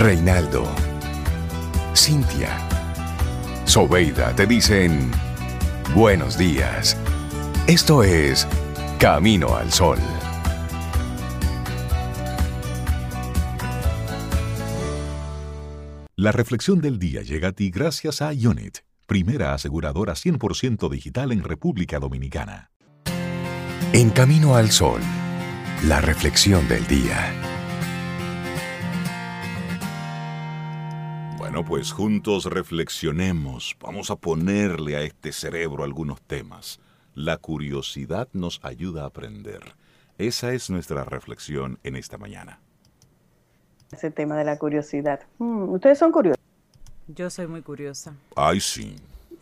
Reinaldo, 0.00 0.64
Cintia, 1.94 2.56
Sobeida 3.66 4.34
te 4.34 4.46
dicen 4.46 5.10
buenos 5.94 6.38
días. 6.38 6.96
Esto 7.66 8.02
es 8.02 8.48
Camino 8.98 9.54
al 9.54 9.70
Sol. 9.70 9.98
La 16.16 16.32
reflexión 16.32 16.80
del 16.80 16.98
día 16.98 17.20
llega 17.20 17.48
a 17.48 17.52
ti 17.52 17.70
gracias 17.70 18.22
a 18.22 18.30
Unit, 18.30 18.78
primera 19.04 19.52
aseguradora 19.52 20.14
100% 20.14 20.88
digital 20.88 21.30
en 21.30 21.44
República 21.44 21.98
Dominicana. 21.98 22.70
En 23.92 24.08
Camino 24.08 24.56
al 24.56 24.70
Sol, 24.70 25.02
la 25.84 26.00
reflexión 26.00 26.66
del 26.68 26.86
día. 26.86 27.49
Bueno, 31.52 31.66
pues 31.66 31.90
juntos 31.90 32.44
reflexionemos. 32.44 33.74
Vamos 33.80 34.12
a 34.12 34.14
ponerle 34.14 34.94
a 34.94 35.00
este 35.02 35.32
cerebro 35.32 35.82
algunos 35.82 36.20
temas. 36.22 36.78
La 37.16 37.38
curiosidad 37.38 38.28
nos 38.32 38.60
ayuda 38.62 39.02
a 39.02 39.06
aprender. 39.06 39.58
Esa 40.16 40.52
es 40.52 40.70
nuestra 40.70 41.02
reflexión 41.02 41.80
en 41.82 41.96
esta 41.96 42.18
mañana. 42.18 42.60
Ese 43.90 44.12
tema 44.12 44.36
de 44.36 44.44
la 44.44 44.58
curiosidad. 44.58 45.22
Mm, 45.38 45.70
¿Ustedes 45.70 45.98
son 45.98 46.12
curiosos? 46.12 46.38
Yo 47.08 47.28
soy 47.30 47.48
muy 47.48 47.62
curiosa. 47.62 48.14
Ay, 48.36 48.60
sí. 48.60 48.94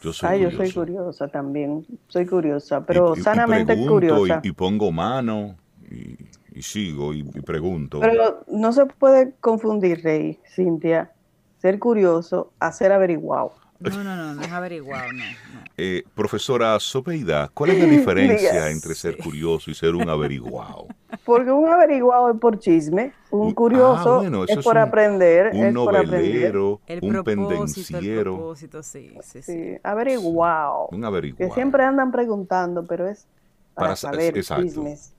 Yo 0.02 0.14
soy 0.14 0.28
Ay, 0.30 0.40
yo 0.40 0.50
soy 0.50 0.72
curiosa 0.72 1.28
también. 1.28 1.84
Soy 2.08 2.24
curiosa, 2.24 2.86
pero 2.86 3.12
Y- 3.14 3.18
y- 3.18 3.20
y 3.20 3.22
sanamente 3.22 3.74
pregunto 3.74 3.92
curiosa. 3.92 4.40
Y, 4.42 4.48
y 4.48 4.52
pongo 4.52 4.90
mano 4.90 5.56
y, 5.90 6.16
y 6.58 6.62
sigo 6.62 7.12
y, 7.12 7.18
y 7.20 7.40
pregunto. 7.42 8.00
Pero 8.00 8.44
no 8.50 8.72
se 8.72 8.86
puede 8.86 9.34
confundir, 9.40 10.02
Rey, 10.02 10.38
Cintia, 10.54 11.12
ser 11.60 11.78
curioso 11.78 12.52
a 12.58 12.72
ser 12.72 12.92
averiguado. 12.92 13.52
No, 13.80 14.02
no, 14.02 14.16
no, 14.16 14.34
no 14.34 14.42
es 14.42 14.50
averiguado, 14.50 15.12
no. 15.12 15.19
no. 15.19 15.64
Eh, 15.80 16.02
profesora 16.12 16.78
Sobeida, 16.80 17.48
¿cuál 17.55 17.70
es 17.70 17.78
la 17.78 17.84
diferencia 17.86 18.69
entre 18.70 18.96
ser 18.96 19.16
curioso 19.16 19.70
y 19.70 19.74
ser 19.74 19.94
un 19.94 20.08
averiguado? 20.08 20.86
Porque 21.24 21.52
un 21.52 21.68
averiguado 21.68 22.33
es 22.33 22.41
por 22.41 22.58
chisme, 22.58 23.12
un 23.30 23.50
Ah, 23.50 23.55
curioso 23.55 24.16
bueno, 24.16 24.42
es 24.42 24.50
es 24.50 24.64
por 24.64 24.74
un- 24.74 24.83
aprender, 24.83 25.52
Un 25.55 25.64
es 25.66 25.74
por 25.74 25.94
aprender. 25.96 26.20
novelero, 26.20 26.80
El 26.88 26.98
un 27.05 27.10
propósito, 27.12 27.41
el 27.52 27.58
pendenciero, 27.58 28.34
propósito, 28.34 28.83
sí, 28.83 29.14
sí, 29.22 29.42
sí. 29.42 29.52
Sí, 29.52 29.78
averiguado. 29.84 30.88
un 30.90 31.00
Que 31.00 31.06
averiguado. 31.06 31.55
siempre 31.55 31.84
andan 31.84 32.11
preguntando, 32.11 32.84
pero 32.84 33.06
es 33.06 33.28
para, 33.74 33.86
Para 33.88 33.96
sa- 33.96 34.11
saber 34.11 34.34
chismes. 34.42 35.12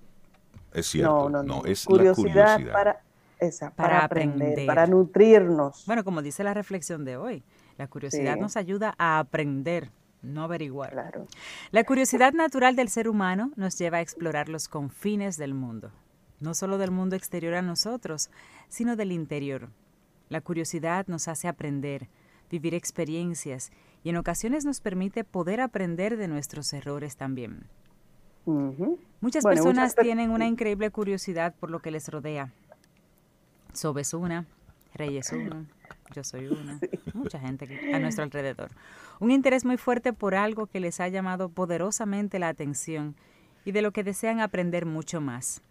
Es 0.74 0.88
cierto, 0.88 1.30
no, 1.30 1.42
no, 1.42 1.62
no. 1.62 1.66
es 1.66 1.86
curiosidad, 1.86 2.36
la 2.36 2.54
curiosidad. 2.56 2.74
para 2.74 3.02
esa, 3.40 3.72
para, 3.72 3.90
Para 3.90 4.06
aprender, 4.06 4.36
aprender. 4.50 4.66
para 4.68 4.88
nutrirnos. 4.88 5.86
Bueno, 5.86 6.04
como 6.04 6.22
dice 6.22 6.44
la 6.44 6.54
reflexión 6.54 7.06
de 7.06 7.18
hoy, 7.18 7.44
la 7.78 7.88
curiosidad 7.88 8.36
Sí. 8.36 8.40
nos 8.42 8.58
ayuda 8.58 8.94
a 8.98 9.20
aprender, 9.20 9.92
no 10.22 10.44
averiguar. 10.44 10.92
Claro. 10.92 11.26
La 11.72 11.84
curiosidad 11.84 12.34
natural 12.34 12.76
del 12.76 12.90
ser 12.90 13.08
humano 13.08 13.52
nos 13.56 13.78
lleva 13.78 13.98
a 13.98 14.02
explorar 14.02 14.50
los 14.50 14.68
confines 14.68 15.38
del 15.38 15.54
mundo, 15.54 15.92
no 16.40 16.54
solo 16.54 16.78
del 16.78 16.92
mundo 16.92 17.16
exterior 17.16 17.54
a 17.56 17.62
nosotros, 17.62 18.30
sino 18.68 18.96
del 18.96 19.12
interior. 19.12 19.70
La 20.30 20.42
curiosidad 20.42 21.08
nos 21.08 21.28
hace 21.28 21.48
aprender, 21.48 22.10
vivir 22.52 22.74
experiencias 22.76 23.72
y 24.04 24.10
en 24.10 24.18
ocasiones 24.18 24.66
nos 24.66 24.82
permite 24.82 25.24
poder 25.24 25.62
aprender 25.62 26.18
de 26.18 26.28
nuestros 26.28 26.72
errores 26.74 27.16
también. 27.16 27.68
Muchas 28.46 29.44
Bueno, 29.44 29.56
personas 29.64 29.92
muchas 29.92 29.96
tienen 29.96 30.32
una 30.32 30.48
increíble 30.48 30.90
curiosidad 30.90 31.54
por 31.60 31.70
lo 31.70 31.80
que 31.80 31.92
les 31.92 32.08
rodea. 32.10 32.52
Sobe 33.74 34.02
es 34.02 34.14
una, 34.14 34.46
Rey 34.94 35.18
es 35.18 35.32
uno, 35.32 35.66
yo 36.14 36.24
soy 36.24 36.48
una, 36.48 36.80
mucha 37.14 37.40
gente 37.40 37.66
aquí 37.66 37.94
a 37.94 38.00
nuestro 38.00 38.24
alrededor. 38.24 38.70
Un 39.20 39.32
interés 39.32 39.66
muy 39.66 39.78
fuerte 39.78 40.14
por 40.14 40.36
algo 40.36 40.68
que 40.68 40.80
les 40.80 41.00
ha 41.00 41.08
llamado 41.08 41.50
poderosamente 41.50 42.40
la 42.40 42.50
atención 42.50 43.16
y 43.66 43.72
de 43.72 43.82
lo 43.82 43.92
que 43.92 44.04
desean 44.04 44.40
aprender 44.40 44.86
mucho 44.86 45.22
más. 45.22 45.62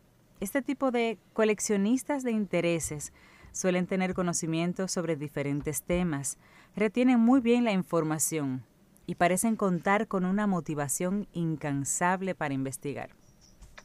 Este 0.40 0.62
tipo 0.62 0.90
de 0.90 1.18
coleccionistas 1.32 2.22
de 2.22 2.30
intereses 2.30 3.12
suelen 3.52 3.86
tener 3.86 4.14
conocimientos 4.14 4.92
sobre 4.92 5.16
diferentes 5.16 5.82
temas, 5.82 6.38
retienen 6.76 7.18
muy 7.18 7.40
bien 7.40 7.64
la 7.64 7.72
información 7.72 8.62
y 9.06 9.16
parecen 9.16 9.56
contar 9.56 10.06
con 10.06 10.24
una 10.24 10.46
motivación 10.46 11.26
incansable 11.32 12.34
para 12.34 12.54
investigar. 12.54 13.10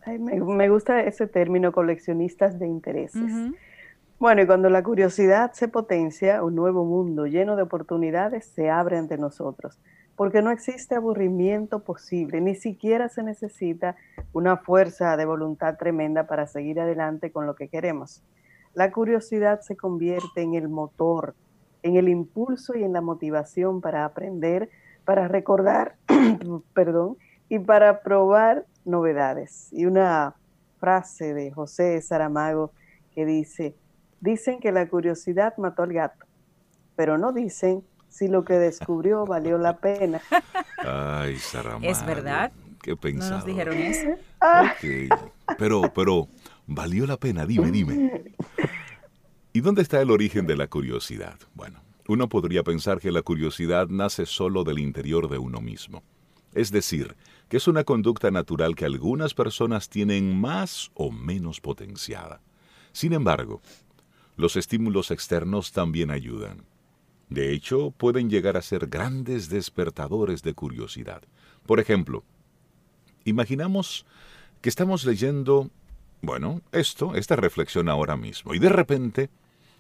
Ay, 0.06 0.20
me, 0.20 0.40
me 0.40 0.70
gusta 0.70 1.02
ese 1.02 1.28
término, 1.28 1.72
coleccionistas 1.72 2.60
de 2.60 2.68
intereses. 2.68 3.54
Bueno, 4.20 4.42
y 4.42 4.46
cuando 4.46 4.70
la 4.70 4.84
curiosidad 4.84 5.52
se 5.54 5.68
potencia, 5.68 6.44
un 6.44 6.56
nuevo 6.56 6.86
mundo 6.86 7.26
lleno 7.26 7.56
de 7.56 7.64
oportunidades 7.64 8.46
se 8.46 8.70
abre 8.70 8.98
ante 8.98 9.18
nosotros, 9.18 9.80
porque 10.16 10.42
no 10.42 10.52
existe 10.52 10.96
aburrimiento 10.96 11.84
posible, 11.84 12.40
ni 12.40 12.56
siquiera 12.56 13.10
se 13.10 13.24
necesita 13.24 13.96
una 14.32 14.58
fuerza 14.58 15.18
de 15.18 15.26
voluntad 15.26 15.78
tremenda 15.78 16.26
para 16.26 16.48
seguir 16.48 16.80
adelante 16.80 17.32
con 17.32 17.48
lo 17.48 17.56
que 17.56 17.68
queremos. 17.68 18.24
La 18.74 18.92
curiosidad 18.92 19.62
se 19.62 19.76
convierte 19.76 20.42
en 20.42 20.54
el 20.54 20.70
motor, 20.70 21.36
en 21.82 21.96
el 21.98 22.08
impulso 22.08 22.76
y 22.76 22.84
en 22.84 22.94
la 22.94 23.02
motivación 23.02 23.82
para 23.82 24.06
aprender, 24.06 24.70
para 25.06 25.28
recordar, 25.28 25.96
perdón, 26.74 27.18
y 27.50 27.60
para 27.60 28.02
probar 28.02 28.66
novedades. 28.86 29.68
Y 29.74 29.86
una 29.86 30.36
frase 30.80 31.34
de 31.34 31.52
José 31.52 32.02
Saramago 32.02 32.72
que 33.14 33.26
dice, 33.26 33.76
dicen 34.24 34.60
que 34.60 34.72
la 34.72 34.88
curiosidad 34.88 35.54
mató 35.58 35.84
al 35.84 35.92
gato, 35.94 36.26
pero 36.96 37.18
no 37.18 37.34
dicen 37.34 37.84
si 38.08 38.28
lo 38.30 38.46
que 38.46 38.54
descubrió 38.54 39.26
valió 39.26 39.58
la 39.58 39.78
pena. 39.78 40.22
Ay, 40.78 41.36
Saramago. 41.38 41.92
¿Es 41.92 42.06
verdad? 42.06 42.52
Qué 42.82 42.92
No 42.92 42.98
pensado. 42.98 43.38
nos 43.38 43.46
dijeron 43.46 43.76
eso. 43.78 44.10
Ok. 44.42 45.20
Pero, 45.58 45.94
pero, 45.94 46.28
valió 46.68 47.06
la 47.06 47.18
pena, 47.18 47.46
dime, 47.46 47.70
dime. 47.72 48.34
¿Y 49.52 49.62
dónde 49.62 49.82
está 49.82 50.02
el 50.02 50.10
origen 50.10 50.48
de 50.48 50.56
la 50.56 50.68
curiosidad? 50.68 51.38
Bueno, 51.54 51.82
uno 52.08 52.30
podría 52.30 52.64
pensar 52.64 53.00
que 53.00 53.12
la 53.12 53.22
curiosidad 53.22 53.88
nace 53.90 54.26
solo 54.26 54.64
del 54.64 54.80
interior 54.80 55.30
de 55.30 55.38
uno 55.38 55.60
mismo. 55.60 56.02
Es 56.54 56.72
decir, 56.72 57.16
que 57.50 57.58
es 57.58 57.68
una 57.68 57.84
conducta 57.84 58.32
natural 58.32 58.76
que 58.76 58.86
algunas 58.86 59.34
personas 59.34 59.90
tienen 59.90 60.40
más 60.40 60.92
o 60.94 61.12
menos 61.12 61.60
potenciada. 61.60 62.42
Sin 62.92 63.14
embargo, 63.14 63.62
los 64.36 64.56
estímulos 64.56 65.12
externos 65.12 65.72
también 65.72 66.12
ayudan. 66.12 66.66
De 67.30 67.52
hecho, 67.52 67.92
pueden 67.92 68.30
llegar 68.30 68.58
a 68.58 68.62
ser 68.62 68.88
grandes 68.88 69.50
despertadores 69.50 70.44
de 70.44 70.54
curiosidad. 70.54 71.24
Por 71.66 71.80
ejemplo, 71.80 72.24
imaginamos 73.26 74.06
que 74.62 74.70
estamos 74.70 75.06
leyendo, 75.06 75.70
bueno, 76.22 76.62
esto, 76.72 77.16
esta 77.16 77.36
reflexión 77.36 77.90
ahora 77.90 78.16
mismo, 78.18 78.54
y 78.54 78.60
de 78.60 78.70
repente 78.70 79.30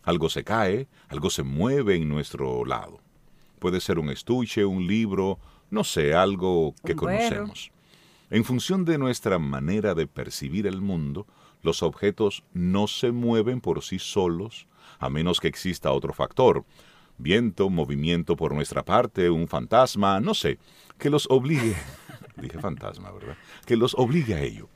algo 0.03 0.29
se 0.29 0.43
cae, 0.43 0.87
algo 1.07 1.29
se 1.29 1.43
mueve 1.43 1.95
en 1.95 2.09
nuestro 2.09 2.65
lado. 2.65 2.99
Puede 3.59 3.79
ser 3.79 3.99
un 3.99 4.09
estuche, 4.09 4.65
un 4.65 4.85
libro, 4.87 5.39
no 5.69 5.83
sé, 5.83 6.13
algo 6.13 6.75
que 6.83 6.95
conocemos. 6.95 7.71
En 8.29 8.43
función 8.43 8.83
de 8.83 8.97
nuestra 8.97 9.39
manera 9.39 9.93
de 9.93 10.07
percibir 10.07 10.67
el 10.67 10.81
mundo, 10.81 11.27
los 11.63 11.81
objetos 11.81 12.43
no 12.53 12.87
se 12.87 13.11
mueven 13.11 13.61
por 13.61 13.81
sí 13.83 13.97
solos, 13.97 14.67
a 14.99 15.09
menos 15.09 15.39
que 15.39 15.47
exista 15.47 15.91
otro 15.91 16.13
factor, 16.13 16.65
viento, 17.17 17.69
movimiento 17.69 18.35
por 18.35 18.53
nuestra 18.53 18.83
parte, 18.83 19.29
un 19.29 19.47
fantasma, 19.47 20.19
no 20.19 20.33
sé, 20.33 20.59
que 20.97 21.09
los 21.09 21.27
obligue, 21.29 21.75
dije 22.37 22.59
fantasma, 22.59 23.11
¿verdad? 23.11 23.37
Que 23.65 23.75
los 23.75 23.95
obligue 23.95 24.35
a 24.35 24.41
ello. 24.41 24.69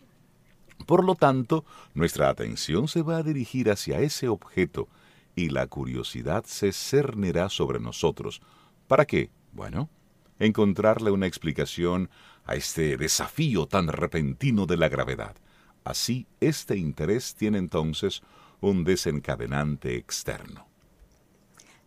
Por 0.85 1.03
lo 1.03 1.15
tanto, 1.15 1.65
nuestra 1.93 2.29
atención 2.29 2.87
se 2.87 3.01
va 3.01 3.17
a 3.17 3.23
dirigir 3.23 3.69
hacia 3.69 3.99
ese 3.99 4.29
objeto 4.29 4.87
y 5.35 5.49
la 5.49 5.67
curiosidad 5.67 6.45
se 6.45 6.71
cernirá 6.71 7.49
sobre 7.49 7.79
nosotros. 7.79 8.41
¿Para 8.87 9.05
qué? 9.05 9.29
Bueno, 9.51 9.89
encontrarle 10.39 11.11
una 11.11 11.27
explicación 11.27 12.09
a 12.45 12.55
este 12.55 12.97
desafío 12.97 13.65
tan 13.65 13.87
repentino 13.87 14.65
de 14.65 14.77
la 14.77 14.87
gravedad. 14.87 15.35
Así, 15.87 16.27
este 16.41 16.75
interés 16.75 17.33
tiene 17.33 17.59
entonces 17.59 18.21
un 18.59 18.83
desencadenante 18.83 19.95
externo. 19.95 20.67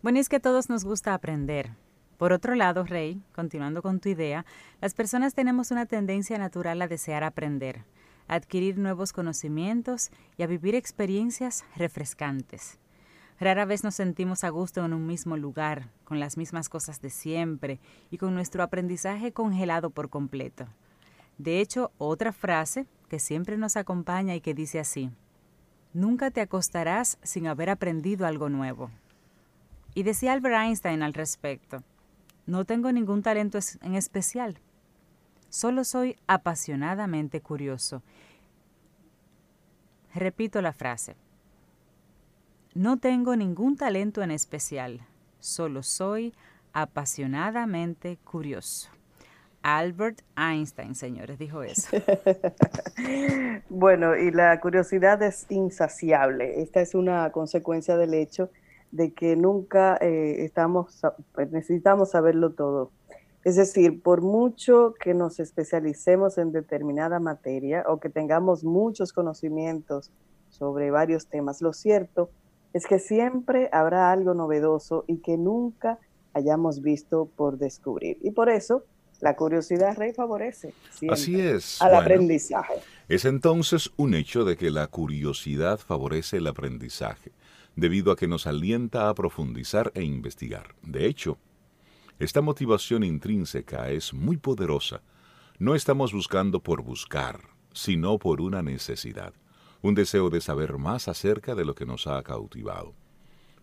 Bueno, 0.00 0.18
es 0.18 0.30
que 0.30 0.36
a 0.36 0.40
todos 0.40 0.70
nos 0.70 0.86
gusta 0.86 1.12
aprender. 1.12 1.72
Por 2.16 2.32
otro 2.32 2.54
lado, 2.54 2.84
Rey, 2.84 3.20
continuando 3.34 3.82
con 3.82 4.00
tu 4.00 4.08
idea, 4.08 4.46
las 4.80 4.94
personas 4.94 5.34
tenemos 5.34 5.70
una 5.70 5.84
tendencia 5.84 6.38
natural 6.38 6.80
a 6.80 6.88
desear 6.88 7.24
aprender, 7.24 7.84
adquirir 8.26 8.78
nuevos 8.78 9.12
conocimientos 9.12 10.08
y 10.38 10.44
a 10.44 10.46
vivir 10.46 10.74
experiencias 10.74 11.66
refrescantes. 11.76 12.78
Rara 13.38 13.66
vez 13.66 13.84
nos 13.84 13.96
sentimos 13.96 14.44
a 14.44 14.48
gusto 14.48 14.82
en 14.82 14.94
un 14.94 15.06
mismo 15.06 15.36
lugar, 15.36 15.90
con 16.04 16.20
las 16.20 16.38
mismas 16.38 16.70
cosas 16.70 17.02
de 17.02 17.10
siempre 17.10 17.80
y 18.10 18.16
con 18.16 18.32
nuestro 18.32 18.62
aprendizaje 18.62 19.32
congelado 19.32 19.90
por 19.90 20.08
completo. 20.08 20.68
De 21.36 21.60
hecho, 21.60 21.92
otra 21.98 22.32
frase 22.32 22.86
que 23.10 23.18
siempre 23.18 23.58
nos 23.58 23.76
acompaña 23.76 24.36
y 24.36 24.40
que 24.40 24.54
dice 24.54 24.78
así, 24.78 25.10
Nunca 25.92 26.30
te 26.30 26.40
acostarás 26.40 27.18
sin 27.24 27.48
haber 27.48 27.68
aprendido 27.68 28.24
algo 28.24 28.48
nuevo. 28.48 28.92
Y 29.92 30.04
decía 30.04 30.32
Albert 30.32 30.54
Einstein 30.54 31.02
al 31.02 31.14
respecto, 31.14 31.82
no 32.46 32.64
tengo 32.64 32.92
ningún 32.92 33.22
talento 33.22 33.58
en 33.82 33.96
especial, 33.96 34.58
solo 35.48 35.82
soy 35.82 36.16
apasionadamente 36.28 37.40
curioso. 37.40 38.04
Repito 40.14 40.62
la 40.62 40.72
frase, 40.72 41.16
no 42.74 42.98
tengo 42.98 43.34
ningún 43.34 43.76
talento 43.76 44.22
en 44.22 44.30
especial, 44.30 45.00
solo 45.40 45.82
soy 45.82 46.32
apasionadamente 46.72 48.16
curioso. 48.18 48.90
Albert 49.62 50.22
Einstein, 50.36 50.94
señores, 50.94 51.38
dijo 51.38 51.62
eso. 51.62 51.96
bueno, 53.68 54.16
y 54.16 54.30
la 54.30 54.58
curiosidad 54.60 55.22
es 55.22 55.46
insaciable. 55.50 56.62
Esta 56.62 56.80
es 56.80 56.94
una 56.94 57.30
consecuencia 57.30 57.96
del 57.96 58.14
hecho 58.14 58.50
de 58.90 59.12
que 59.12 59.36
nunca 59.36 59.96
eh, 60.00 60.44
estamos, 60.44 61.02
pues, 61.34 61.50
necesitamos 61.52 62.10
saberlo 62.10 62.52
todo. 62.52 62.90
Es 63.44 63.56
decir, 63.56 64.02
por 64.02 64.20
mucho 64.20 64.94
que 65.02 65.14
nos 65.14 65.40
especialicemos 65.40 66.38
en 66.38 66.52
determinada 66.52 67.20
materia 67.20 67.84
o 67.86 67.98
que 67.98 68.10
tengamos 68.10 68.64
muchos 68.64 69.12
conocimientos 69.12 70.10
sobre 70.50 70.90
varios 70.90 71.28
temas, 71.28 71.62
lo 71.62 71.72
cierto 71.72 72.30
es 72.72 72.86
que 72.86 72.98
siempre 72.98 73.68
habrá 73.72 74.12
algo 74.12 74.34
novedoso 74.34 75.04
y 75.06 75.18
que 75.18 75.36
nunca 75.36 75.98
hayamos 76.34 76.82
visto 76.82 77.28
por 77.34 77.58
descubrir. 77.58 78.18
Y 78.22 78.30
por 78.30 78.48
eso 78.48 78.84
la 79.20 79.36
curiosidad 79.36 79.96
rey 79.96 80.12
favorece 80.12 80.72
Así 81.08 81.40
es, 81.40 81.80
al 81.80 81.94
aprendizaje. 81.94 82.74
Es 83.08 83.24
entonces 83.24 83.90
un 83.96 84.14
hecho 84.14 84.44
de 84.44 84.56
que 84.56 84.70
la 84.70 84.86
curiosidad 84.86 85.78
favorece 85.78 86.38
el 86.38 86.46
aprendizaje, 86.46 87.32
debido 87.76 88.12
a 88.12 88.16
que 88.16 88.28
nos 88.28 88.46
alienta 88.46 89.08
a 89.08 89.14
profundizar 89.14 89.92
e 89.94 90.02
investigar. 90.02 90.74
De 90.82 91.06
hecho, 91.06 91.38
esta 92.18 92.42
motivación 92.42 93.02
intrínseca 93.02 93.90
es 93.90 94.12
muy 94.12 94.36
poderosa. 94.36 95.02
No 95.58 95.74
estamos 95.74 96.12
buscando 96.12 96.62
por 96.62 96.82
buscar, 96.82 97.40
sino 97.72 98.18
por 98.18 98.40
una 98.40 98.62
necesidad, 98.62 99.32
un 99.82 99.94
deseo 99.94 100.30
de 100.30 100.40
saber 100.40 100.76
más 100.76 101.08
acerca 101.08 101.54
de 101.54 101.64
lo 101.64 101.74
que 101.74 101.86
nos 101.86 102.06
ha 102.06 102.22
cautivado. 102.22 102.94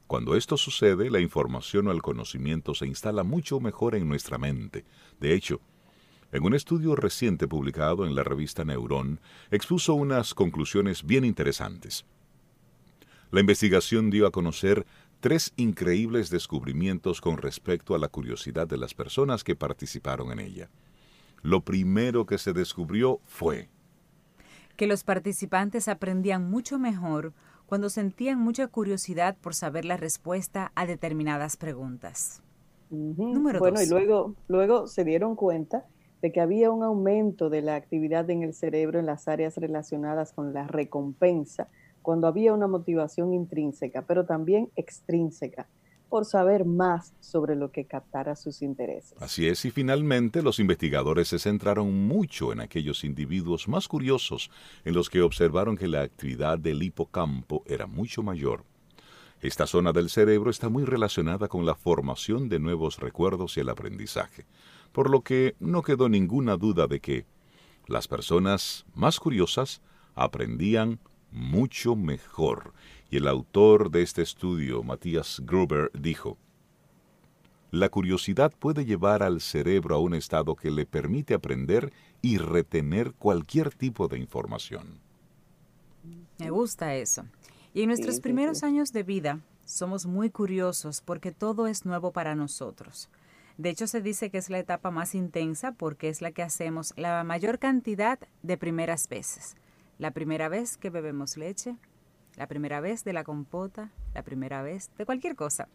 Cuando 0.08 0.36
esto 0.36 0.56
sucede, 0.56 1.10
la 1.10 1.20
información 1.20 1.88
o 1.88 1.92
el 1.92 2.02
conocimiento 2.02 2.74
se 2.74 2.88
instala 2.88 3.24
mucho 3.24 3.60
mejor 3.60 3.94
en 3.94 4.08
nuestra 4.08 4.38
mente. 4.38 4.86
De 5.20 5.34
hecho, 5.34 5.60
en 6.32 6.44
un 6.44 6.54
estudio 6.54 6.96
reciente 6.96 7.48
publicado 7.48 8.06
en 8.06 8.16
la 8.16 8.24
revista 8.24 8.64
Neurón, 8.64 9.20
expuso 9.52 9.94
unas 9.94 10.34
conclusiones 10.34 11.06
bien 11.06 11.26
interesantes. 11.26 12.06
La 13.32 13.42
investigación 13.42 14.10
dio 14.10 14.28
a 14.28 14.32
conocer 14.32 14.86
tres 15.20 15.52
increíbles 15.58 16.30
descubrimientos 16.30 17.20
con 17.20 17.38
respecto 17.38 17.94
a 17.94 18.00
la 18.00 18.08
curiosidad 18.08 18.68
de 18.68 18.78
las 18.78 18.94
personas 18.94 19.44
que 19.44 19.56
participaron 19.56 20.32
en 20.32 20.40
ella. 20.40 20.70
Lo 21.42 21.62
primero 21.62 22.26
que 22.26 22.38
se 22.38 22.54
descubrió 22.54 23.20
fue 23.26 23.70
que 24.78 24.88
los 24.88 25.04
participantes 25.04 25.88
aprendían 25.88 26.50
mucho 26.50 26.78
mejor 26.78 27.34
cuando 27.68 27.90
sentían 27.90 28.40
mucha 28.40 28.68
curiosidad 28.68 29.38
por 29.40 29.54
saber 29.54 29.86
la 29.86 29.98
respuesta 29.98 30.72
a 30.74 30.86
determinadas 30.88 31.58
preguntas. 31.58 32.42
bueno, 32.90 33.82
y 33.82 33.86
luego, 33.88 34.34
luego 34.48 34.88
se 34.88 35.04
dieron 35.04 35.36
cuenta 35.36 35.86
de 36.22 36.32
que 36.32 36.42
había 36.42 36.72
un 36.72 36.84
aumento 36.84 37.50
de 37.50 37.62
la 37.62 37.76
actividad 37.76 38.30
en 38.30 38.42
el 38.42 38.54
cerebro 38.54 39.00
en 39.00 39.06
las 39.06 39.28
áreas 39.28 39.58
relacionadas 39.58 40.32
con 40.32 40.54
la 40.54 40.66
recompensa, 40.66 41.68
cuando 42.02 42.28
había 42.28 42.54
una 42.54 42.68
motivación 42.68 43.34
intrínseca, 43.34 44.04
pero 44.04 44.26
también 44.26 44.72
extrínseca, 44.78 45.68
por 46.10 46.26
saber 46.26 46.66
más 46.66 47.14
sobre 47.20 47.56
lo 47.56 47.72
que 47.72 47.86
captara 47.86 48.36
sus 48.36 48.62
intereses. 48.62 49.14
Así 49.22 49.48
es, 49.48 49.66
y 49.66 49.72
finalmente 49.72 50.42
los 50.42 50.60
investigadores 50.60 51.28
se 51.28 51.40
centraron 51.40 52.08
mucho 52.08 52.54
en 52.54 52.62
aquellos 52.62 53.04
individuos 53.04 53.68
más 53.68 53.88
curiosos, 53.88 54.50
en 54.86 54.94
los 54.94 55.10
que 55.10 55.22
observaron 55.22 55.78
que 55.78 55.88
la 55.88 56.02
actividad 56.02 56.58
del 56.58 56.84
hipocampo 56.84 57.64
era 57.66 57.88
mucho 57.88 58.24
mayor. 58.24 58.64
Esta 59.42 59.68
zona 59.68 59.94
del 59.94 60.10
cerebro 60.10 60.50
está 60.50 60.68
muy 60.70 60.84
relacionada 60.84 61.48
con 61.48 61.66
la 61.66 61.76
formación 61.76 62.50
de 62.50 62.60
nuevos 62.60 63.00
recuerdos 63.00 63.58
y 63.58 63.60
el 63.60 63.70
aprendizaje, 63.70 64.46
por 64.92 65.10
lo 65.10 65.22
que 65.22 65.56
no 65.60 65.84
quedó 65.84 66.10
ninguna 66.10 66.58
duda 66.58 66.88
de 66.88 67.00
que 67.00 67.26
las 67.86 68.08
personas 68.08 68.86
más 68.96 69.20
curiosas 69.20 69.82
aprendían 70.16 71.00
mucho 71.32 71.96
mejor 71.96 72.74
y 73.10 73.18
el 73.18 73.28
autor 73.28 73.90
de 73.90 74.02
este 74.02 74.22
estudio, 74.22 74.84
Matthias 74.84 75.42
Gruber, 75.46 75.92
dijo, 75.94 76.38
La 77.72 77.90
curiosidad 77.90 78.52
puede 78.58 78.86
llevar 78.86 79.24
al 79.24 79.42
cerebro 79.42 79.96
a 79.96 80.00
un 80.00 80.14
estado 80.14 80.56
que 80.56 80.72
le 80.72 80.86
permite 80.86 81.34
aprender 81.34 81.94
y 82.22 82.38
retener 82.38 83.14
cualquier 83.14 83.74
tipo 83.74 84.08
de 84.08 84.20
información. 84.20 85.00
Me 86.40 86.50
gusta 86.50 86.96
eso. 86.96 87.26
Y 87.74 87.82
en 87.82 87.88
nuestros 87.88 88.20
primeros 88.20 88.64
años 88.64 88.92
de 88.92 89.04
vida 89.04 89.40
somos 89.66 90.06
muy 90.06 90.30
curiosos 90.30 91.02
porque 91.02 91.32
todo 91.32 91.68
es 91.68 91.86
nuevo 91.86 92.12
para 92.12 92.36
nosotros. 92.36 93.10
De 93.58 93.70
hecho, 93.70 93.88
se 93.88 94.02
dice 94.02 94.30
que 94.30 94.38
es 94.38 94.50
la 94.50 94.60
etapa 94.60 94.92
más 94.92 95.16
intensa 95.16 95.72
porque 95.72 96.10
es 96.10 96.22
la 96.22 96.32
que 96.32 96.44
hacemos 96.44 96.94
la 96.96 97.24
mayor 97.24 97.58
cantidad 97.58 98.20
de 98.44 98.58
primeras 98.58 99.10
veces. 99.10 99.56
La 99.98 100.12
primera 100.12 100.48
vez 100.48 100.78
que 100.78 100.92
bebemos 100.92 101.38
leche, 101.38 101.76
la 102.38 102.48
primera 102.48 102.80
vez 102.80 103.04
de 103.04 103.14
la 103.14 103.24
compota, 103.24 103.92
la 104.14 104.24
primera 104.24 104.62
vez 104.62 104.92
de 104.98 105.06
cualquier 105.06 105.36
cosa. 105.36 105.68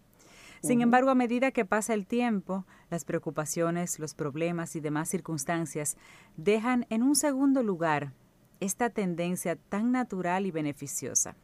Sin 0.63 0.81
embargo, 0.81 1.11
a 1.11 1.17
medida 1.17 1.51
que 1.51 1.65
pasa 1.65 1.93
el 1.93 2.07
tiempo, 2.07 2.65
las 2.89 3.05
preocupaciones, 3.05 3.99
los 3.99 4.15
problemas 4.15 4.77
y 4.77 4.81
demás 4.81 5.09
circunstancias 5.09 5.97
dejan 6.37 6.87
en 6.89 7.03
un 7.03 7.17
segundo 7.17 7.65
lugar 7.65 8.13
esta 8.61 8.89
tendencia 8.91 9.57
tan 9.57 9.91
natural 9.91 10.47
y 10.47 10.53
beneficiosa. 10.53 11.35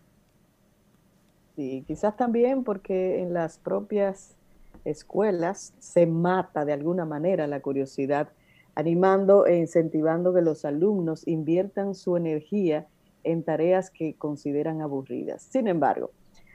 Sí, 1.56 1.82
quizás 1.84 2.16
también 2.16 2.62
porque 2.62 3.20
en 3.20 3.34
las 3.34 3.58
propias 3.58 4.36
escuelas 4.84 5.74
se 5.80 6.06
mata 6.06 6.64
de 6.64 6.72
alguna 6.72 7.04
manera 7.04 7.48
la 7.48 7.60
curiosidad, 7.60 8.28
animando 8.76 9.46
e 9.46 9.56
incentivando 9.56 10.32
que 10.32 10.42
los 10.42 10.64
alumnos 10.64 11.26
inviertan 11.26 11.96
su 11.96 12.16
energía 12.16 12.86
en 13.24 13.42
tareas 13.42 13.90
que 13.90 14.14
consideran 14.14 14.82
aburridas. 14.82 15.42
Sin 15.42 15.68
embargo, 15.68 16.10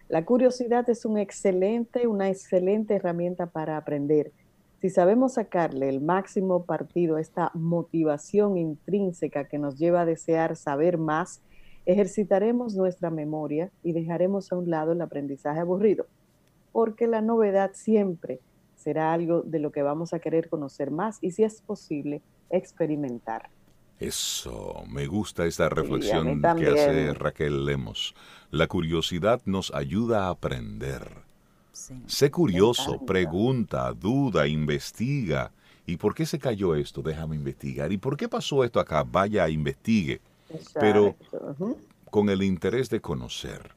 la 0.10 0.25
curiosidad 0.25 0.89
es 0.89 1.06
un 1.06 1.18
excelente, 1.18 2.07
una 2.07 2.30
excelente 2.30 2.95
herramienta 2.95 3.48
para 3.48 3.77
aprender. 3.77 4.32
Si 4.82 4.89
sabemos 4.89 5.36
sacarle 5.36 5.88
el 5.88 6.01
máximo 6.01 6.65
partido 6.65 7.15
a 7.15 7.22
esta 7.22 7.51
motivación 7.53 8.58
intrínseca 8.58 9.48
que 9.48 9.58
nos 9.58 9.79
lleva 9.79 10.01
a 10.01 10.05
desear 10.05 10.55
saber 10.58 10.98
más, 10.98 11.41
ejercitaremos 11.86 12.75
nuestra 12.75 13.10
memoria 13.10 13.72
y 13.82 13.93
dejaremos 13.93 14.51
a 14.51 14.58
un 14.58 14.70
lado 14.70 14.91
el 14.91 15.01
aprendizaje 15.01 15.62
aburrido, 15.62 16.05
porque 16.72 17.08
la 17.08 17.22
novedad 17.22 17.72
siempre 17.74 18.41
será 18.75 19.13
algo 19.13 19.41
de 19.41 19.60
lo 19.60 19.72
que 19.72 19.84
vamos 19.84 20.13
a 20.13 20.20
querer 20.20 20.50
conocer 20.50 20.91
más 20.91 21.17
y 21.22 21.32
si 21.32 21.43
es 21.43 21.62
posible, 21.62 22.22
experimentar. 22.50 23.50
Eso, 24.07 24.83
me 24.88 25.07
gusta 25.07 25.45
esta 25.45 25.69
reflexión 25.69 26.41
que 26.41 26.67
hace 26.67 27.13
Raquel 27.13 27.65
Lemos. 27.65 28.15
La 28.51 28.67
curiosidad 28.67 29.41
nos 29.45 29.74
ayuda 29.74 30.25
a 30.25 30.29
aprender. 30.29 31.10
sé 32.07 32.29
curioso, 32.29 33.03
pregunta, 33.05 33.93
duda, 33.93 34.48
investiga. 34.48 35.51
¿Y 35.86 35.98
por 35.98 36.13
qué 36.15 36.25
se 36.25 36.39
cayó 36.39 36.75
esto? 36.75 37.01
Déjame 37.01 37.36
investigar. 37.36 37.91
¿Y 37.91 37.98
por 37.98 38.15
qué 38.15 38.29
pasó 38.29 38.63
esto 38.63 38.79
acá? 38.79 39.03
Vaya, 39.03 39.50
investigue. 39.50 40.22
Pero 40.74 41.15
con 42.10 42.29
el 42.29 42.43
interés 42.43 42.89
de 42.89 43.01
conocer. 43.01 43.72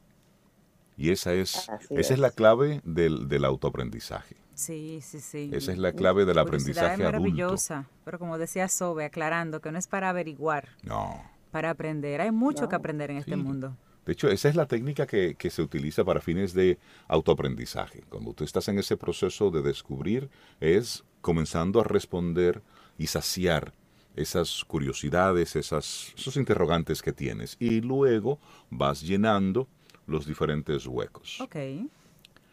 Y 0.95 1.11
esa 1.11 1.33
es, 1.33 1.69
esa 1.89 2.13
es. 2.13 2.19
la 2.19 2.31
clave 2.31 2.81
del, 2.83 3.27
del 3.27 3.45
autoaprendizaje. 3.45 4.35
Sí, 4.57 5.01
sí, 5.03 5.19
sí. 5.19 5.51
Esa 5.53 5.71
es 5.71 5.77
la 5.77 5.93
clave 5.93 6.25
del 6.25 6.39
aprendizaje 6.39 6.93
es 6.93 6.99
maravillosa, 6.99 7.87
pero 8.03 8.17
como 8.17 8.39
decía 8.39 8.67
Sobe, 8.67 9.05
aclarando 9.05 9.61
que 9.61 9.71
no 9.71 9.77
es 9.77 9.87
para 9.87 10.09
averiguar. 10.09 10.69
No. 10.81 11.23
Para 11.51 11.69
aprender. 11.69 12.21
Hay 12.21 12.31
mucho 12.31 12.67
que 12.67 12.75
aprender 12.75 13.11
en 13.11 13.17
este 13.17 13.35
mundo. 13.35 13.77
De 14.07 14.13
hecho, 14.13 14.29
esa 14.29 14.49
es 14.49 14.55
la 14.55 14.65
técnica 14.65 15.05
que, 15.05 15.35
que, 15.35 15.51
se 15.51 15.61
utiliza 15.61 16.03
para 16.03 16.21
fines 16.21 16.55
de 16.55 16.79
autoaprendizaje. 17.07 18.03
Cuando 18.09 18.33
tú 18.33 18.43
estás 18.43 18.67
en 18.67 18.79
ese 18.79 18.97
proceso 18.97 19.51
de 19.51 19.61
descubrir, 19.61 20.27
es 20.59 21.03
comenzando 21.21 21.79
a 21.79 21.83
responder 21.83 22.63
y 22.97 23.07
saciar 23.07 23.73
esas 24.15 24.65
curiosidades, 24.65 25.55
esas, 25.55 26.13
esos 26.17 26.35
interrogantes 26.35 27.03
que 27.03 27.13
tienes. 27.13 27.57
Y 27.59 27.81
luego 27.81 28.39
vas 28.71 29.01
llenando 29.01 29.67
los 30.07 30.25
diferentes 30.25 30.87
huecos. 30.87 31.39
Ok. 31.41 31.57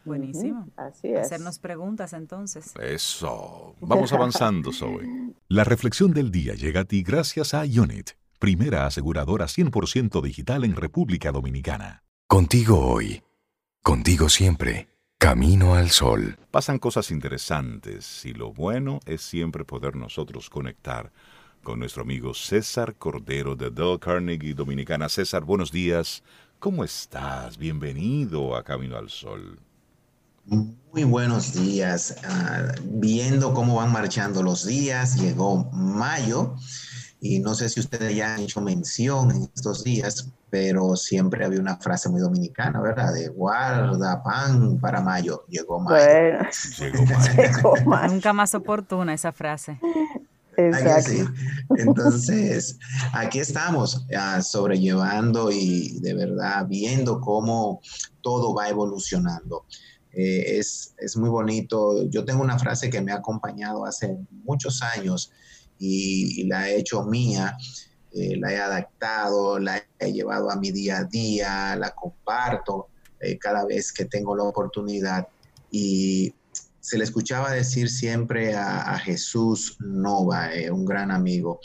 Buenísimo. 0.05 0.69
Así 0.77 1.09
es. 1.09 1.19
Hacernos 1.25 1.59
preguntas 1.59 2.13
entonces. 2.13 2.73
Eso. 2.79 3.75
Vamos 3.81 4.13
avanzando, 4.13 4.71
Zoe. 4.71 5.33
La 5.47 5.63
reflexión 5.63 6.13
del 6.13 6.31
día 6.31 6.53
llega 6.53 6.81
a 6.81 6.85
ti 6.85 7.03
gracias 7.03 7.53
a 7.53 7.63
Unit, 7.63 8.11
primera 8.39 8.85
aseguradora 8.85 9.45
100% 9.45 10.21
digital 10.21 10.63
en 10.63 10.75
República 10.75 11.31
Dominicana. 11.31 12.03
Contigo 12.27 12.79
hoy. 12.79 13.23
Contigo 13.81 14.29
siempre. 14.29 14.87
Camino 15.17 15.75
al 15.75 15.89
Sol. 15.89 16.37
Pasan 16.51 16.77
cosas 16.77 17.09
interesantes 17.09 18.25
y 18.25 18.33
lo 18.33 18.53
bueno 18.53 18.99
es 19.05 19.21
siempre 19.21 19.65
poder 19.65 19.95
nosotros 19.95 20.49
conectar 20.49 21.11
con 21.63 21.79
nuestro 21.79 22.03
amigo 22.03 22.33
César 22.33 22.95
Cordero 22.95 23.55
de 23.55 23.71
Del 23.71 23.99
Carnegie 23.99 24.53
Dominicana. 24.53 25.09
César, 25.09 25.43
buenos 25.43 25.71
días. 25.71 26.23
¿Cómo 26.59 26.83
estás? 26.83 27.57
Bienvenido 27.57 28.55
a 28.55 28.63
Camino 28.63 28.97
al 28.97 29.09
Sol. 29.09 29.59
Muy 30.45 31.03
buenos 31.03 31.53
días. 31.53 32.15
Ah, 32.23 32.73
viendo 32.83 33.53
cómo 33.53 33.75
van 33.75 33.91
marchando 33.91 34.43
los 34.43 34.65
días, 34.65 35.15
llegó 35.15 35.65
mayo 35.71 36.55
y 37.19 37.39
no 37.39 37.55
sé 37.55 37.69
si 37.69 37.79
ustedes 37.79 38.15
ya 38.15 38.35
han 38.35 38.41
hecho 38.41 38.61
mención 38.61 39.31
en 39.31 39.49
estos 39.55 39.83
días, 39.83 40.29
pero 40.51 40.95
siempre 40.95 41.43
había 41.43 41.59
una 41.59 41.77
frase 41.77 42.09
muy 42.09 42.21
dominicana, 42.21 42.79
¿verdad? 42.79 43.13
De 43.13 43.29
guarda 43.29 44.21
pan 44.21 44.79
para 44.79 45.01
mayo. 45.01 45.45
Llegó 45.49 45.79
mayo. 45.79 46.05
Llegó 46.77 47.75
mayo. 47.85 48.13
Nunca 48.13 48.31
más 48.31 48.53
oportuna 48.53 49.13
esa 49.13 49.31
frase. 49.31 49.79
Exacto. 50.57 51.33
Entonces, 51.77 52.77
aquí 53.11 53.39
estamos 53.39 54.05
sobrellevando 54.41 55.51
y 55.51 55.99
de 55.99 56.13
verdad 56.13 56.65
viendo 56.67 57.19
cómo 57.19 57.81
todo 58.21 58.53
va 58.53 58.69
evolucionando. 58.69 59.65
Eh, 60.15 60.59
es, 60.59 60.95
es, 60.97 61.17
muy 61.17 61.29
bonito. 61.29 62.07
Yo 62.07 62.23
tengo 62.23 62.41
una 62.41 62.57
frase 62.57 62.89
que 62.89 63.01
me 63.01 63.11
ha 63.11 63.15
acompañado 63.15 63.85
hace 63.85 64.17
muchos 64.45 64.81
años 64.81 65.31
y, 65.77 66.45
la 66.45 66.69
he 66.69 66.77
hecho 66.77 67.03
mía, 67.03 67.57
eh, 68.13 68.37
la 68.37 68.53
he 68.53 68.57
adaptado, 68.57 69.59
la 69.59 69.83
he 69.99 70.13
llevado 70.13 70.49
a 70.49 70.55
mi 70.55 70.71
día 70.71 70.99
a 70.99 71.03
día, 71.03 71.75
la 71.75 71.91
comparto 71.91 72.87
eh, 73.19 73.37
cada 73.37 73.65
vez 73.65 73.91
que 73.91 74.05
tengo 74.05 74.37
la 74.37 74.43
oportunidad. 74.43 75.27
Y 75.69 76.33
se 76.79 76.97
le 76.97 77.03
escuchaba 77.03 77.51
decir 77.51 77.89
siempre 77.89 78.55
a, 78.55 78.97
Jesús 78.99 79.75
Nova, 79.79 80.49
un 80.71 80.85
gran 80.85 81.11
amigo, 81.11 81.59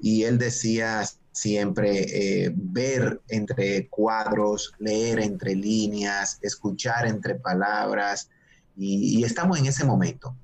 y 0.00 0.24
él 0.24 0.38
decía 0.38 1.04
siempre 1.34 2.54
ver 2.54 3.20
entre 3.28 3.88
cuadros, 3.88 4.72
leer 4.78 5.18
entre 5.18 5.54
líneas, 5.54 6.38
escuchar 6.40 7.06
entre 7.06 7.34
palabras, 7.34 8.30
y 8.76 9.22
estamos 9.24 9.58
en 9.58 9.66
ese 9.66 9.84
momento 9.84 10.34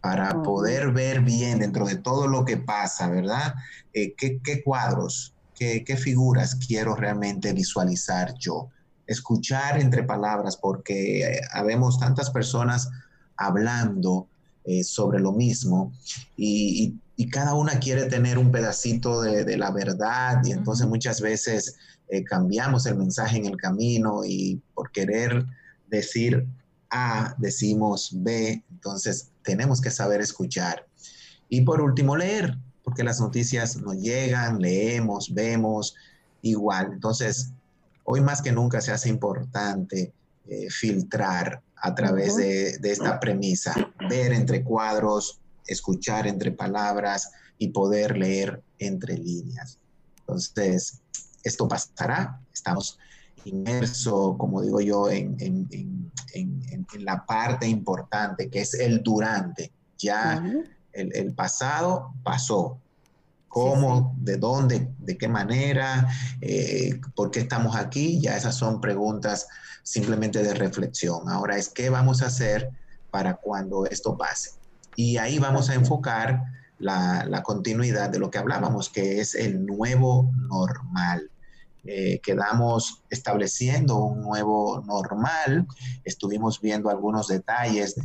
para 0.00 0.42
poder 0.42 0.92
ver 0.92 1.20
bien 1.20 1.58
dentro 1.58 1.86
de 1.86 1.96
todo 1.96 2.26
lo 2.26 2.44
que 2.44 2.56
pasa, 2.56 3.08
¿verdad? 3.08 3.54
Eh, 3.92 4.14
¿qué, 4.16 4.62
cuadros, 4.64 5.34
qué, 5.54 5.96
figuras 5.96 6.54
quiero 6.54 6.94
realmente 6.94 7.52
visualizar 7.52 8.34
yo? 8.38 8.70
Escuchar 9.06 9.78
entre 9.80 10.02
palabras, 10.04 10.56
porque 10.56 11.22
eh, 11.22 11.40
habemos 11.52 11.98
tantas 11.98 12.30
personas 12.30 12.88
hablando 13.36 14.26
eh, 14.64 14.84
sobre 14.84 15.20
lo 15.20 15.32
mismo 15.32 15.92
y, 16.36 16.94
cada 17.28 17.54
una 17.54 17.78
quiere 17.78 18.06
tener 18.06 18.38
un 18.38 18.50
pedacito 18.50 19.20
de, 19.20 19.56
la 19.56 19.70
verdad 19.70 20.40
y 20.44 20.52
entonces 20.52 20.86
muchas 20.86 21.20
veces 21.20 21.76
cambiamos 22.26 22.86
el 22.86 22.96
mensaje 22.96 23.36
en 23.36 23.46
el 23.46 23.56
camino 23.56 24.22
y 24.24 24.60
por 24.74 24.90
querer 24.90 25.44
decir 25.88 26.46
A, 26.88 27.34
decimos 27.38 28.10
B, 28.12 28.64
entonces 28.70 29.30
tenemos 29.42 29.80
que 29.80 29.90
saber 29.90 30.20
escuchar. 30.20 30.86
Y 31.48 31.62
por 31.62 31.80
último, 31.80 32.16
leer, 32.16 32.56
porque 32.84 33.04
las 33.04 33.20
noticias 33.20 33.76
nos 33.76 33.96
llegan, 33.96 34.60
leemos, 34.60 35.34
vemos 35.34 35.94
igual. 36.42 36.90
Entonces, 36.92 37.52
hoy 38.04 38.20
más 38.20 38.40
que 38.40 38.52
nunca 38.52 38.80
se 38.80 38.92
hace 38.92 39.08
importante 39.08 40.12
eh, 40.48 40.70
filtrar 40.70 41.60
a 41.76 41.94
través 41.94 42.36
de, 42.36 42.78
esta 42.82 43.18
premisa, 43.20 43.74
ver 44.08 44.32
entre 44.32 44.62
cuadros, 44.62 45.39
escuchar 45.66 46.26
entre 46.26 46.52
palabras 46.52 47.30
y 47.58 47.68
poder 47.68 48.16
leer 48.16 48.62
entre 48.78 49.16
líneas. 49.16 49.78
Entonces, 50.20 51.00
esto 51.42 51.68
pasará, 51.68 52.40
estamos 52.52 52.98
inmersos, 53.44 54.36
como 54.36 54.62
digo 54.62 54.80
yo, 54.80 55.10
en, 55.10 55.36
en, 55.38 56.10
la 56.98 57.24
parte 57.24 57.66
importante, 57.66 58.50
que 58.50 58.60
es 58.60 58.74
el 58.74 59.02
durante. 59.02 59.72
Ya 59.98 60.42
el, 60.92 61.34
pasado 61.34 62.14
pasó. 62.22 62.78
¿Cómo? 63.48 64.14
¿De 64.18 64.36
dónde? 64.36 64.88
¿De 64.98 65.16
qué 65.18 65.28
manera? 65.28 66.08
Eh, 66.40 67.00
¿Por 67.14 67.30
qué 67.30 67.40
estamos 67.40 67.74
aquí? 67.76 68.20
Ya 68.20 68.36
esas 68.36 68.54
son 68.54 68.80
preguntas 68.80 69.48
simplemente 69.82 70.42
de 70.42 70.54
reflexión. 70.54 71.28
Ahora 71.28 71.56
es 71.56 71.68
qué 71.68 71.90
vamos 71.90 72.22
a 72.22 72.26
hacer 72.26 72.70
para 73.10 73.34
cuando 73.34 73.86
esto 73.86 74.16
pase. 74.16 74.52
Y 74.96 75.16
ahí 75.16 75.38
vamos 75.38 75.70
a 75.70 75.74
enfocar 75.74 76.42
la, 76.80 77.42
continuidad 77.42 78.10
de 78.10 78.18
lo 78.18 78.30
que 78.30 78.38
hablábamos, 78.38 78.88
que 78.88 79.20
es 79.20 79.34
el 79.34 79.64
nuevo 79.64 80.30
normal. 80.36 81.30
Eh, 81.84 82.20
quedamos 82.22 83.02
estableciendo 83.08 83.96
un 83.96 84.20
nuevo 84.20 84.82
normal, 84.86 85.66
estuvimos 86.04 86.60
viendo 86.60 86.90
algunos 86.90 87.28
detalles 87.28 87.96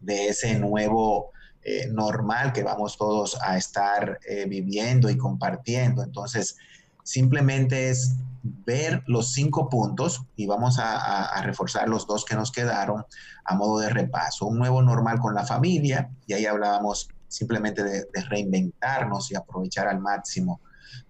de, 0.00 0.28
ese 0.28 0.58
nuevo 0.58 1.30
eh, 1.62 1.86
normal 1.88 2.52
que 2.52 2.64
vamos 2.64 2.96
todos 2.96 3.38
a 3.40 3.56
estar 3.56 4.18
eh, 4.28 4.46
viviendo 4.48 5.10
y 5.10 5.16
compartiendo. 5.16 6.02
Entonces, 6.02 6.56
simplemente 7.04 7.90
es 7.90 8.16
ver 8.64 9.02
los 9.06 9.32
cinco 9.32 9.68
puntos 9.68 10.22
y 10.36 10.46
vamos 10.46 10.78
a, 10.78 11.40
reforzar 11.42 11.88
los 11.88 12.06
dos 12.06 12.24
que 12.24 12.34
nos 12.34 12.50
quedaron 12.52 13.04
a 13.44 13.54
modo 13.54 13.78
de 13.78 13.90
repaso. 13.90 14.46
Un 14.46 14.58
nuevo 14.58 14.82
normal 14.82 15.18
con 15.20 15.34
la 15.34 15.46
familia, 15.46 16.10
y 16.26 16.34
ahí 16.34 16.46
hablábamos 16.46 17.08
simplemente 17.28 17.82
de 17.82 18.22
reinventarnos 18.28 19.30
y 19.30 19.36
aprovechar 19.36 19.88
al 19.88 20.00
máximo 20.00 20.60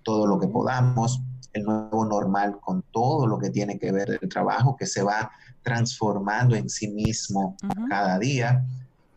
todo 0.03 0.27
lo 0.27 0.39
que 0.39 0.49
podamos 0.49 1.23
el 1.53 1.65
nuevo 1.65 2.05
normal 2.05 2.59
con 2.61 2.83
todo 2.93 3.27
lo 3.27 3.39
que 3.39 3.51
tiene 3.51 3.79
que 3.79 3.93
ver 3.93 4.19
el 4.21 4.29
trabajo 4.29 4.77
que 4.77 4.87
se 4.87 5.03
va 5.03 5.31
transformando 5.63 6.57
en 6.57 6.69
sí 6.69 6.89
mismo 6.89 7.57
cada 7.89 8.19
día. 8.19 8.65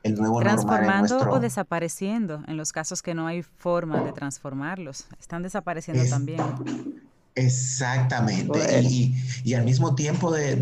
El 0.04 0.16
nuevo 0.16 0.40
transformando 0.40 1.30
o 1.30 1.40
desapareciendo 1.40 2.44
en 2.48 2.58
los 2.58 2.72
casos 2.72 3.04
que 3.04 3.14
no 3.14 3.28
hay 3.28 3.44
forma 3.44 4.02
de 4.02 4.12
transformarlos. 4.12 5.06
Están 5.20 5.44
desapareciendo 5.44 6.04
también. 6.10 6.42
Exactamente. 7.36 8.82
Y, 8.82 9.54
al 9.54 9.64
mismo 9.64 9.96
tiempo 9.96 10.32
de, 10.32 10.56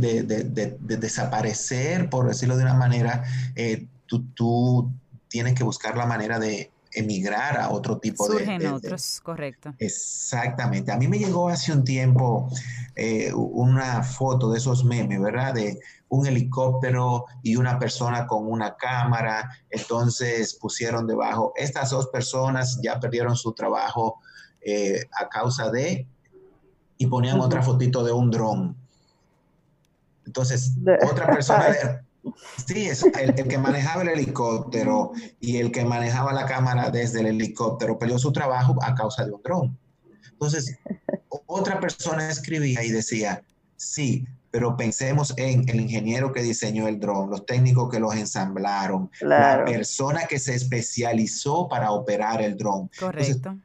desaparecer, 0.79 2.09
por 2.09 2.27
decirlo 2.27 2.57
de 2.57 2.63
una 2.63 2.75
manera, 2.75 3.23
eh, 3.55 3.87
tú, 4.05 4.25
tú 4.33 4.91
tienes 5.27 5.55
que 5.55 5.63
buscar 5.63 5.97
la 5.97 6.05
manera 6.05 6.39
de 6.39 6.71
emigrar 6.93 7.57
a 7.57 7.69
otro 7.69 7.99
tipo 7.99 8.27
de... 8.27 8.39
Surgen 8.39 8.65
otros, 8.67 9.21
correcto. 9.23 9.73
Exactamente. 9.77 10.91
A 10.91 10.97
mí 10.97 11.07
me 11.07 11.19
llegó 11.19 11.49
hace 11.49 11.71
un 11.71 11.83
tiempo 11.83 12.49
eh, 12.95 13.31
una 13.33 14.03
foto 14.03 14.51
de 14.51 14.57
esos 14.57 14.83
memes, 14.83 15.21
¿verdad? 15.21 15.53
De 15.53 15.79
un 16.09 16.25
helicóptero 16.25 17.25
y 17.43 17.55
una 17.55 17.77
persona 17.77 18.25
con 18.25 18.47
una 18.47 18.75
cámara. 18.75 19.49
Entonces 19.69 20.55
pusieron 20.55 21.05
debajo, 21.05 21.53
estas 21.55 21.91
dos 21.91 22.07
personas 22.07 22.79
ya 22.81 22.99
perdieron 22.99 23.35
su 23.35 23.53
trabajo 23.53 24.19
eh, 24.61 25.05
a 25.19 25.29
causa 25.29 25.69
de... 25.69 26.07
Y 26.99 27.07
ponían 27.07 27.39
otra 27.39 27.63
fotito 27.63 28.03
de 28.03 28.11
un 28.11 28.29
dron. 28.29 28.77
Entonces, 30.25 30.73
otra 31.09 31.25
persona... 31.27 31.65
Sí, 32.67 32.85
es 32.85 33.01
el, 33.03 33.33
que 33.33 33.57
manejaba 33.57 34.01
el 34.01 34.09
helicóptero 34.09 35.13
y 35.39 35.57
el 35.57 35.71
que 35.71 35.85
manejaba 35.85 36.33
la 36.33 36.45
cámara 36.45 36.91
desde 36.91 37.21
el 37.21 37.27
helicóptero 37.27 37.97
perdió 37.97 38.19
su 38.19 38.33
trabajo 38.33 38.75
a 38.83 38.93
causa 38.93 39.25
de 39.25 39.31
un 39.31 39.41
dron. 39.41 39.77
Entonces, 40.33 40.77
otra 41.47 41.79
persona 41.79 42.29
escribía 42.29 42.83
y 42.83 42.91
decía, 42.91 43.41
sí, 43.77 44.27
pero 44.51 44.75
pensemos 44.75 45.33
en 45.37 45.67
el 45.69 45.79
ingeniero 45.79 46.33
que 46.33 46.43
diseñó 46.43 46.89
el 46.89 46.99
dron, 46.99 47.29
los 47.29 47.45
técnicos 47.45 47.89
que 47.89 48.01
los 48.01 48.13
ensamblaron, 48.13 49.09
la 49.21 49.63
persona 49.65 50.25
que 50.25 50.39
se 50.39 50.55
especializó 50.55 51.69
para 51.69 51.91
operar 51.91 52.41
el 52.41 52.57
dron. 52.57 52.91
Correcto 52.99 53.55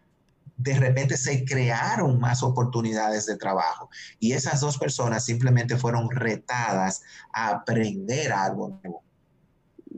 de 0.57 0.75
repente 0.75 1.17
se 1.17 1.45
crearon 1.45 2.19
más 2.21 2.43
oportunidades 2.43 3.27
de 3.27 3.37
trabajo 3.37 3.91
y 4.21 4.33
esas 4.33 4.61
dos 4.61 4.79
personas 4.79 5.25
simplemente 5.25 5.77
fueron 5.77 6.11
retadas 6.11 7.03
a 7.33 7.49
aprender 7.51 8.33
algo 8.33 8.81
nuevo. 8.83 9.03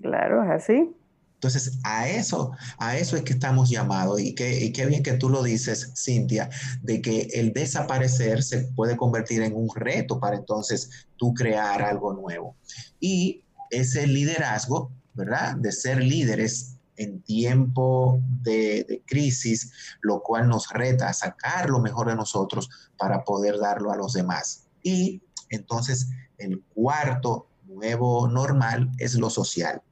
Claro, 0.02 0.42
es 0.44 0.50
así. 0.50 0.96
Entonces, 1.34 1.78
a 1.84 2.08
eso, 2.08 2.52
a 2.78 2.96
eso 2.96 3.16
es 3.16 3.22
que 3.22 3.34
estamos 3.34 3.68
llamados 3.68 4.20
y 4.20 4.34
qué, 4.34 4.72
qué 4.72 4.86
bien 4.86 5.02
que 5.02 5.12
tú 5.12 5.28
lo 5.28 5.42
dices, 5.42 5.92
Cintia, 5.94 6.48
de 6.82 7.02
que 7.02 7.28
el 7.34 7.52
desaparecer 7.52 8.42
se 8.42 8.68
puede 8.74 8.96
convertir 8.96 9.42
en 9.42 9.54
un 9.54 9.68
reto 9.74 10.18
para 10.18 10.36
entonces 10.36 11.08
tú 11.16 11.34
crear 11.34 11.82
algo 11.82 12.14
nuevo. 12.14 12.56
Y 13.00 13.44
ese 13.70 14.06
liderazgo, 14.06 14.90
¿verdad? 15.12 15.56
De 15.56 15.72
ser 15.72 16.02
líderes 16.02 16.75
en 16.96 17.22
tiempo 17.22 18.20
de, 18.42 19.02
crisis, 19.06 19.72
lo 20.00 20.22
cual 20.22 20.48
nos 20.48 20.68
reta 20.70 21.08
a 21.08 21.14
sacar 21.14 21.70
lo 21.70 21.80
mejor 21.80 22.08
de 22.08 22.16
nosotros 22.16 22.68
para 22.96 23.24
poder 23.24 23.58
darlo 23.58 23.92
a 23.92 23.96
los 23.96 24.12
demás. 24.12 24.66
Y 24.82 25.22
entonces 25.50 26.08
el 26.38 26.62
cuarto 26.74 27.48
nuevo 27.66 28.28
normal 28.28 28.90
es 28.98 29.14
lo 29.14 29.30
social, 29.30 29.82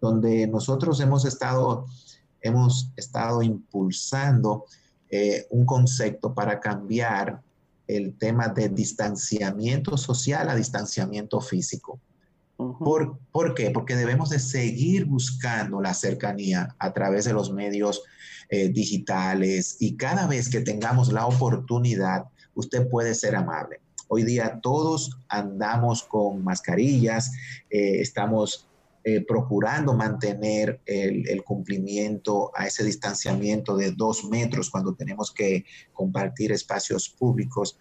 donde 0.00 0.46
nosotros 0.46 1.00
hemos 1.00 1.24
estado, 1.24 1.86
hemos 2.40 2.90
estado 2.96 3.42
impulsando 3.42 4.64
eh, 5.10 5.46
un 5.50 5.64
concepto 5.64 6.34
para 6.34 6.60
cambiar 6.60 7.40
el 7.86 8.16
tema 8.16 8.48
de 8.48 8.68
distanciamiento 8.68 9.96
social 9.96 10.48
a 10.48 10.54
distanciamiento 10.54 11.40
físico. 11.40 12.00
¿Por, 12.72 13.18
¿Por, 13.30 13.54
qué? 13.54 13.70
Porque 13.70 13.96
debemos 13.96 14.30
de 14.30 14.38
seguir 14.38 15.04
buscando 15.04 15.80
la 15.80 15.94
cercanía 15.94 16.74
a 16.78 16.92
través 16.92 17.24
de 17.24 17.32
los 17.32 17.52
medios 17.52 18.02
eh, 18.48 18.68
digitales 18.68 19.76
y 19.80 19.96
cada 19.96 20.26
vez 20.26 20.48
que 20.48 20.60
tengamos 20.60 21.12
la 21.12 21.26
oportunidad, 21.26 22.24
usted 22.54 22.88
puede 22.88 23.14
ser 23.14 23.36
amable. 23.36 23.80
Hoy 24.08 24.22
día 24.22 24.60
todos 24.62 25.18
andamos 25.28 26.02
con 26.02 26.44
mascarillas, 26.44 27.32
eh, 27.70 28.00
estamos 28.00 28.68
eh, 29.02 29.20
procurando 29.26 29.94
mantener 29.94 30.80
el, 30.86 31.28
el, 31.28 31.42
cumplimiento 31.42 32.50
a 32.54 32.66
ese 32.66 32.84
distanciamiento 32.84 33.76
de 33.76 33.92
dos 33.92 34.24
metros 34.24 34.70
cuando 34.70 34.94
tenemos 34.94 35.32
que 35.32 35.64
compartir 35.92 36.52
espacios 36.52 37.08
públicos, 37.08 37.78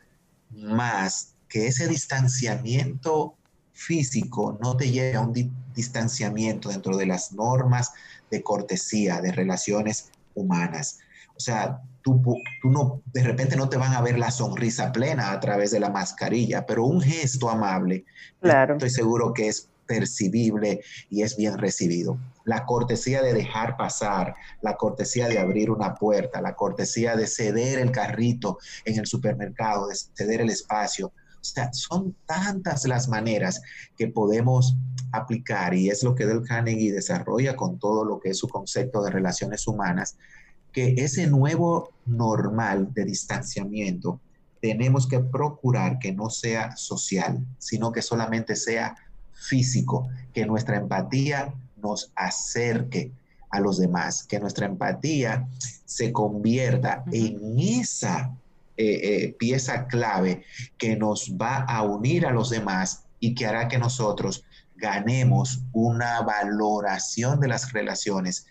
más 0.50 1.36
que 1.48 1.68
ese 1.68 1.88
distanciamiento 1.88 3.38
físico 3.74 4.58
no 4.62 4.78
te 4.78 4.92
lleve 4.92 5.16
a 5.16 5.22
un 5.22 5.34
distanciamiento 5.76 6.70
dentro 6.70 6.96
de 6.98 7.06
las 7.06 7.34
normas 7.34 7.92
de 8.32 8.42
cortesía, 8.42 9.22
de 9.22 9.32
relaciones 9.32 10.12
humanas. 10.36 11.00
O 11.36 11.40
sea, 11.40 11.82
tú, 12.02 12.22
tú 12.62 12.70
no, 12.70 13.02
de 13.12 13.24
repente 13.24 13.56
no 13.56 13.70
te 13.70 13.78
van 13.78 13.94
a 13.94 14.02
ver 14.02 14.20
la 14.20 14.32
sonrisa 14.32 14.92
plena 14.92 15.32
a 15.32 15.40
través 15.40 15.72
de 15.72 15.80
la 15.80 15.90
mascarilla, 15.90 16.66
pero 16.66 16.86
un 16.86 17.02
gesto 17.02 17.50
amable, 17.50 18.06
claro. 18.40 18.76
estoy 18.76 18.92
seguro 18.92 19.34
que 19.34 19.48
es 19.48 19.68
percibible 19.86 20.82
y 21.10 21.24
es 21.24 21.36
bien 21.36 21.58
recibido. 21.58 22.18
La 22.46 22.66
cortesía 22.66 23.22
de 23.22 23.34
dejar 23.34 23.78
pasar, 23.78 24.36
la 24.62 24.76
cortesía 24.76 25.28
de 25.28 25.40
abrir 25.40 25.72
una 25.72 25.96
puerta, 25.96 26.42
la 26.42 26.56
cortesía 26.56 27.16
de 27.16 27.28
ceder 27.28 27.80
el 27.80 27.92
carrito 27.92 28.60
en 28.86 29.00
el 29.00 29.06
supermercado, 29.06 29.88
de 29.88 29.96
ceder 29.96 30.42
el 30.42 30.50
espacio. 30.50 31.12
O 31.44 31.46
sea, 31.46 31.74
son 31.74 32.16
tantas 32.26 32.86
las 32.86 33.10
maneras 33.10 33.62
que 33.98 34.08
podemos 34.08 34.78
aplicar 35.12 35.74
y 35.74 35.90
es 35.90 36.02
lo 36.02 36.16
que 36.16 36.26
Del 36.26 36.42
Carnegie 36.42 36.94
desarrolla 36.94 37.58
con 37.58 37.80
todo 37.80 38.06
lo 38.06 38.20
que 38.22 38.30
es 38.30 38.38
su 38.38 38.48
concepto 38.48 39.04
de 39.04 39.12
relaciones 39.12 39.68
humanas, 39.68 40.16
que 40.72 40.96
ese 40.98 41.28
nuevo 41.28 41.92
normal 42.06 42.94
de 42.94 43.04
distanciamiento 43.04 44.22
tenemos 44.62 45.06
que 45.06 45.20
procurar 45.20 46.00
que 46.00 46.14
no 46.14 46.30
sea 46.30 46.78
social, 46.78 47.46
sino 47.58 47.92
que 47.92 48.02
solamente 48.02 48.56
sea 48.56 48.96
físico, 49.34 50.08
que 50.34 50.46
nuestra 50.46 50.78
empatía 50.78 51.54
nos 51.76 52.14
acerque 52.16 53.12
a 53.50 53.60
los 53.60 53.78
demás, 53.78 54.24
que 54.24 54.40
nuestra 54.40 54.66
empatía 54.66 55.46
se 55.84 56.14
convierta 56.14 57.04
en 57.12 57.60
esa 57.60 58.34
eh, 58.78 59.00
eh, 59.04 59.36
pieza 59.38 59.88
clave 59.88 60.44
que 60.78 60.96
nos 60.96 61.36
va 61.40 61.58
a 61.58 61.84
unir 61.84 62.26
a 62.26 62.32
los 62.32 62.50
demás 62.50 63.06
y 63.20 63.36
que 63.36 63.46
hará 63.46 63.68
que 63.68 63.78
nosotros 63.78 64.44
ganemos 64.76 65.62
una 65.72 66.22
valoración 66.22 67.40
de 67.40 67.48
las 67.48 67.72
relaciones 67.72 68.48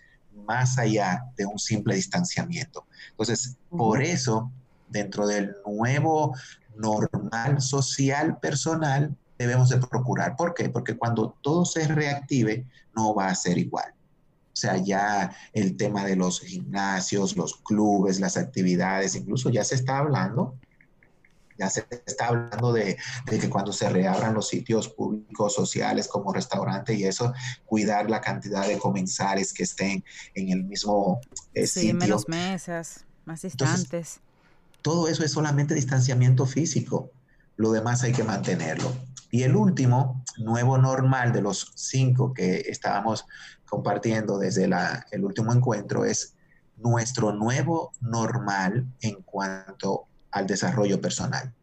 más 0.47 0.77
allá 0.77 1.25
de 1.37 1.45
un 1.45 1.59
simple 1.59 1.95
distanciamiento. 1.95 2.85
Entonces, 3.11 3.57
por 3.69 4.01
eso, 4.01 4.51
dentro 4.89 5.27
del 5.27 5.55
nuevo 5.65 6.35
normal 6.75 7.61
social 7.61 8.39
personal, 8.39 9.15
debemos 9.37 9.69
de 9.69 9.77
procurar. 9.77 10.35
¿Por 10.35 10.53
qué? 10.53 10.69
Porque 10.69 10.97
cuando 10.97 11.35
todo 11.41 11.65
se 11.65 11.87
reactive, 11.87 12.65
no 12.95 13.13
va 13.13 13.27
a 13.27 13.35
ser 13.35 13.57
igual. 13.57 13.93
O 14.53 14.55
sea, 14.55 14.77
ya 14.77 15.35
el 15.53 15.75
tema 15.77 16.05
de 16.05 16.15
los 16.15 16.39
gimnasios, 16.39 17.35
los 17.35 17.57
clubes, 17.57 18.19
las 18.19 18.37
actividades, 18.37 19.15
incluso 19.15 19.49
ya 19.49 19.63
se 19.63 19.75
está 19.75 19.97
hablando 19.97 20.55
ya 21.57 21.69
se 21.69 21.85
está 22.05 22.27
hablando 22.27 22.73
de, 22.73 22.97
que 23.25 23.49
cuando 23.49 23.71
se 23.73 23.89
reabran 23.89 24.33
los 24.33 24.47
sitios 24.49 24.89
públicos 24.89 25.53
sociales 25.53 26.07
como 26.07 26.33
restaurante 26.33 26.93
y 26.93 27.05
eso, 27.05 27.33
cuidar 27.65 28.09
la 28.09 28.21
cantidad 28.21 28.67
de 28.67 28.77
comensales 28.77 29.53
que 29.53 29.63
estén 29.63 30.03
en 30.35 30.49
el 30.49 30.63
mismo 30.63 31.21
eh, 31.53 31.67
sí, 31.67 31.93
menos 31.93 32.27
mesas, 32.27 33.05
más 33.25 33.41
distantes. 33.41 34.19
todo 34.81 35.07
eso 35.07 35.23
es 35.23 35.31
solamente 35.31 35.73
distanciamiento 35.73 36.45
físico. 36.45 37.11
Lo 37.55 37.71
demás 37.71 38.03
hay 38.03 38.11
que 38.11 38.23
mantenerlo. 38.23 38.91
Y 39.31 39.43
el 39.43 39.55
último, 39.55 40.23
nuevo 40.37 40.77
normal 40.77 41.33
de 41.33 41.41
los 41.41 41.71
cinco 41.75 42.33
que 42.33 42.61
estábamos 42.67 43.25
compartiendo 43.65 44.37
desde 44.37 44.69
el 45.11 45.25
último 45.25 45.51
encuentro, 45.51 46.05
es 46.05 46.35
nuestro 46.77 47.31
nuevo 47.33 47.91
normal 48.01 48.85
en 49.01 49.21
cuanto 49.23 50.05
al 50.31 50.45
desarrollo 50.45 51.01
personal. 51.01 51.53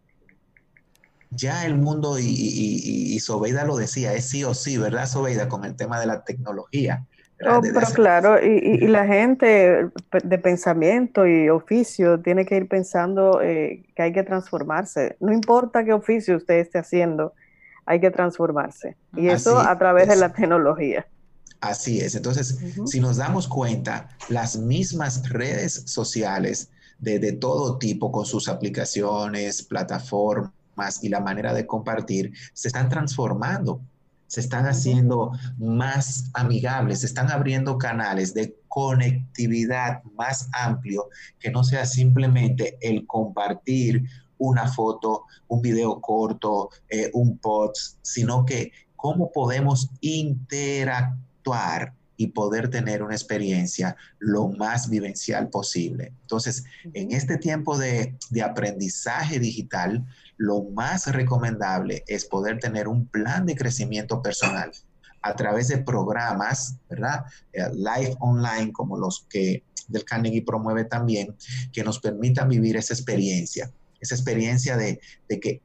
Ya 1.31 1.65
el 1.65 1.77
mundo, 1.77 2.19
y, 2.19 2.25
y, 2.27 3.21
Sobeida 3.21 3.65
lo 3.65 3.77
decía, 3.77 4.15
es 4.15 4.29
sí 4.29 4.43
o 4.43 4.53
sí, 4.53 4.77
¿verdad, 4.77 5.07
Sobeida? 5.07 5.49
Con 5.49 5.65
el 5.65 5.77
tema 5.77 6.01
de 6.01 6.07
la 6.07 6.25
tecnología. 6.25 7.07
Oh, 7.49 7.61
pero 7.63 7.87
claro, 7.95 8.45
y, 8.45 8.87
la 8.87 9.07
gente 9.07 9.89
de 10.23 10.39
pensamiento 10.39 11.27
y 11.27 11.49
oficio 11.49 12.21
tiene 12.21 12.45
que 12.45 12.57
ir 12.57 12.69
pensando 12.69 13.41
eh, 13.41 13.85
que 13.97 14.03
hay 14.03 14.13
que 14.13 14.23
transformarse. 14.23 15.17
No 15.21 15.33
importa 15.33 15.85
qué 15.85 15.93
oficio 15.93 16.37
usted 16.37 16.57
esté 16.57 16.79
haciendo, 16.79 17.33
hay 17.87 18.01
que 18.01 18.11
transformarse. 18.11 18.97
Y 19.17 19.29
eso 19.29 19.59
a 19.59 19.79
través 19.79 20.09
de 20.09 20.17
la 20.17 20.33
tecnología. 20.33 21.07
Así 21.61 22.01
es. 22.01 22.15
Entonces, 22.15 22.59
si 22.87 23.01
nos 23.01 23.19
damos 23.19 23.47
cuenta, 23.47 24.09
las 24.29 24.57
mismas 24.57 25.29
redes 25.29 25.83
sociales 25.87 26.71
de, 26.99 27.33
todo 27.33 27.79
tipo 27.79 28.11
con 28.13 28.25
sus 28.25 28.49
aplicaciones, 28.49 29.63
plataformas 29.63 30.53
y 31.03 31.09
la 31.09 31.21
manera 31.21 31.53
de 31.53 31.67
compartir, 31.67 32.33
se 32.55 32.69
están 32.69 32.89
transformando, 32.89 33.81
se 34.31 34.41
están 34.41 34.67
haciendo 34.67 35.33
más 35.59 36.31
amigables, 36.35 37.01
se 37.01 37.07
están 37.07 37.33
abriendo 37.33 37.79
canales 37.79 38.33
de 38.33 38.55
conectividad 38.69 40.05
más 40.17 40.49
amplio 40.53 41.09
que 41.41 41.51
no 41.51 41.65
sea 41.65 41.85
simplemente 41.85 42.79
el 42.81 43.09
compartir 43.09 44.05
una 44.39 44.69
foto, 44.69 45.25
un 45.49 45.61
video 45.61 46.01
corto, 46.01 46.71
eh, 46.89 47.11
un 47.13 47.39
post, 47.39 47.99
sino 48.03 48.45
que 48.45 48.71
cómo 48.95 49.33
podemos 49.33 49.91
interactuar 50.01 51.93
y 52.21 52.29
poder 52.29 52.69
tener 52.69 53.03
una 53.03 53.15
experiencia 53.15 53.97
lo 54.19 54.49
más 54.49 54.91
vivencial 54.91 55.49
posible. 55.49 56.13
Entonces, 56.21 56.65
en 56.93 57.13
este 57.13 57.39
tiempo 57.39 57.79
de, 57.79 58.15
aprendizaje 58.45 59.39
digital, 59.39 60.05
lo 60.41 60.63
más 60.63 61.07
recomendable 61.13 62.03
es 62.07 62.25
poder 62.25 62.59
tener 62.59 62.89
un 62.89 63.07
plan 63.07 63.45
de 63.45 63.55
crecimiento 63.55 64.23
personal 64.23 64.73
a 65.21 65.37
través 65.37 65.69
de 65.69 65.77
programas, 65.77 66.77
¿verdad? 66.89 67.27
Eh, 67.53 67.69
live 67.75 68.17
online, 68.21 68.73
como 68.73 68.97
los 68.97 69.27
que 69.29 69.65
del 69.89 70.03
Carnegie 70.07 70.43
promueve 70.43 70.85
también, 70.85 71.37
que 71.75 71.85
nos 71.85 71.99
permitan 71.99 72.49
vivir 72.49 72.79
esa 72.79 72.95
experiencia, 72.95 73.71
esa 74.01 74.15
experiencia 74.15 74.79
de, 74.79 74.99
de 75.29 75.41
que 75.41 75.61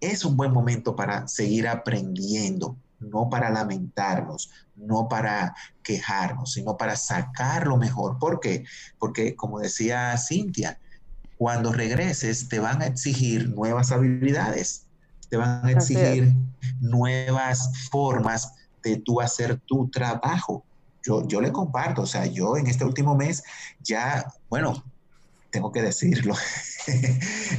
es 0.00 0.24
un 0.24 0.36
buen 0.36 0.52
momento 0.52 0.96
para 0.96 1.28
seguir 1.28 1.68
aprendiendo, 1.68 2.76
no 2.98 3.30
para 3.30 3.50
lamentarnos, 3.50 4.50
no 4.74 5.06
para 5.08 5.54
quejarnos, 5.84 6.54
sino 6.54 6.76
para 6.76 6.96
sacar 6.96 7.68
lo 7.68 7.76
mejor. 7.76 8.18
¿Por 8.18 8.40
qué? 8.40 8.64
Porque, 8.98 9.36
como 9.36 9.60
decía 9.60 10.16
Cintia, 10.18 10.80
cuando 11.40 11.72
regreses 11.72 12.50
te 12.50 12.58
van 12.58 12.82
a 12.82 12.86
exigir 12.86 13.48
nuevas 13.48 13.92
habilidades, 13.92 14.84
te 15.30 15.38
van 15.38 15.64
a 15.64 15.70
exigir 15.70 16.34
nuevas 16.82 17.88
formas 17.90 18.52
de 18.82 18.98
tú 18.98 19.22
hacer 19.22 19.58
tu 19.64 19.88
trabajo. 19.88 20.66
Yo, 21.02 21.26
yo 21.26 21.40
le 21.40 21.50
comparto, 21.50 22.02
o 22.02 22.06
sea, 22.06 22.26
yo 22.26 22.58
en 22.58 22.66
este 22.66 22.84
último 22.84 23.16
mes 23.16 23.42
ya, 23.82 24.30
bueno, 24.50 24.84
tengo 25.50 25.72
que 25.72 25.80
decirlo, 25.80 26.34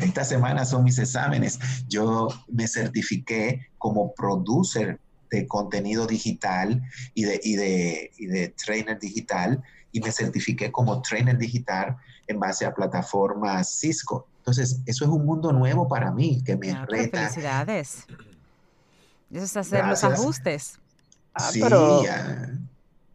esta 0.03 0.25
semana 0.25 0.63
son 0.63 0.83
mis 0.83 0.99
exámenes. 0.99 1.57
Yo 1.89 2.27
me 2.49 2.67
certifiqué 2.67 3.71
como 3.79 4.13
producer 4.13 4.99
de 5.31 5.47
contenido 5.47 6.05
digital 6.05 6.83
y 7.15 7.23
de, 7.23 7.41
y 7.43 7.55
de, 7.55 8.11
y 8.15 8.27
de 8.27 8.49
trainer 8.49 8.99
digital 8.99 9.63
y 9.91 10.01
me 10.01 10.11
certifiqué 10.11 10.71
como 10.71 11.01
trainer 11.01 11.39
digital 11.39 11.97
en 12.27 12.39
base 12.39 12.65
a 12.65 12.73
plataformas 12.73 13.79
Cisco. 13.79 14.27
Entonces, 14.37 14.81
eso 14.85 15.05
es 15.05 15.11
un 15.11 15.25
mundo 15.25 15.51
nuevo 15.51 15.87
para 15.87 16.11
mí 16.11 16.43
que 16.43 16.55
me 16.55 16.73
reta. 16.85 17.29
Felicidades. 17.29 18.05
Eso 19.31 19.45
es 19.45 19.57
hacer 19.57 19.85
los 19.85 20.03
ajustes. 20.03 20.79
Ah, 21.33 21.51
sí, 21.51 21.61
pero, 21.61 22.01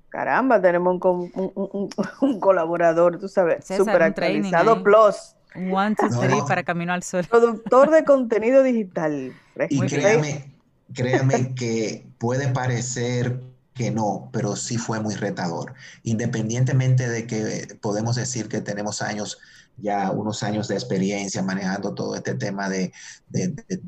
caramba, 0.08 0.60
tenemos 0.62 0.98
un, 1.04 1.90
un, 2.20 2.40
colaborador, 2.40 3.18
tú 3.18 3.28
sabes, 3.28 3.66
súper 3.66 4.02
actualizado, 4.02 4.82
plus. 4.82 5.34
One, 5.54 5.94
two, 5.96 6.08
three, 6.08 6.40
para 6.46 6.62
Camino 6.62 6.92
al 6.92 7.02
Sol. 7.02 7.24
Productor 7.24 7.90
de 7.90 8.04
contenido 8.04 8.62
digital. 8.62 9.32
Y 9.68 9.80
créame, 9.80 10.52
créame 10.94 11.54
que 11.56 12.06
puede 12.18 12.48
parecer 12.48 13.40
que 13.76 13.90
no, 13.90 14.30
pero 14.32 14.56
sí 14.56 14.78
fue 14.78 15.00
muy 15.00 15.14
retador. 15.14 15.74
Independientemente 16.02 17.08
de 17.08 17.26
que 17.26 17.78
podemos 17.80 18.16
decir 18.16 18.48
que 18.48 18.62
tenemos 18.62 19.02
años, 19.02 19.38
ya 19.76 20.10
unos 20.10 20.42
años 20.42 20.66
de 20.68 20.76
experiencia 20.76 21.42
manejando 21.42 21.94
todo 21.94 22.16
este 22.16 22.34
tema 22.34 22.70
de, 22.70 22.90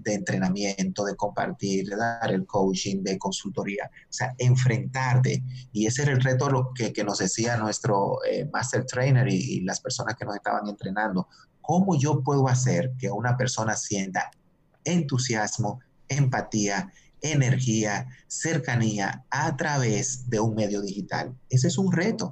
entrenamiento, 0.05 1.07
de 1.07 1.16
compartir, 1.16 1.88
de 1.88 1.96
dar 1.96 2.31
el 2.31 2.44
coaching, 2.46 3.03
de 3.03 3.18
consultoría, 3.18 3.90
o 3.90 4.12
sea, 4.12 4.35
enfrentarte. 4.37 5.42
Y 5.72 5.87
ese 5.87 6.03
era 6.03 6.12
el 6.12 6.20
reto 6.20 6.70
que, 6.74 6.92
que 6.92 7.05
nos 7.05 7.18
decía 7.18 7.57
nuestro 7.57 8.18
eh, 8.31 8.48
master 8.53 8.85
trainer 8.85 9.27
y 9.27 9.62
las 9.62 9.81
personas 9.81 10.16
que 10.16 10.27
nos 10.27 10.37
estaban 10.37 10.68
entrenando. 10.68 11.29
¿Cómo 11.62 11.98
yo 11.98 12.22
puedo 12.22 12.46
hacer 12.46 12.92
que 12.98 13.11
una 13.11 13.38
persona 13.38 13.74
sienta 13.74 14.31
entusiasmo, 14.85 15.81
empatía, 16.09 16.92
energía, 17.22 18.09
cercanía 18.26 19.24
a 19.31 19.57
través 19.57 20.28
de 20.28 20.40
un 20.40 20.54
medio 20.54 20.83
digital. 20.83 21.35
Ese 21.50 21.68
es 21.68 21.78
un 21.78 21.92
reto. 21.92 22.26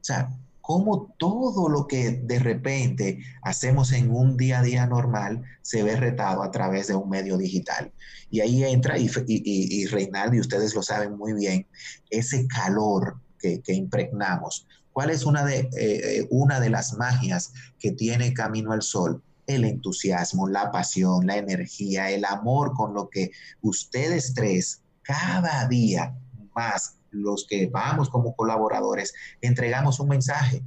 O 0.00 0.04
sea, 0.04 0.30
cómo 0.64 1.14
todo 1.18 1.68
lo 1.68 1.86
que 1.86 2.10
de 2.10 2.38
repente 2.38 3.18
hacemos 3.42 3.92
en 3.92 4.10
un 4.10 4.38
día 4.38 4.60
a 4.60 4.62
día 4.62 4.86
normal 4.86 5.42
se 5.60 5.82
ve 5.82 5.94
retado 5.94 6.42
a 6.42 6.50
través 6.50 6.86
de 6.86 6.94
un 6.94 7.10
medio 7.10 7.36
digital. 7.36 7.92
Y 8.30 8.40
ahí 8.40 8.64
entra, 8.64 8.96
y, 8.98 9.10
y, 9.26 9.86
Reinaldo, 9.86 10.36
y 10.36 10.40
ustedes 10.40 10.74
lo 10.74 10.82
saben 10.82 11.18
muy 11.18 11.34
bien, 11.34 11.66
ese 12.08 12.46
calor 12.48 13.20
que, 13.38 13.62
impregnamos. 13.74 14.66
¿Cuál 14.94 15.10
es 15.10 15.26
una 15.26 15.44
de, 15.44 15.68
eh, 15.76 16.26
una 16.30 16.60
de 16.60 16.70
las 16.70 16.94
magias 16.94 17.52
que 17.78 17.92
tiene 17.92 18.32
Camino 18.32 18.72
al 18.72 18.80
Sol? 18.80 19.22
El 19.46 19.64
entusiasmo, 19.64 20.48
la 20.48 20.70
pasión, 20.70 21.26
la 21.26 21.36
energía, 21.36 22.10
el 22.10 22.24
amor 22.24 22.72
con 22.74 22.94
lo 22.94 23.08
que 23.08 23.30
ustedes 23.62 24.34
tres 24.34 24.82
cada 25.02 25.68
día 25.68 26.16
más 26.54 26.96
los 27.10 27.46
que 27.48 27.68
vamos 27.68 28.10
como 28.10 28.34
colaboradores 28.34 29.14
entregamos 29.40 30.00
un 30.00 30.08
mensaje. 30.08 30.62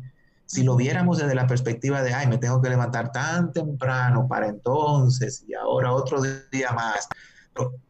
Si 0.46 0.63
lo 0.63 0.78
viéramos 0.78 1.18
desde 1.18 1.36
la 1.36 1.46
perspectiva 1.46 2.02
de, 2.02 2.13
ay, 2.13 2.28
me 2.28 2.38
tengo 2.38 2.62
que 2.62 2.70
levantar 2.70 3.12
tan 3.12 3.52
temprano 3.52 4.28
para 4.30 4.48
entonces 4.48 5.44
y 5.46 5.54
ahora 5.54 5.92
otro 5.92 6.22
día 6.52 6.72
más, 6.72 7.08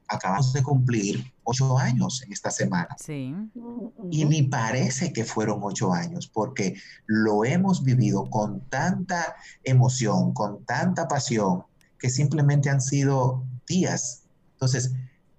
acabamos 0.07 0.53
de 0.53 0.63
cumplir 0.63 1.33
ocho 1.43 1.77
años 1.77 2.21
en 2.23 2.31
esta 2.31 2.51
semana. 2.51 2.95
Sí. 2.99 3.33
Y 4.11 4.25
ni 4.25 4.43
parece 4.43 5.13
que 5.13 5.25
fueron 5.25 5.59
ocho 5.61 5.93
años, 5.93 6.27
porque 6.27 6.75
lo 7.05 7.45
hemos 7.45 7.83
vivido 7.83 8.29
con 8.29 8.61
tanta 8.69 9.35
emoción, 9.63 10.33
con 10.33 10.63
tanta 10.65 11.07
pasión, 11.07 11.63
que 11.99 12.09
simplemente 12.09 12.69
han 12.69 12.81
sido 12.81 13.43
días. 13.67 14.23
Entonces, 14.53 14.93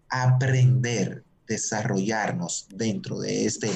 aprender, 0.08 1.24
desarrollarnos 1.46 2.68
dentro 2.74 3.20
de 3.20 3.46
este 3.46 3.70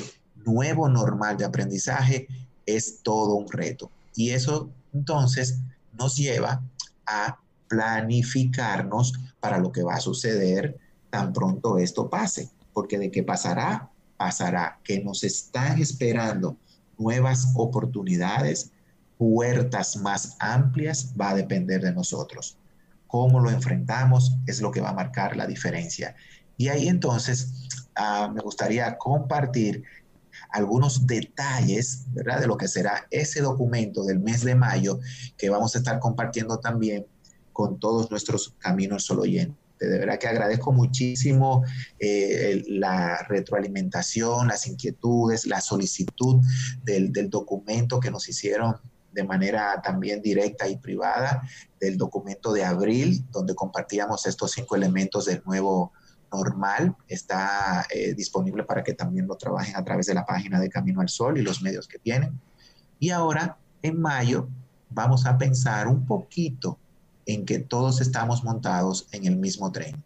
nuevo 0.45 0.89
normal 0.89 1.37
de 1.37 1.45
aprendizaje 1.45 2.27
es 2.67 3.03
todo 3.03 3.35
un 3.35 3.51
reto. 3.51 3.91
Y 4.15 4.31
eso 4.31 4.71
entonces 4.93 5.59
nos 5.93 6.17
lleva 6.17 6.63
a 7.07 7.39
planificarnos 7.69 9.15
para 9.41 9.59
lo 9.59 9.73
que 9.73 9.83
va 9.83 9.95
a 9.95 10.01
suceder 10.01 10.79
tan 11.13 11.35
pronto 11.35 11.77
esto 11.77 12.09
pase, 12.09 12.49
porque 12.73 12.99
de 12.99 13.11
qué 13.11 13.23
pasará, 13.23 13.91
pasará, 14.17 14.81
que 14.83 15.05
nos 15.05 15.25
están 15.25 15.79
esperando 15.79 16.57
nuevas 16.97 17.53
oportunidades, 17.55 18.73
puertas 19.19 19.99
más 19.99 20.37
amplias, 20.41 21.13
va 21.21 21.31
a 21.31 21.35
depender 21.35 21.83
de 21.83 21.93
nosotros. 21.93 22.57
Cómo 23.07 23.41
lo 23.41 23.51
enfrentamos 23.51 24.39
es 24.47 24.63
lo 24.63 24.71
que 24.71 24.81
va 24.81 24.89
a 24.89 24.95
marcar 24.95 25.37
la 25.37 25.47
diferencia. 25.47 26.17
Y 26.57 26.69
ahí 26.69 26.89
entonces 26.89 27.69
ah, 27.95 28.33
me 28.35 28.41
gustaría 28.41 28.97
compartir 28.97 29.85
algunos 30.49 31.07
detalles, 31.07 32.07
¿verdad? 32.13 32.41
De 32.41 32.47
lo 32.47 32.57
que 32.57 32.69
será 32.69 33.07
ese 33.11 33.43
documento 33.43 34.03
del 34.05 34.19
mes 34.19 34.43
de 34.45 34.55
mayo 34.55 34.99
que 35.37 35.51
vamos 35.51 35.75
a 35.75 35.79
estar 35.79 36.01
compartiendo 36.01 36.59
también 36.59 37.07
con 37.53 37.79
todos 37.79 38.11
nuestros 38.11 38.55
caminos 38.59 39.05
solo 39.05 39.23
oyentes. 39.23 39.62
De 39.87 39.99
verdad 39.99 40.19
que 40.19 40.29
agradezco 40.29 40.73
muchísimo 40.73 41.65
eh, 41.99 42.63
la 42.69 43.25
retroalimentación, 43.29 44.49
las 44.49 44.67
inquietudes, 44.67 45.47
la 45.47 45.61
solicitud 45.61 46.41
del, 46.85 47.13
del 47.13 47.31
documento 47.31 48.01
que 48.01 48.11
nos 48.11 48.29
hicieron 48.29 48.77
de 49.13 49.25
manera 49.25 49.81
también 49.83 50.23
directa 50.23 50.69
y 50.69 50.77
privada, 50.77 51.43
del 51.81 51.97
documento 51.97 52.53
de 52.53 52.65
abril, 52.65 53.25
donde 53.31 53.55
compartíamos 53.55 54.27
estos 54.27 54.53
cinco 54.53 54.77
elementos 54.77 55.27
del 55.27 55.43
nuevo 55.45 55.93
normal. 56.33 56.97
Está 57.09 57.87
eh, 57.91 58.15
disponible 58.15 58.65
para 58.65 58.83
que 58.83 58.95
también 58.95 59.27
lo 59.27 59.37
trabajen 59.37 59.77
a 59.77 59.85
través 59.85 60.07
de 60.07 60.15
la 60.15 60.25
página 60.25 60.59
de 60.61 60.71
Camino 60.71 61.01
al 61.01 61.09
Sol 61.09 61.39
y 61.39 61.43
los 61.43 61.63
medios 61.63 61.87
que 61.87 61.99
tienen. 61.99 62.41
Y 62.99 63.11
ahora, 63.11 63.59
en 63.83 64.01
mayo, 64.01 64.49
vamos 64.89 65.27
a 65.27 65.37
pensar 65.37 65.89
un 65.89 66.07
poquito 66.07 66.79
en 67.27 67.45
que 67.45 67.59
todos 67.59 68.01
estamos 68.01 68.45
montados 68.45 69.07
en 69.13 69.27
el 69.27 69.37
mismo 69.37 69.71
tren. 69.73 70.03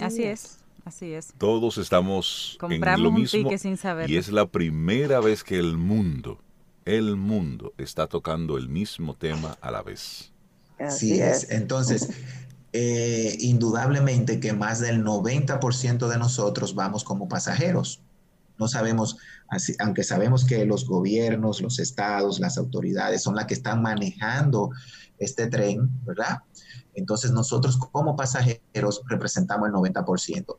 Así, 0.00 0.22
es. 0.22 0.58
Así 0.84 1.12
es. 1.12 1.32
Todos 1.38 1.78
estamos 1.78 2.58
en 2.70 3.02
lo 3.02 3.10
mismo 3.10 3.56
sin 3.58 3.76
saber. 3.76 4.10
y 4.10 4.16
es 4.16 4.28
la 4.30 4.46
primera 4.46 5.20
vez 5.20 5.42
que 5.42 5.58
el 5.58 5.76
mundo, 5.76 6.38
el 6.84 7.16
mundo 7.16 7.72
está 7.78 8.06
tocando 8.06 8.56
el 8.58 8.68
mismo 8.68 9.14
tema 9.14 9.56
a 9.60 9.70
la 9.70 9.82
vez. 9.82 10.30
Así 10.78 11.20
es. 11.20 11.50
Entonces, 11.50 12.10
eh, 12.72 13.36
indudablemente 13.40 14.40
que 14.40 14.52
más 14.52 14.80
del 14.80 15.04
90% 15.04 16.08
de 16.08 16.18
nosotros 16.18 16.74
vamos 16.74 17.04
como 17.04 17.28
pasajeros. 17.28 18.00
No 18.58 18.68
sabemos, 18.68 19.16
aunque 19.80 20.04
sabemos 20.04 20.44
que 20.44 20.64
los 20.64 20.86
gobiernos, 20.86 21.60
los 21.60 21.78
estados, 21.78 22.38
las 22.38 22.56
autoridades 22.56 23.22
son 23.22 23.34
las 23.34 23.46
que 23.46 23.54
están 23.54 23.82
manejando 23.82 24.70
este 25.18 25.48
tren, 25.48 25.90
¿verdad? 26.04 26.38
Entonces 26.94 27.32
nosotros 27.32 27.76
como 27.76 28.16
pasajeros 28.16 29.02
representamos 29.08 29.68
el 29.68 29.74
90%. 29.74 30.56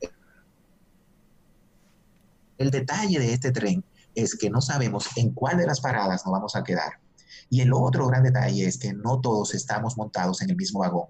El 2.57 2.71
detalle 2.71 3.19
de 3.19 3.33
este 3.33 3.51
tren 3.51 3.83
es 4.13 4.35
que 4.35 4.49
no 4.49 4.61
sabemos 4.61 5.07
en 5.17 5.31
cuál 5.31 5.57
de 5.57 5.67
las 5.67 5.81
paradas 5.81 6.25
nos 6.25 6.33
vamos 6.33 6.55
a 6.55 6.63
quedar. 6.63 6.99
Y 7.49 7.61
el 7.61 7.73
otro 7.73 8.07
gran 8.07 8.23
detalle 8.23 8.65
es 8.65 8.77
que 8.77 8.93
no 8.93 9.19
todos 9.19 9.53
estamos 9.53 9.97
montados 9.97 10.41
en 10.41 10.49
el 10.49 10.55
mismo 10.55 10.79
vagón. 10.79 11.07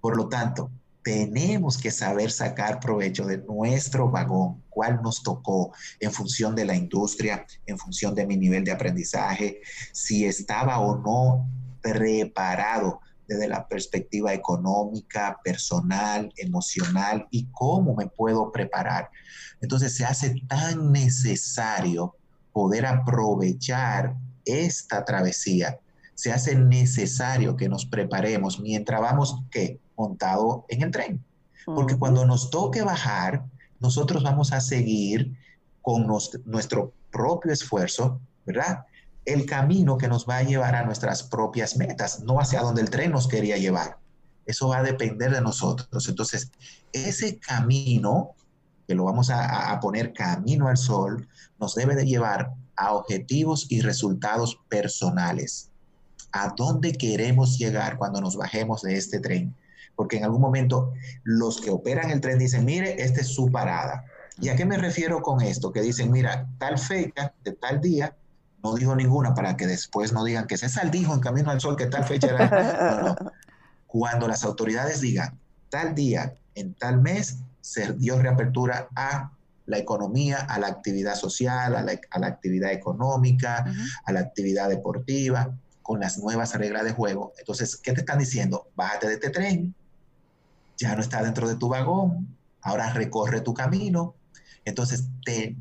Por 0.00 0.16
lo 0.16 0.28
tanto, 0.28 0.70
tenemos 1.02 1.76
que 1.78 1.90
saber 1.90 2.30
sacar 2.30 2.80
provecho 2.80 3.26
de 3.26 3.38
nuestro 3.38 4.10
vagón, 4.10 4.62
cuál 4.68 5.02
nos 5.02 5.22
tocó 5.22 5.72
en 6.00 6.12
función 6.12 6.54
de 6.54 6.64
la 6.64 6.76
industria, 6.76 7.44
en 7.66 7.78
función 7.78 8.14
de 8.14 8.26
mi 8.26 8.36
nivel 8.36 8.64
de 8.64 8.72
aprendizaje, 8.72 9.60
si 9.92 10.24
estaba 10.24 10.78
o 10.78 10.98
no 10.98 11.48
preparado 11.82 13.00
desde 13.26 13.48
la 13.48 13.66
perspectiva 13.66 14.32
económica, 14.32 15.38
personal, 15.42 16.32
emocional 16.36 17.26
y 17.30 17.46
cómo 17.52 17.94
me 17.94 18.06
puedo 18.06 18.52
preparar. 18.52 19.10
Entonces 19.60 19.96
se 19.96 20.04
hace 20.04 20.34
tan 20.48 20.92
necesario 20.92 22.14
poder 22.52 22.86
aprovechar 22.86 24.14
esta 24.44 25.04
travesía. 25.04 25.78
Se 26.14 26.32
hace 26.32 26.54
necesario 26.54 27.56
que 27.56 27.68
nos 27.68 27.86
preparemos 27.86 28.60
mientras 28.60 29.00
vamos 29.00 29.42
¿qué? 29.50 29.80
Montado 30.08 30.64
en 30.68 30.82
el 30.82 30.90
tren. 30.90 31.24
Porque 31.64 31.96
cuando 31.96 32.24
nos 32.26 32.50
toque 32.50 32.82
bajar, 32.82 33.44
nosotros 33.78 34.22
vamos 34.22 34.52
a 34.52 34.60
seguir 34.60 35.36
con 35.80 36.06
nuestro 36.06 36.92
propio 37.10 37.52
esfuerzo, 37.52 38.20
¿verdad? 38.44 38.84
el 39.24 39.46
camino 39.46 39.98
que 39.98 40.08
nos 40.08 40.28
va 40.28 40.38
a 40.38 40.42
llevar 40.42 40.74
a 40.74 40.84
nuestras 40.84 41.22
propias 41.22 41.76
metas, 41.76 42.20
no 42.20 42.40
hacia 42.40 42.60
donde 42.60 42.82
el 42.82 42.90
tren 42.90 43.12
nos 43.12 43.28
quería 43.28 43.56
llevar. 43.56 43.98
Eso 44.46 44.68
va 44.68 44.78
a 44.78 44.82
depender 44.82 45.30
de 45.32 45.40
nosotros. 45.40 46.08
Entonces, 46.08 46.50
ese 46.92 47.38
camino, 47.38 48.32
que 48.86 48.94
lo 48.94 49.04
vamos 49.04 49.30
a, 49.30 49.78
poner 49.80 50.12
camino 50.12 50.68
al 50.68 50.76
sol, 50.76 51.28
nos 51.60 51.74
debe 51.74 51.94
de 51.94 52.06
llevar 52.06 52.52
a 52.76 52.94
objetivos 52.94 53.66
y 53.68 53.80
resultados 53.80 54.58
personales. 54.68 55.70
¿A 56.32 56.52
dónde 56.56 56.92
queremos 56.92 57.58
llegar 57.58 57.98
cuando 57.98 58.20
nos 58.20 58.36
bajemos 58.36 58.82
de 58.82 58.96
este 58.96 59.20
tren? 59.20 59.54
Porque 59.94 60.16
en 60.16 60.24
algún 60.24 60.40
momento 60.40 60.92
los 61.22 61.60
que 61.60 61.70
operan 61.70 62.10
el 62.10 62.20
tren 62.20 62.38
dicen, 62.38 62.64
mire, 62.64 63.02
esta 63.02 63.20
es 63.20 63.28
su 63.28 63.50
parada. 63.50 64.04
¿Y 64.40 64.48
a 64.48 64.56
qué 64.56 64.64
me 64.64 64.78
refiero 64.78 65.22
con 65.22 65.42
esto? 65.42 65.72
Que 65.72 65.82
dicen, 65.82 66.10
mira, 66.10 66.48
tal 66.58 66.78
fecha 66.78 67.32
de 67.44 67.52
tal 67.52 67.80
día 67.80 68.16
no 68.62 68.74
dijo 68.74 68.94
ninguna 68.94 69.34
para 69.34 69.56
que 69.56 69.66
después 69.66 70.12
no 70.12 70.24
digan 70.24 70.46
que 70.46 70.56
César 70.56 70.90
dijo 70.90 71.12
en 71.14 71.20
Camino 71.20 71.50
al 71.50 71.60
Sol 71.60 71.76
que 71.76 71.86
tal 71.86 72.04
fecha 72.04 72.28
era. 72.28 73.16
Cuando 73.86 74.28
las 74.28 74.44
autoridades 74.44 75.00
digan 75.00 75.38
tal 75.68 75.94
día, 75.94 76.34
en 76.54 76.74
tal 76.74 77.00
mes, 77.00 77.38
se 77.60 77.92
dio 77.94 78.18
reapertura 78.18 78.88
a 78.94 79.32
la 79.66 79.78
economía, 79.78 80.38
a 80.38 80.58
la 80.58 80.68
actividad 80.68 81.14
social, 81.14 81.76
a 81.76 81.82
la, 81.82 82.26
actividad 82.26 82.72
económica, 82.72 83.64
a 84.04 84.12
la 84.12 84.20
actividad 84.20 84.68
deportiva, 84.68 85.54
con 85.82 86.00
las 86.00 86.18
nuevas 86.18 86.54
reglas 86.54 86.84
de 86.84 86.92
juego. 86.92 87.32
Entonces, 87.38 87.76
¿qué 87.76 87.92
te 87.92 88.00
están 88.00 88.18
diciendo? 88.18 88.68
Bájate 88.74 89.08
de 89.08 89.14
este 89.14 89.30
tren, 89.30 89.74
ya 90.76 90.94
no 90.94 91.00
está 91.00 91.22
dentro 91.22 91.48
de 91.48 91.56
tu 91.56 91.68
vagón, 91.68 92.36
ahora 92.60 92.92
recorre 92.92 93.40
tu 93.40 93.54
camino. 93.54 94.14
Entonces, 94.64 95.08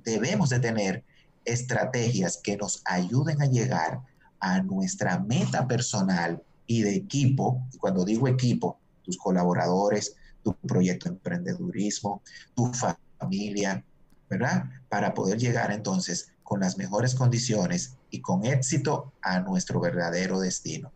debemos 0.03 0.49
de 0.49 0.59
tener 0.59 1.03
estrategias 1.45 2.37
que 2.37 2.57
nos 2.57 2.81
ayuden 2.85 3.41
a 3.41 3.45
llegar 3.45 4.01
a 4.39 4.61
nuestra 4.61 5.19
meta 5.19 5.67
personal 5.67 6.41
y 6.67 6.81
de 6.81 6.95
equipo. 6.95 7.67
Y 7.73 7.77
cuando 7.77 8.05
digo 8.05 8.27
equipo, 8.27 8.79
tus 9.03 9.17
colaboradores, 9.17 10.15
tu 10.43 10.53
proyecto 10.55 11.09
de 11.09 11.15
emprendedurismo, 11.15 12.21
tu 12.55 12.71
familia, 13.19 13.83
¿verdad? 14.29 14.65
Para 14.89 15.13
poder 15.13 15.37
llegar 15.37 15.71
entonces 15.71 16.31
con 16.43 16.59
las 16.59 16.77
mejores 16.77 17.15
condiciones 17.15 17.95
y 18.09 18.21
con 18.21 18.45
éxito 18.45 19.13
a 19.21 19.39
nuestro 19.39 19.79
verdadero 19.79 20.39
destino. 20.39 20.91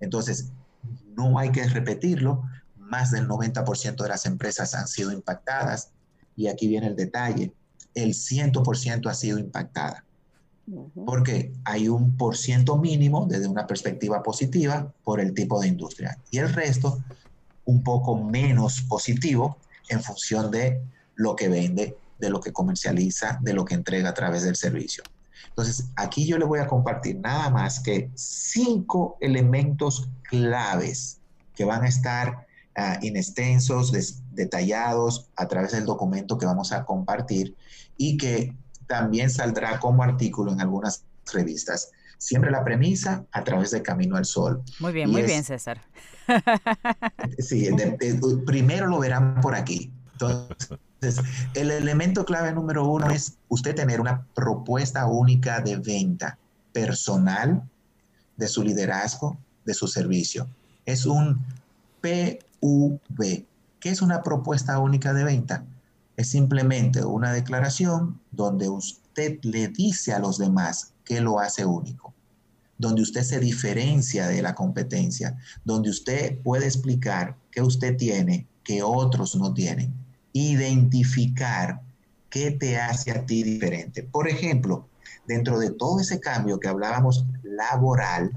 Entonces, 0.00 0.50
no 1.16 1.38
hay 1.38 1.50
que 1.50 1.66
repetirlo, 1.66 2.44
más 2.88 3.10
del 3.10 3.28
90% 3.28 4.02
de 4.02 4.08
las 4.08 4.26
empresas 4.26 4.74
han 4.74 4.88
sido 4.88 5.12
impactadas 5.12 5.90
y 6.36 6.48
aquí 6.48 6.68
viene 6.68 6.86
el 6.86 6.96
detalle, 6.96 7.52
el 7.94 8.10
100% 8.10 9.10
ha 9.10 9.14
sido 9.14 9.38
impactada. 9.38 10.04
Porque 11.06 11.52
hay 11.64 11.88
un 11.88 12.16
por 12.16 12.36
ciento 12.36 12.76
mínimo 12.76 13.26
desde 13.28 13.46
una 13.46 13.66
perspectiva 13.66 14.22
positiva 14.22 14.92
por 15.04 15.20
el 15.20 15.32
tipo 15.32 15.60
de 15.60 15.68
industria 15.68 16.18
y 16.30 16.38
el 16.38 16.52
resto 16.52 17.02
un 17.64 17.84
poco 17.84 18.16
menos 18.16 18.82
positivo 18.82 19.58
en 19.88 20.02
función 20.02 20.50
de 20.50 20.82
lo 21.14 21.36
que 21.36 21.48
vende, 21.48 21.96
de 22.18 22.30
lo 22.30 22.40
que 22.40 22.52
comercializa, 22.52 23.38
de 23.42 23.54
lo 23.54 23.64
que 23.64 23.74
entrega 23.74 24.10
a 24.10 24.14
través 24.14 24.42
del 24.42 24.56
servicio. 24.56 25.04
Entonces, 25.48 25.86
aquí 25.94 26.26
yo 26.26 26.36
le 26.36 26.44
voy 26.44 26.58
a 26.58 26.66
compartir 26.66 27.18
nada 27.18 27.48
más 27.50 27.80
que 27.80 28.10
cinco 28.14 29.16
elementos 29.20 30.08
claves 30.24 31.18
que 31.54 31.64
van 31.64 31.84
a 31.84 31.88
estar 31.88 32.45
uh, 32.76 33.04
inextensos, 33.04 33.92
detallados 34.32 35.28
a 35.36 35.48
través 35.48 35.72
del 35.72 35.84
documento 35.84 36.38
que 36.38 36.46
vamos 36.46 36.72
a 36.72 36.84
compartir 36.84 37.56
y 37.96 38.16
que 38.16 38.54
también 38.86 39.30
saldrá 39.30 39.80
como 39.80 40.02
artículo 40.02 40.52
en 40.52 40.60
algunas 40.60 41.04
revistas. 41.32 41.90
Siempre 42.18 42.50
la 42.50 42.64
premisa 42.64 43.24
a 43.32 43.44
través 43.44 43.70
de 43.72 43.82
Camino 43.82 44.16
al 44.16 44.24
Sol. 44.24 44.62
Muy 44.80 44.92
bien, 44.92 45.10
muy 45.10 45.22
bien, 45.22 45.44
César. 45.44 45.82
sí, 47.38 47.68
primero 48.46 48.86
lo 48.86 48.98
verán 48.98 49.40
por 49.40 49.54
aquí. 49.54 49.92
Entonces, 50.12 51.20
el 51.54 51.70
elemento 51.70 52.24
clave 52.24 52.52
número 52.52 52.88
uno 52.88 53.10
es 53.10 53.36
usted 53.48 53.74
tener 53.74 54.00
una 54.00 54.26
propuesta 54.34 55.06
única 55.06 55.60
de 55.60 55.76
venta 55.76 56.38
personal 56.72 57.62
de 58.36 58.48
su 58.48 58.62
liderazgo, 58.62 59.36
de 59.64 59.74
su 59.74 59.86
servicio. 59.88 60.48
Es 60.86 61.04
un 61.04 61.44
PV. 62.60 63.46
¿Qué 63.80 63.90
es 63.90 64.02
una 64.02 64.22
propuesta 64.22 64.78
única 64.78 65.12
de 65.12 65.24
venta? 65.24 65.64
Es 66.16 66.30
simplemente 66.30 67.04
una 67.04 67.32
declaración 67.32 68.20
donde 68.30 68.68
usted 68.68 69.38
le 69.42 69.68
dice 69.68 70.12
a 70.12 70.18
los 70.18 70.38
demás 70.38 70.92
qué 71.04 71.20
lo 71.20 71.38
hace 71.38 71.64
único, 71.64 72.14
donde 72.78 73.02
usted 73.02 73.22
se 73.22 73.38
diferencia 73.38 74.28
de 74.28 74.42
la 74.42 74.54
competencia, 74.54 75.36
donde 75.64 75.90
usted 75.90 76.38
puede 76.42 76.66
explicar 76.66 77.36
qué 77.50 77.62
usted 77.62 77.96
tiene 77.96 78.46
que 78.64 78.82
otros 78.82 79.36
no 79.36 79.52
tienen 79.52 80.06
identificar 80.36 81.80
qué 82.28 82.50
te 82.50 82.76
hace 82.76 83.10
a 83.10 83.24
ti 83.24 83.42
diferente. 83.42 84.02
Por 84.02 84.28
ejemplo, 84.28 84.86
dentro 85.26 85.58
de 85.58 85.70
todo 85.70 86.00
ese 86.00 86.20
cambio 86.20 86.60
que 86.60 86.68
hablábamos 86.68 87.24
laboral, 87.42 88.30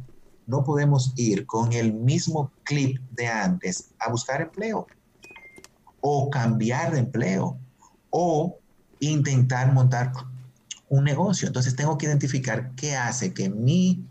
no 0.49 0.63
podemos 0.63 1.13
ir 1.15 1.45
con 1.45 1.71
el 1.73 1.93
mismo 1.93 2.51
clip 2.63 2.99
de 3.11 3.27
antes 3.27 3.91
a 3.99 4.09
buscar 4.09 4.41
empleo 4.41 4.87
o 6.01 6.31
cambiar 6.31 6.91
de 6.91 6.99
empleo 6.99 7.55
o 8.09 8.57
intentar 8.99 9.71
montar 9.71 10.11
un 10.89 11.03
negocio. 11.03 11.47
Entonces 11.47 11.75
tengo 11.75 11.99
que 11.99 12.07
identificar 12.07 12.71
qué 12.71 12.95
hace 12.95 13.31
que 13.31 13.47
mi 13.47 14.03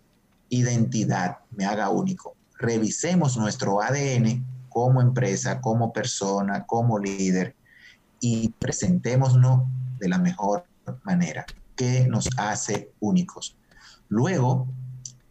identidad 0.48 1.38
me 1.50 1.66
haga 1.66 1.90
único. 1.90 2.36
Revisemos 2.56 3.36
nuestro 3.36 3.82
ADN 3.82 4.46
como 4.68 5.02
empresa, 5.02 5.60
como 5.60 5.92
persona, 5.92 6.64
como 6.66 7.00
líder 7.00 7.56
y 8.20 8.50
presentémonos 8.50 9.64
de 9.98 10.08
la 10.08 10.18
mejor 10.18 10.64
manera, 11.02 11.44
que 11.74 12.06
nos 12.06 12.28
hace 12.36 12.92
únicos. 13.00 13.56
Luego 14.08 14.68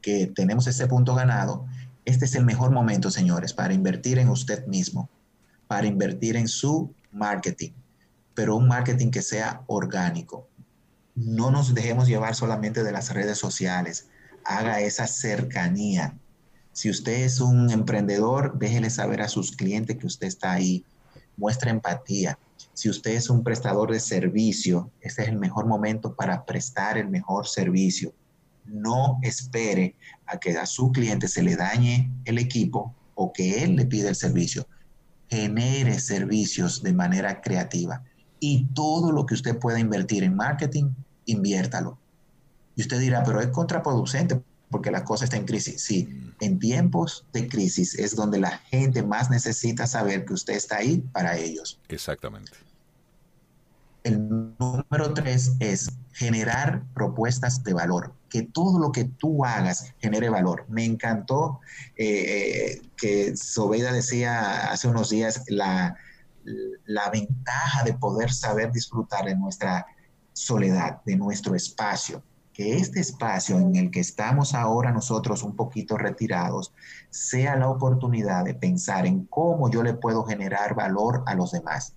que 0.08 0.26
tenemos 0.28 0.66
ese 0.68 0.88
punto 0.88 1.16
ganado, 1.16 1.66
este 2.06 2.24
es 2.24 2.36
el 2.36 2.46
mejor 2.46 2.72
momento, 2.72 3.12
señores, 3.12 3.52
para 3.52 3.74
invertir 3.74 4.20
en 4.20 4.30
usted 4.30 4.66
mismo, 4.66 5.10
para 5.68 5.86
invertir 5.86 6.38
en 6.38 6.48
su 6.48 6.94
marketing, 7.12 7.72
pero 8.34 8.56
un 8.56 8.70
marketing 8.70 9.12
que 9.12 9.22
sea 9.22 9.64
orgánico. 9.68 10.48
No 11.14 11.52
nos 11.52 11.74
dejemos 11.74 12.08
llevar 12.08 12.36
solamente 12.36 12.86
de 12.86 12.94
las 12.94 13.14
redes 13.14 13.38
sociales, 13.38 14.08
haga 14.46 14.80
esa 14.80 15.08
cercanía. 15.08 16.18
Si 16.72 16.90
usted 16.90 17.26
es 17.26 17.42
un 17.42 17.70
emprendedor, 17.70 18.58
déjele 18.58 18.90
saber 18.90 19.22
a 19.22 19.28
sus 19.28 19.58
clientes 19.58 19.98
que 19.98 20.08
usted 20.08 20.28
está 20.28 20.54
ahí, 20.54 20.86
muestra 21.36 21.70
empatía, 21.70 22.40
si 22.74 22.90
usted 22.90 23.12
es 23.12 23.30
un 23.30 23.44
prestador 23.44 23.92
de 23.92 24.00
servicio, 24.00 24.90
este 25.02 25.24
es 25.24 25.28
el 25.28 25.38
mejor 25.38 25.66
momento 25.66 26.16
para 26.16 26.46
prestar 26.46 26.98
el 26.98 27.10
mejor 27.10 27.46
servicio. 27.46 28.14
No 28.68 29.20
espere 29.22 29.96
a 30.26 30.38
que 30.38 30.58
a 30.58 30.66
su 30.66 30.92
cliente 30.92 31.28
se 31.28 31.44
le 31.44 31.56
dañe 31.56 32.12
el 32.26 32.38
equipo 32.38 32.94
o 33.16 33.34
que 33.34 33.64
él 33.64 33.76
le 33.76 33.86
pida 33.86 34.10
el 34.10 34.16
servicio. 34.16 34.68
Genere 35.30 36.00
servicios 36.00 36.84
de 36.84 36.94
manera 36.94 37.42
creativa. 37.42 38.04
Y 38.40 38.66
todo 38.74 39.12
lo 39.12 39.26
que 39.26 39.34
usted 39.34 39.58
pueda 39.58 39.80
invertir 39.80 40.24
en 40.24 40.36
marketing, 40.36 40.92
inviértalo. 41.26 41.98
Y 42.76 42.82
usted 42.82 43.00
dirá, 43.00 43.24
pero 43.24 43.42
es 43.42 43.48
contraproducente 43.48 44.42
porque 44.70 44.92
la 44.92 45.04
cosa 45.04 45.26
está 45.26 45.38
en 45.38 45.46
crisis. 45.46 45.82
Sí, 45.82 46.34
en 46.40 46.60
tiempos 46.60 47.26
de 47.34 47.48
crisis 47.48 47.98
es 47.98 48.16
donde 48.16 48.40
la 48.40 48.52
gente 48.70 49.04
más 49.04 49.30
necesita 49.30 49.88
saber 49.88 50.26
que 50.26 50.34
usted 50.34 50.54
está 50.54 50.78
ahí 50.78 51.00
para 51.12 51.38
ellos. 51.38 51.80
Exactamente. 51.88 52.52
El 54.04 54.30
número 54.58 55.14
tres 55.14 55.54
es 55.60 55.92
generar 56.14 56.84
propuestas 56.94 57.64
de 57.64 57.74
valor, 57.74 58.14
que 58.30 58.44
todo 58.44 58.80
lo 58.80 58.92
que 58.92 59.06
tú 59.06 59.46
hagas 59.46 59.94
genere 60.00 60.30
valor. 60.30 60.66
Me 60.68 60.86
encantó 60.86 61.60
eh, 61.96 62.78
eh, 62.78 62.82
que 62.98 63.36
Sobeida 63.38 63.92
decía 63.92 64.72
hace 64.72 64.88
unos 64.88 65.10
días 65.10 65.44
la, 65.48 65.96
la 66.86 67.10
ventaja 67.10 67.84
de 67.84 67.94
poder 67.94 68.32
saber 68.32 68.72
disfrutar 68.72 69.26
de 69.26 69.36
nuestra 69.36 69.86
soledad, 70.34 71.02
de 71.06 71.16
nuestro 71.16 71.56
espacio 71.56 72.22
que 72.58 72.78
este 72.78 73.00
espacio 73.00 73.60
en 73.60 73.76
el 73.76 73.92
que 73.92 74.00
estamos 74.00 74.56
ahora 74.56 74.92
nosotros 74.92 75.44
un 75.44 75.56
poquito 75.56 75.96
retirados 75.96 76.74
sea 77.12 77.56
la 77.56 77.70
oportunidad 77.70 78.46
de 78.46 78.56
pensar 78.56 79.06
en 79.06 79.26
cómo 79.26 79.70
yo 79.70 79.84
le 79.84 79.94
puedo 79.94 80.24
generar 80.24 80.74
valor 80.74 81.24
a 81.28 81.36
los 81.36 81.52
demás. 81.52 81.94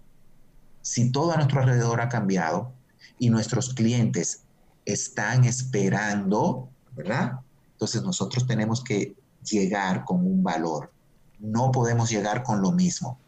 Si 0.82 1.10
todo 1.10 1.32
a 1.32 1.36
nuestro 1.36 1.60
alrededor 1.60 2.02
ha 2.02 2.10
cambiado 2.10 2.74
y 3.18 3.30
nuestros 3.30 3.72
clientes 3.72 4.42
están 4.92 5.44
esperando, 5.44 6.68
¿verdad? 6.96 7.40
Entonces 7.72 8.02
nosotros 8.02 8.46
tenemos 8.46 8.82
que 8.82 9.14
llegar 9.44 10.04
con 10.04 10.26
un 10.26 10.42
valor. 10.42 10.92
No 11.38 11.70
podemos 11.70 12.10
llegar 12.10 12.42
con 12.42 12.60
lo 12.60 12.72
mismo. 12.72 13.18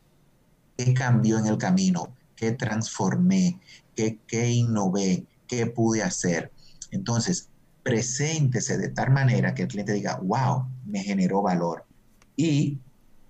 ¿Qué 0.77 0.93
cambió 0.95 1.39
en 1.39 1.47
el 1.47 1.59
camino? 1.59 2.15
¿Qué 2.37 2.53
transformé? 2.53 3.61
¿Qué, 3.95 4.19
qué 4.27 4.51
innové? 4.51 5.27
¿Qué 5.47 5.67
pude 5.67 6.03
hacer? 6.03 6.53
Entonces, 6.91 7.49
preséntese 7.83 8.79
de 8.79 8.89
tal 8.89 9.11
manera 9.11 9.55
que 9.55 9.63
el 9.63 9.69
cliente 9.69 9.93
diga, 9.93 10.21
wow, 10.23 10.67
me 10.87 11.03
generó 11.03 11.43
valor. 11.43 11.85
Y 12.37 12.79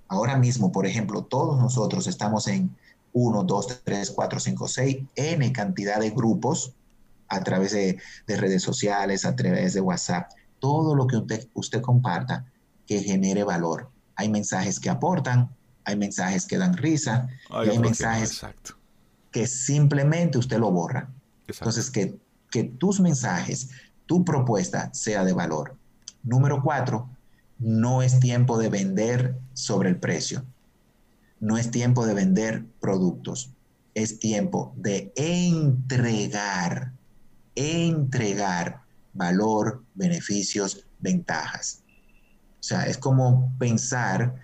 ahora 0.09 0.37
mismo, 0.37 0.73
por 0.73 0.87
ejemplo, 0.87 1.23
todos 1.25 1.61
nosotros 1.61 2.07
estamos 2.07 2.49
en 2.49 2.75
1, 3.13 3.45
2, 3.45 3.81
3, 3.85 4.11
4, 4.11 4.41
5, 4.41 4.69
6, 4.69 4.97
N 5.17 5.53
cantidad 5.53 6.01
de 6.01 6.11
grupos 6.11 6.75
a 7.33 7.43
través 7.43 7.73
de, 7.73 7.99
redes 8.27 8.63
sociales, 8.63 9.25
a 9.25 9.35
través 9.35 9.75
de 9.75 9.81
WhatsApp. 9.81 10.31
Todo 10.59 10.95
lo 10.95 11.07
que 11.07 11.17
usted, 11.17 11.49
usted 11.55 11.81
comparta 11.81 12.47
que 12.87 13.01
genere 13.01 13.45
valor. 13.45 13.91
Hay 14.17 14.29
mensajes 14.29 14.79
que 14.79 14.91
aportan, 14.91 15.51
hay 15.85 15.97
mensajes 15.97 16.47
que 16.47 16.59
dan 16.59 16.77
risa, 16.77 17.29
y 17.65 17.69
hay 17.71 17.79
mensajes 17.79 18.41
que 19.31 19.47
simplemente 19.47 20.39
usted 20.39 20.59
lo 20.59 20.71
borra. 20.71 21.09
Entonces, 21.49 21.91
que 21.91 22.19
que 22.53 22.63
tus 22.65 23.01
mensajes, 23.01 23.71
tu 24.07 24.25
propuesta 24.25 24.93
sea 24.95 25.25
de 25.25 25.33
valor. 25.33 25.77
Número 26.23 26.63
cuatro, 26.63 27.09
no 27.59 28.03
es 28.03 28.21
tiempo 28.21 28.59
de 28.59 28.69
vender 28.69 29.41
sobre 29.55 29.89
el 29.89 29.97
precio. 29.97 30.45
No 31.41 31.57
es 31.57 31.73
tiempo 31.73 32.07
de 32.07 32.15
vender 32.15 32.65
productos. 32.79 33.51
Es 33.95 34.21
tiempo 34.21 34.73
de 34.77 35.13
entregar, 35.17 36.93
entregar 37.55 38.83
valor, 39.13 39.85
beneficios, 39.95 40.87
ventajas. 41.01 41.83
O 42.61 42.63
sea, 42.63 42.87
es 42.87 42.99
como 42.99 43.53
pensar 43.59 44.35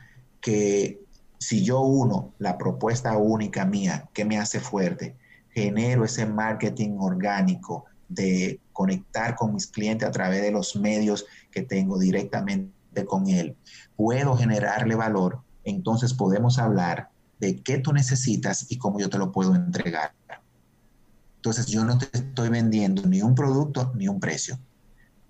que 0.40 1.00
Si 1.38 1.64
yo 1.64 1.80
uno 1.80 2.34
la 2.38 2.58
propuesta 2.58 3.16
única 3.16 3.64
mía 3.64 4.08
que 4.12 4.24
me 4.24 4.38
hace 4.38 4.58
fuerte, 4.60 5.16
genero 5.50 6.04
ese 6.04 6.26
marketing 6.26 6.98
orgánico 6.98 7.84
de 8.08 8.60
conectar 8.72 9.36
con 9.36 9.54
mis 9.54 9.66
clientes 9.66 10.08
a 10.08 10.10
través 10.12 10.42
de 10.42 10.50
los 10.50 10.74
medios 10.76 11.26
que 11.50 11.62
tengo 11.62 11.98
directamente 11.98 13.04
con 13.06 13.28
él, 13.28 13.56
puedo 13.96 14.36
generarle 14.36 14.96
valor, 14.96 15.42
entonces 15.64 16.12
podemos 16.14 16.58
hablar 16.58 17.10
de 17.38 17.62
qué 17.62 17.78
tú 17.78 17.92
necesitas 17.92 18.66
y 18.68 18.78
cómo 18.78 18.98
yo 18.98 19.08
te 19.08 19.18
lo 19.18 19.30
puedo 19.30 19.54
entregar. 19.54 20.12
Entonces 21.38 21.66
yo 21.66 21.84
no 21.84 21.98
te 21.98 22.08
estoy 22.12 22.48
vendiendo 22.48 23.06
ni 23.06 23.22
un 23.22 23.36
producto 23.36 23.92
ni 23.94 24.08
un 24.08 24.18
precio. 24.18 24.58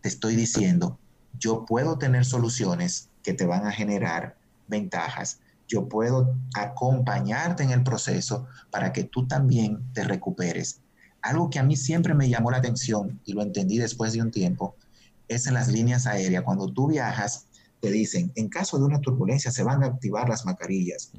Te 0.01 0.09
estoy 0.09 0.37
diciendo, 0.37 0.99
yo 1.39 1.67
puedo 1.67 1.99
tener 1.99 2.25
soluciones 2.25 3.11
que 3.23 3.35
te 3.35 3.45
van 3.45 3.67
a 3.67 3.73
generar 3.73 4.39
ventajas. 4.69 5.41
Yo 5.67 5.87
puedo 5.87 6.35
acompañarte 6.55 7.63
en 7.63 7.73
el 7.73 7.83
proceso 7.83 8.47
para 8.71 8.91
que 8.95 9.05
tú 9.05 9.27
también 9.27 9.83
te 9.93 10.03
recuperes. 10.03 10.81
Algo 11.21 11.51
que 11.51 11.59
a 11.59 11.63
mí 11.63 11.77
siempre 11.77 12.15
me 12.15 12.31
llamó 12.31 12.51
la 12.51 12.57
atención 12.57 13.21
y 13.27 13.35
lo 13.35 13.43
entendí 13.43 13.77
después 13.77 14.15
de 14.15 14.23
un 14.23 14.31
tiempo 14.31 14.77
es 15.29 15.47
en 15.47 15.53
las 15.53 15.69
líneas 15.69 16.07
aéreas. 16.07 16.43
Cuando 16.43 16.73
tú 16.73 16.89
viajas, 16.89 17.49
te 17.81 17.91
dicen, 17.91 18.33
en 18.35 18.49
caso 18.49 18.79
de 18.79 18.85
una 18.85 19.03
turbulencia 19.03 19.51
se 19.51 19.63
van 19.63 19.85
a 19.85 19.89
activar 19.89 20.27
las 20.27 20.47
mascarillas. 20.47 21.13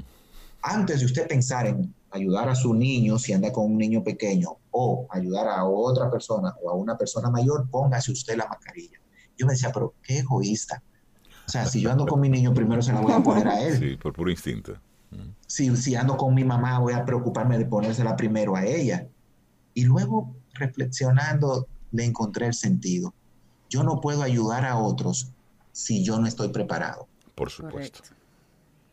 Antes 0.63 1.01
de 1.01 1.05
usted 1.05 1.27
pensar 1.27 1.67
en 1.67 1.93
ayudar 2.11 2.49
a 2.49 2.55
su 2.55 2.73
niño, 2.73 3.19
si 3.19 3.33
anda 3.33 3.51
con 3.51 3.65
un 3.65 3.77
niño 3.77 4.03
pequeño, 4.03 4.57
o 4.71 5.07
ayudar 5.09 5.47
a 5.47 5.65
otra 5.65 6.09
persona 6.09 6.53
o 6.61 6.69
a 6.69 6.73
una 6.73 6.97
persona 6.97 7.29
mayor, 7.29 7.69
póngase 7.69 8.11
usted 8.11 8.37
la 8.37 8.47
mascarilla. 8.47 8.99
Yo 9.37 9.45
me 9.45 9.53
decía, 9.53 9.71
pero 9.73 9.93
qué 10.01 10.19
egoísta. 10.19 10.81
O 11.45 11.51
sea, 11.51 11.65
si 11.65 11.81
yo 11.81 11.91
ando 11.91 12.05
con 12.05 12.19
mi 12.19 12.29
niño, 12.29 12.53
primero 12.53 12.81
se 12.81 12.93
la 12.93 13.01
voy 13.01 13.11
a 13.11 13.23
poner 13.23 13.47
a 13.47 13.61
él. 13.61 13.77
Sí, 13.79 13.97
por 13.97 14.13
puro 14.13 14.29
instinto. 14.29 14.77
Si, 15.47 15.75
si 15.77 15.95
ando 15.95 16.17
con 16.17 16.35
mi 16.35 16.43
mamá, 16.43 16.77
voy 16.79 16.93
a 16.93 17.05
preocuparme 17.05 17.57
de 17.57 17.65
ponérsela 17.65 18.15
primero 18.15 18.55
a 18.55 18.65
ella. 18.65 19.07
Y 19.73 19.85
luego, 19.85 20.35
reflexionando, 20.53 21.67
le 21.91 22.05
encontré 22.05 22.45
el 22.45 22.53
sentido. 22.53 23.13
Yo 23.69 23.83
no 23.83 24.01
puedo 24.01 24.21
ayudar 24.21 24.65
a 24.65 24.77
otros 24.77 25.31
si 25.71 26.03
yo 26.03 26.19
no 26.19 26.27
estoy 26.27 26.49
preparado. 26.49 27.07
Por 27.33 27.49
supuesto. 27.49 28.01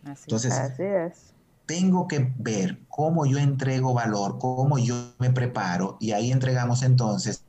Entonces, 0.05 0.53
Así 0.53 0.83
es 0.83 1.26
tengo 1.67 2.07
que 2.07 2.33
ver 2.39 2.81
cómo 2.89 3.27
yo 3.27 3.39
entrego 3.39 3.93
valor, 3.93 4.39
cómo 4.39 4.79
yo 4.79 5.15
me 5.19 5.31
preparo 5.31 5.97
y 6.01 6.13
ahí 6.13 6.31
entregamos 6.31 6.83
entonces 6.83 7.45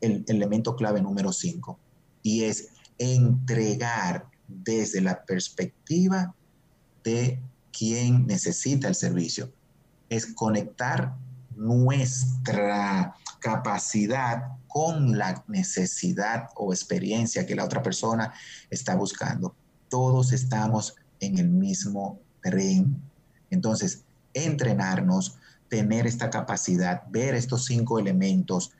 el 0.00 0.24
elemento 0.28 0.74
clave 0.74 1.02
número 1.02 1.32
5 1.32 1.78
y 2.22 2.44
es 2.44 2.68
entregar 2.98 4.26
desde 4.46 5.00
la 5.00 5.24
perspectiva 5.24 6.34
de 7.04 7.40
quien 7.70 8.26
necesita 8.26 8.88
el 8.88 8.94
servicio. 8.94 9.52
Es 10.08 10.34
conectar 10.34 11.14
nuestra 11.54 13.14
capacidad 13.40 14.44
con 14.66 15.18
la 15.18 15.44
necesidad 15.48 16.48
o 16.56 16.72
experiencia 16.72 17.46
que 17.46 17.54
la 17.54 17.64
otra 17.64 17.82
persona 17.82 18.32
está 18.70 18.96
buscando. 18.96 19.54
Todos 19.88 20.32
estamos 20.32 20.96
en 21.20 21.38
el 21.38 21.48
mismo 21.48 22.20
tren 22.42 23.07
entonces, 23.50 24.04
entrenarnos, 24.34 25.38
tener 25.68 26.06
esta 26.06 26.30
capacidad, 26.30 27.02
ver 27.10 27.34
estos 27.34 27.64
cinco 27.64 27.98
elementos 27.98 28.72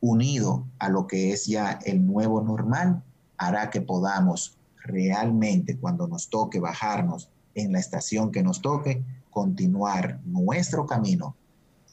unido 0.00 0.66
a 0.78 0.88
lo 0.88 1.06
que 1.06 1.32
es 1.32 1.46
ya 1.46 1.78
el 1.84 2.06
nuevo 2.06 2.42
normal, 2.42 3.02
hará 3.36 3.70
que 3.70 3.80
podamos 3.80 4.56
realmente, 4.76 5.76
cuando 5.76 6.06
nos 6.06 6.28
toque 6.28 6.60
bajarnos 6.60 7.30
en 7.54 7.72
la 7.72 7.80
estación 7.80 8.30
que 8.30 8.42
nos 8.42 8.62
toque, 8.62 9.02
continuar 9.30 10.20
nuestro 10.24 10.86
camino, 10.86 11.34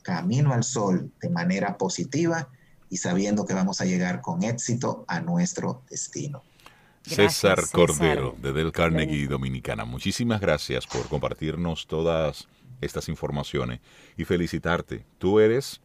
camino 0.02 0.54
al 0.54 0.64
sol 0.64 1.12
de 1.22 1.30
manera 1.30 1.78
positiva 1.78 2.50
y 2.90 2.98
sabiendo 2.98 3.46
que 3.46 3.54
vamos 3.54 3.82
a 3.82 3.86
llegar 3.86 4.22
con 4.22 4.44
éxito 4.44 5.06
a 5.08 5.20
nuestro 5.20 5.82
destino. 5.90 6.44
César 7.04 7.60
Cordero, 7.72 8.36
de 8.42 8.54
Del 8.54 8.72
Carnegie 8.72 9.28
Dominicana. 9.28 9.86
Muchísimas 9.86 10.40
gracias 10.42 10.88
por 10.88 11.08
compartirnos 11.08 11.86
todas 11.88 12.48
estas 12.82 13.10
informaciones 13.10 13.80
y 14.18 14.26
felicitarte. 14.26 15.06
Tú 15.18 15.40
eres 15.40 15.82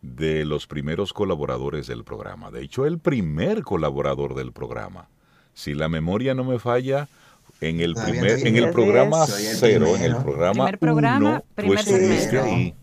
de 0.00 0.44
los 0.44 0.66
primeros 0.66 1.12
colaboradores 1.12 1.86
del 1.86 2.04
programa. 2.04 2.50
De 2.50 2.62
hecho, 2.62 2.86
el 2.86 2.98
primer 2.98 3.62
colaborador 3.62 4.34
del 4.34 4.52
programa. 4.52 5.08
Si 5.54 5.74
la 5.74 5.88
memoria 5.88 6.34
no 6.34 6.44
me 6.44 6.58
falla, 6.58 7.08
en 7.60 7.80
el 7.80 7.94
primer, 7.94 8.46
en 8.46 8.56
el 8.56 8.70
programa 8.70 9.26
cero, 9.26 9.94
en 9.96 10.02
el 10.02 10.16
programa 10.16 10.64
primer 10.64 10.78
programa, 10.78 11.42
uno, 11.56 11.74
tú 11.84 12.38
ahí. 12.42 12.74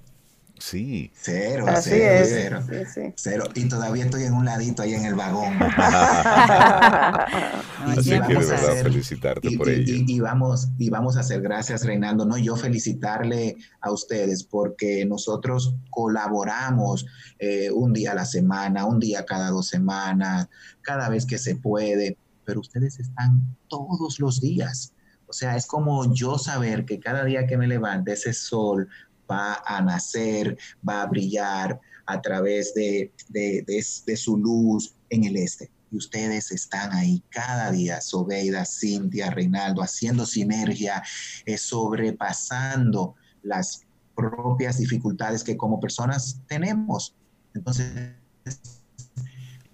Sí. 0.64 1.12
Cero, 1.16 1.66
Así 1.68 1.90
cero, 1.90 2.14
es. 2.24 2.30
cero, 2.30 2.64
Sí, 2.70 2.76
sí. 2.94 3.14
cero. 3.16 3.44
Y 3.56 3.68
todavía 3.68 4.06
estoy 4.06 4.24
en 4.26 4.34
un 4.34 4.46
ladito 4.46 4.84
ahí 4.84 4.94
en 4.94 5.06
el 5.06 5.16
vagón. 5.16 5.58
No, 7.82 7.92
Así 7.94 8.10
que 8.10 8.16
de 8.16 8.20
vamos 8.20 8.36
a 8.46 8.50
verdad 8.52 8.70
hacer. 8.72 8.84
felicitarte 8.84 9.48
y, 9.52 9.58
por 9.58 9.68
y- 9.68 9.72
ello. 9.72 9.94
y- 9.96 10.06
y 10.16 10.20
vamos, 10.20 10.70
y 10.78 10.90
vamos 10.92 11.18
a 11.18 11.22
hacer 11.22 11.42
gracias, 11.42 11.84
Reinaldo. 11.84 12.26
No, 12.26 12.38
yo 12.38 12.56
felicitarle 12.56 13.56
a 13.82 13.92
ustedes 13.92 14.44
porque 14.44 15.04
nosotros 15.06 15.76
colaboramos 15.90 17.06
eh, 17.40 17.72
un 17.72 17.92
día 17.94 18.12
a 18.12 18.16
la 18.16 18.26
semana, 18.26 18.86
un 18.86 19.00
día 19.00 19.26
cada 19.26 19.50
dos 19.50 19.68
semanas, 19.68 20.48
cada 20.82 21.10
vez 21.10 21.26
que 21.26 21.40
se 21.40 21.56
puede, 21.56 22.18
pero 22.46 22.60
ustedes 22.60 23.00
están 23.00 23.42
todos 23.68 24.20
los 24.20 24.40
días. 24.40 24.94
O 25.28 25.34
sea, 25.34 25.56
es 25.56 25.66
como 25.66 26.14
yo 26.14 26.38
saber 26.38 26.86
que 26.86 27.00
cada 27.00 27.24
día 27.24 27.48
que 27.48 27.58
me 27.58 27.68
levante 27.68 28.14
ese 28.14 28.34
sol 28.34 28.88
va 29.32 29.62
a 29.66 29.82
nacer, 29.82 30.58
va 30.88 31.04
a 31.04 31.08
brillar 31.08 31.80
a 32.06 32.22
través 32.22 32.74
de, 32.74 33.12
de- 33.30 33.64
de- 33.66 34.18
su 34.18 34.38
luz 34.38 34.94
en 35.10 35.24
el 35.24 35.38
este. 35.38 35.72
Y 35.92 35.98
ustedes 35.98 36.52
están 36.52 36.92
ahí 36.94 37.24
cada 37.30 37.72
día, 37.72 38.02
Sobeida, 38.02 38.66
Cintia, 38.66 39.30
Reinaldo, 39.30 39.82
haciendo 39.82 40.26
sinergia, 40.26 41.02
eh, 41.46 41.58
sobrepasando 41.58 43.16
las 43.44 43.84
propias 44.16 44.78
dificultades 44.78 45.44
que 45.44 45.58
como 45.58 45.80
personas 45.80 46.40
tenemos. 46.48 47.16
Entonces, 47.54 48.16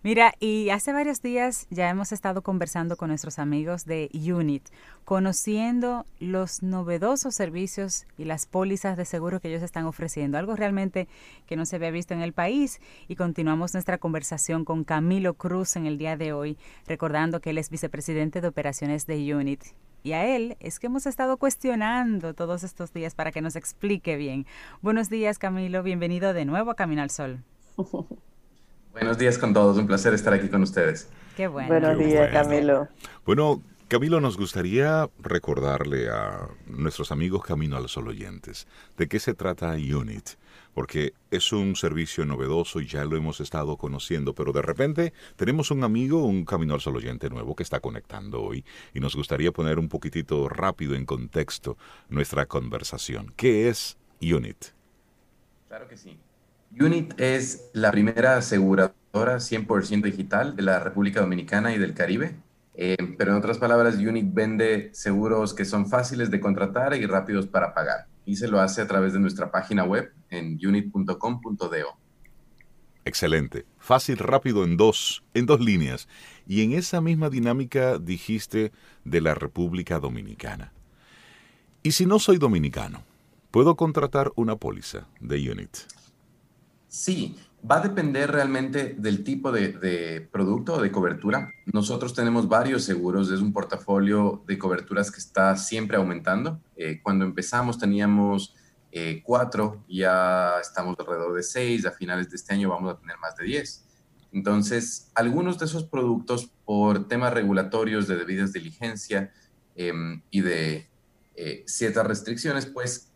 Mira, 0.03 0.33
y 0.41 0.69
hace 0.69 0.91
varios 0.91 1.21
días 1.21 1.65
ya 1.69 1.89
hemos 1.89 2.11
estado 2.11 2.41
conversando 2.41 2.97
con 2.97 3.07
nuestros 3.07 3.39
amigos 3.39 3.85
de 3.85 4.09
Unit, 4.13 4.67
conociendo 5.05 6.05
los 6.19 6.61
novedosos 6.61 7.33
servicios 7.33 8.05
y 8.17 8.25
las 8.25 8.45
pólizas 8.45 8.97
de 8.97 9.05
seguro 9.05 9.39
que 9.39 9.47
ellos 9.47 9.63
están 9.63 9.85
ofreciendo, 9.85 10.37
algo 10.37 10.57
realmente 10.57 11.07
que 11.47 11.55
no 11.55 11.65
se 11.65 11.77
había 11.77 11.89
visto 11.89 12.13
en 12.13 12.19
el 12.19 12.33
país. 12.33 12.81
Y 13.07 13.15
continuamos 13.15 13.73
nuestra 13.73 13.97
conversación 13.97 14.65
con 14.65 14.83
Camilo 14.83 15.35
Cruz 15.35 15.77
en 15.77 15.85
el 15.85 15.97
día 15.97 16.17
de 16.17 16.33
hoy, 16.33 16.57
recordando 16.85 17.39
que 17.39 17.51
él 17.51 17.57
es 17.57 17.69
vicepresidente 17.69 18.41
de 18.41 18.49
operaciones 18.49 19.07
de 19.07 19.33
Unit. 19.33 19.63
Y 20.03 20.11
a 20.11 20.25
él 20.35 20.57
es 20.59 20.79
que 20.79 20.87
hemos 20.87 21.05
estado 21.05 21.37
cuestionando 21.37 22.33
todos 22.33 22.63
estos 22.63 22.91
días 22.91 23.15
para 23.15 23.31
que 23.31 23.39
nos 23.39 23.55
explique 23.55 24.17
bien. 24.17 24.47
Buenos 24.81 25.09
días, 25.09 25.39
Camilo. 25.39 25.81
Bienvenido 25.81 26.33
de 26.33 26.43
nuevo 26.43 26.71
a 26.71 26.75
Camino 26.75 27.01
al 27.01 27.09
Sol. 27.09 27.41
Buenos 28.93 29.17
días 29.17 29.39
con 29.39 29.55
todos, 29.55 29.75
un 29.77 29.87
placer 29.87 30.13
estar 30.13 30.33
aquí 30.33 30.49
con 30.49 30.61
ustedes. 30.61 31.09
Qué 31.35 31.47
bueno. 31.47 31.67
Buenos 31.67 31.97
días, 31.97 32.31
Camilo. 32.31 32.87
Bueno, 33.25 33.63
Camilo, 33.87 34.21
nos 34.21 34.37
gustaría 34.37 35.09
recordarle 35.19 36.09
a 36.09 36.47
nuestros 36.67 37.11
amigos 37.11 37.43
Camino 37.43 37.75
al 37.75 37.89
Sol 37.89 38.07
oyentes 38.07 38.67
de 38.95 39.07
qué 39.07 39.19
se 39.19 39.33
trata 39.33 39.71
Unit, 39.71 40.29
porque 40.75 41.13
es 41.31 41.51
un 41.51 41.75
servicio 41.75 42.23
novedoso 42.23 42.81
y 42.81 42.85
ya 42.85 43.03
lo 43.03 43.17
hemos 43.17 43.41
estado 43.41 43.77
conociendo, 43.77 44.35
pero 44.35 44.51
de 44.51 44.61
repente 44.61 45.11
tenemos 45.37 45.71
un 45.71 45.83
amigo, 45.83 46.23
un 46.23 46.45
Camino 46.45 46.75
al 46.75 46.81
Sol 46.81 46.95
oyente 46.95 47.31
nuevo 47.31 47.55
que 47.55 47.63
está 47.63 47.79
conectando 47.79 48.43
hoy 48.43 48.63
y 48.93 48.99
nos 48.99 49.15
gustaría 49.15 49.51
poner 49.51 49.79
un 49.79 49.89
poquitito 49.89 50.49
rápido 50.49 50.93
en 50.93 51.07
contexto 51.07 51.77
nuestra 52.09 52.45
conversación. 52.45 53.33
¿Qué 53.35 53.69
es 53.69 53.97
Unit? 54.21 54.65
Claro 55.67 55.87
que 55.87 55.97
sí. 55.97 56.19
Unit 56.80 57.13
es 57.19 57.69
la 57.74 57.91
primera 57.91 58.38
aseguradora 58.38 58.95
100% 59.13 60.01
digital 60.01 60.55
de 60.55 60.63
la 60.63 60.80
República 60.80 61.21
Dominicana 61.21 61.74
y 61.74 61.78
del 61.78 61.93
Caribe. 61.93 62.36
Eh, 62.76 62.97
pero 63.17 63.32
en 63.32 63.38
otras 63.38 63.59
palabras, 63.59 63.95
Unit 63.97 64.34
vende 64.34 64.89
seguros 64.93 65.53
que 65.53 65.65
son 65.65 65.88
fáciles 65.88 66.32
de 66.32 66.39
contratar 66.39 66.95
y 66.95 67.05
rápidos 67.05 67.45
para 67.45 67.74
pagar. 67.74 68.07
Y 68.26 68.38
se 68.38 68.47
lo 68.47 68.59
hace 68.59 68.82
a 68.82 68.88
través 68.88 69.13
de 69.13 69.19
nuestra 69.19 69.51
página 69.51 69.84
web 69.84 70.11
en 70.30 70.57
unit.com.do. 70.65 71.97
Excelente. 73.05 73.65
Fácil, 73.78 74.17
rápido 74.17 74.63
en 74.63 74.78
dos, 74.78 75.24
en 75.34 75.45
dos 75.45 75.59
líneas. 75.59 76.07
Y 76.47 76.63
en 76.63 76.71
esa 76.71 77.01
misma 77.01 77.30
dinámica 77.30 77.99
dijiste 77.99 78.71
de 79.03 79.21
la 79.21 79.36
República 79.36 79.99
Dominicana. 79.99 80.71
¿Y 81.84 81.91
si 81.91 82.05
no 82.05 82.17
soy 82.17 82.38
dominicano? 82.38 83.03
¿Puedo 83.51 83.76
contratar 83.76 84.32
una 84.36 84.55
póliza 84.55 85.07
de 85.19 85.51
Unit? 85.51 85.78
Sí, 86.93 87.35
va 87.67 87.77
a 87.77 87.81
depender 87.81 88.29
realmente 88.29 88.95
del 88.95 89.23
tipo 89.23 89.51
de, 89.51 90.29
producto 90.31 90.75
o 90.75 90.81
de 90.81 90.91
cobertura. 90.91 91.51
Nosotros 91.65 92.13
tenemos 92.13 92.47
varios 92.47 92.83
seguros, 92.83 93.31
es 93.31 93.39
un 93.39 93.51
portafolio 93.51 94.43
de 94.45 94.59
coberturas 94.59 95.09
que 95.09 95.17
está 95.17 95.57
siempre 95.57 95.97
aumentando. 95.97 96.61
Eh, 96.75 96.99
cuando 97.01 97.25
empezamos 97.25 97.79
teníamos 97.79 98.53
eh, 98.91 99.23
cuatro, 99.25 99.83
ya 99.89 100.59
estamos 100.61 100.95
alrededor 100.99 101.33
de 101.33 101.41
seis, 101.41 101.83
a 101.87 101.91
finales 101.91 102.29
de 102.29 102.35
este 102.35 102.53
año 102.53 102.69
vamos 102.69 102.93
a 102.93 102.99
tener 102.99 103.17
más 103.17 103.35
de 103.37 103.45
diez. 103.45 103.83
Entonces, 104.31 105.09
algunos 105.15 105.57
de 105.57 105.65
esos 105.65 105.85
productos 105.85 106.51
por 106.63 107.07
temas 107.07 107.33
regulatorios 107.33 108.07
de 108.07 108.17
debidas 108.17 108.53
diligencia 108.53 109.33
em, 109.75 110.21
y 110.29 110.41
de 110.41 110.87
eh, 111.35 111.63
ciertas 111.65 112.05
restricciones, 112.05 112.67
pues 112.67 113.11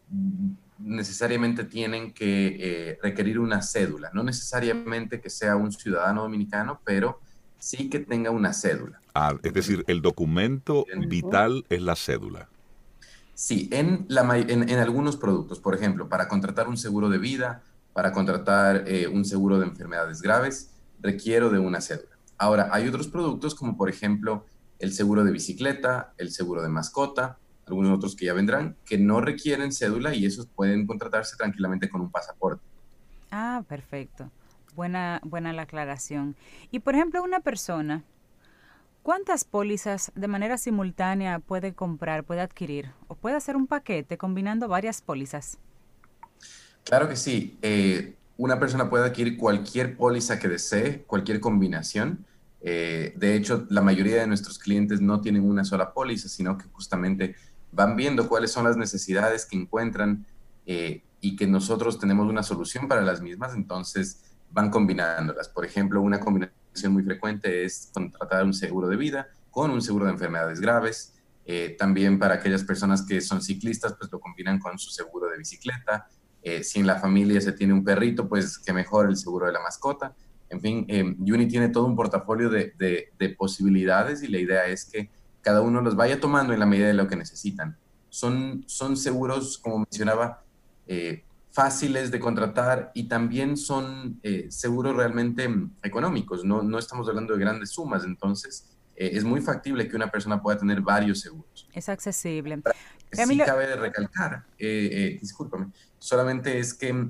necesariamente 0.79 1.63
tienen 1.63 2.13
que 2.13 2.57
eh, 2.59 2.99
requerir 3.01 3.39
una 3.39 3.61
cédula, 3.61 4.11
no 4.13 4.23
necesariamente 4.23 5.19
que 5.21 5.29
sea 5.29 5.55
un 5.55 5.71
ciudadano 5.71 6.23
dominicano, 6.23 6.81
pero 6.83 7.19
sí 7.59 7.89
que 7.89 7.99
tenga 7.99 8.31
una 8.31 8.53
cédula. 8.53 8.99
Ah, 9.13 9.35
es 9.41 9.53
decir, 9.53 9.83
el 9.87 10.01
documento 10.01 10.85
vital 11.07 11.65
es 11.69 11.81
la 11.81 11.95
cédula. 11.95 12.47
Sí, 13.33 13.69
en, 13.71 14.05
la, 14.07 14.37
en, 14.37 14.79
algunos 14.79 15.15
productos, 15.17 15.59
por 15.59 15.75
ejemplo, 15.75 16.09
para 16.09 16.27
contratar 16.27 16.67
un 16.67 16.77
seguro 16.77 17.09
de 17.09 17.17
vida, 17.17 17.61
para 17.93 18.11
contratar 18.11 18.83
eh, 18.87 19.07
un 19.07 19.25
seguro 19.25 19.59
de 19.59 19.65
enfermedades 19.65 20.21
graves, 20.21 20.71
requiero 21.01 21.49
de 21.49 21.59
una 21.59 21.81
cédula. 21.81 22.17
Ahora, 22.37 22.69
hay 22.71 22.87
otros 22.87 23.07
productos 23.07 23.55
como 23.55 23.77
por 23.77 23.89
ejemplo 23.89 24.45
el 24.79 24.91
seguro 24.93 25.23
de 25.23 25.31
bicicleta, 25.31 26.13
el 26.17 26.31
seguro 26.31 26.61
de 26.61 26.69
mascota, 26.69 27.37
algunos 27.67 27.95
otros 27.95 28.15
que 28.15 28.25
ya 28.25 28.33
vendrán, 28.33 28.75
que 28.85 28.97
no 28.97 29.21
requieren 29.21 29.71
cédula 29.71 30.15
y 30.15 30.25
esos 30.25 30.47
pueden 30.47 30.87
contratarse 30.87 31.35
tranquilamente 31.35 31.89
con 31.89 32.01
un 32.01 32.11
pasaporte. 32.11 32.63
Ah, 33.31 33.63
perfecto. 33.67 34.31
Buena, 34.75 35.19
buena 35.23 35.53
la 35.53 35.63
aclaración. 35.63 36.35
Y 36.71 36.79
por 36.79 36.95
ejemplo, 36.95 37.23
una 37.23 37.41
persona, 37.41 38.03
¿cuántas 39.03 39.43
pólizas 39.43 40.11
de 40.15 40.27
manera 40.27 40.57
simultánea 40.57 41.39
puede 41.39 41.73
comprar, 41.73 42.23
puede 42.23 42.41
adquirir? 42.41 42.91
¿O 43.07 43.15
puede 43.15 43.35
hacer 43.35 43.55
un 43.55 43.67
paquete 43.67 44.17
combinando 44.17 44.67
varias 44.67 45.01
pólizas? 45.01 45.57
Claro 46.83 47.09
que 47.09 47.15
sí. 47.15 47.57
Eh, 47.61 48.15
una 48.37 48.59
persona 48.59 48.89
puede 48.89 49.05
adquirir 49.05 49.37
cualquier 49.37 49.97
póliza 49.97 50.39
que 50.39 50.47
desee, 50.47 51.03
cualquier 51.03 51.39
combinación. 51.39 52.25
Eh, 52.61 53.13
de 53.17 53.35
hecho, 53.35 53.65
la 53.69 53.81
mayoría 53.81 54.21
de 54.21 54.27
nuestros 54.27 54.59
clientes 54.59 55.01
no 55.01 55.21
tienen 55.21 55.43
una 55.43 55.65
sola 55.65 55.91
póliza, 55.91 56.29
sino 56.29 56.57
que 56.57 56.65
justamente 56.71 57.35
van 57.77 57.95
viendo 57.95 58.27
cuáles 58.27 58.51
son 58.51 58.65
las 58.65 58.75
necesidades 58.75 59.45
que 59.45 59.55
encuentran 59.55 60.25
eh, 60.65 61.03
y 61.21 61.35
que 61.35 61.45
nosotros 61.45 61.99
tenemos 61.99 62.27
una 62.27 62.41
solución 62.41 62.87
para 62.87 63.03
las 63.03 63.21
mismas, 63.21 63.53
entonces 63.53 64.23
van 64.49 64.71
combinándolas. 64.71 65.47
Por 65.47 65.63
ejemplo, 65.63 66.01
una 66.01 66.19
combinación 66.19 66.91
muy 66.91 67.03
frecuente 67.03 67.63
es 67.63 67.91
contratar 67.93 68.43
un 68.45 68.55
seguro 68.55 68.87
de 68.87 68.97
vida 68.97 69.27
con 69.51 69.69
un 69.69 69.83
seguro 69.83 70.05
de 70.05 70.11
enfermedades 70.11 70.59
graves. 70.59 71.13
Eh, 71.45 71.75
también 71.77 72.17
para 72.17 72.33
aquellas 72.33 72.63
personas 72.63 73.03
que 73.03 73.21
son 73.21 73.43
ciclistas, 73.43 73.93
pues 73.93 74.11
lo 74.11 74.19
combinan 74.19 74.57
con 74.57 74.79
su 74.79 74.89
seguro 74.89 75.29
de 75.29 75.37
bicicleta. 75.37 76.07
Eh, 76.41 76.63
si 76.63 76.79
en 76.79 76.87
la 76.87 76.95
familia 76.95 77.39
se 77.41 77.51
tiene 77.51 77.73
un 77.73 77.83
perrito, 77.83 78.27
pues 78.27 78.57
que 78.57 78.73
mejor 78.73 79.07
el 79.07 79.17
seguro 79.17 79.45
de 79.45 79.51
la 79.51 79.61
mascota. 79.61 80.15
En 80.49 80.61
fin, 80.61 80.87
Uni 81.19 81.47
tiene 81.47 81.69
todo 81.69 81.85
un 81.85 81.95
portafolio 81.95 82.49
de 82.49 83.35
posibilidades 83.37 84.23
y 84.23 84.29
la 84.29 84.39
idea 84.39 84.65
es 84.65 84.85
que 84.85 85.11
cada 85.47 85.61
uno 85.61 85.79
los 85.79 85.95
vaya 85.95 86.19
tomando 86.19 86.51
en 86.51 86.59
la 86.59 86.65
medida 86.65 86.87
de 86.87 86.93
lo 86.93 87.07
que 87.07 87.15
necesitan. 87.15 87.77
Son, 88.09 88.65
son 88.67 88.97
seguros, 88.97 89.57
como 89.57 89.79
mencionaba, 89.79 90.43
eh, 90.87 91.23
fáciles 91.51 92.11
de 92.11 92.19
contratar 92.19 92.91
y 92.93 93.07
también 93.07 93.55
son 93.55 94.19
eh, 94.23 94.47
seguros 94.49 94.97
realmente 94.97 95.49
económicos. 95.83 96.43
No, 96.43 96.63
no 96.63 96.77
estamos 96.77 97.07
hablando 97.07 97.33
de 97.33 97.39
grandes 97.39 97.69
sumas, 97.69 98.03
entonces 98.03 98.75
eh, 98.97 99.11
es 99.13 99.23
muy 99.23 99.39
factible 99.39 99.87
que 99.87 99.95
una 99.95 100.11
persona 100.11 100.41
pueda 100.41 100.57
tener 100.57 100.81
varios 100.81 101.21
seguros. 101.21 101.69
Es 101.73 101.87
accesible. 101.87 102.61
Sí 103.13 103.37
cabe 103.37 103.73
recalcar, 103.77 104.43
discúlpame, 104.57 105.67
solamente 105.97 106.59
es 106.59 106.73
que 106.73 107.07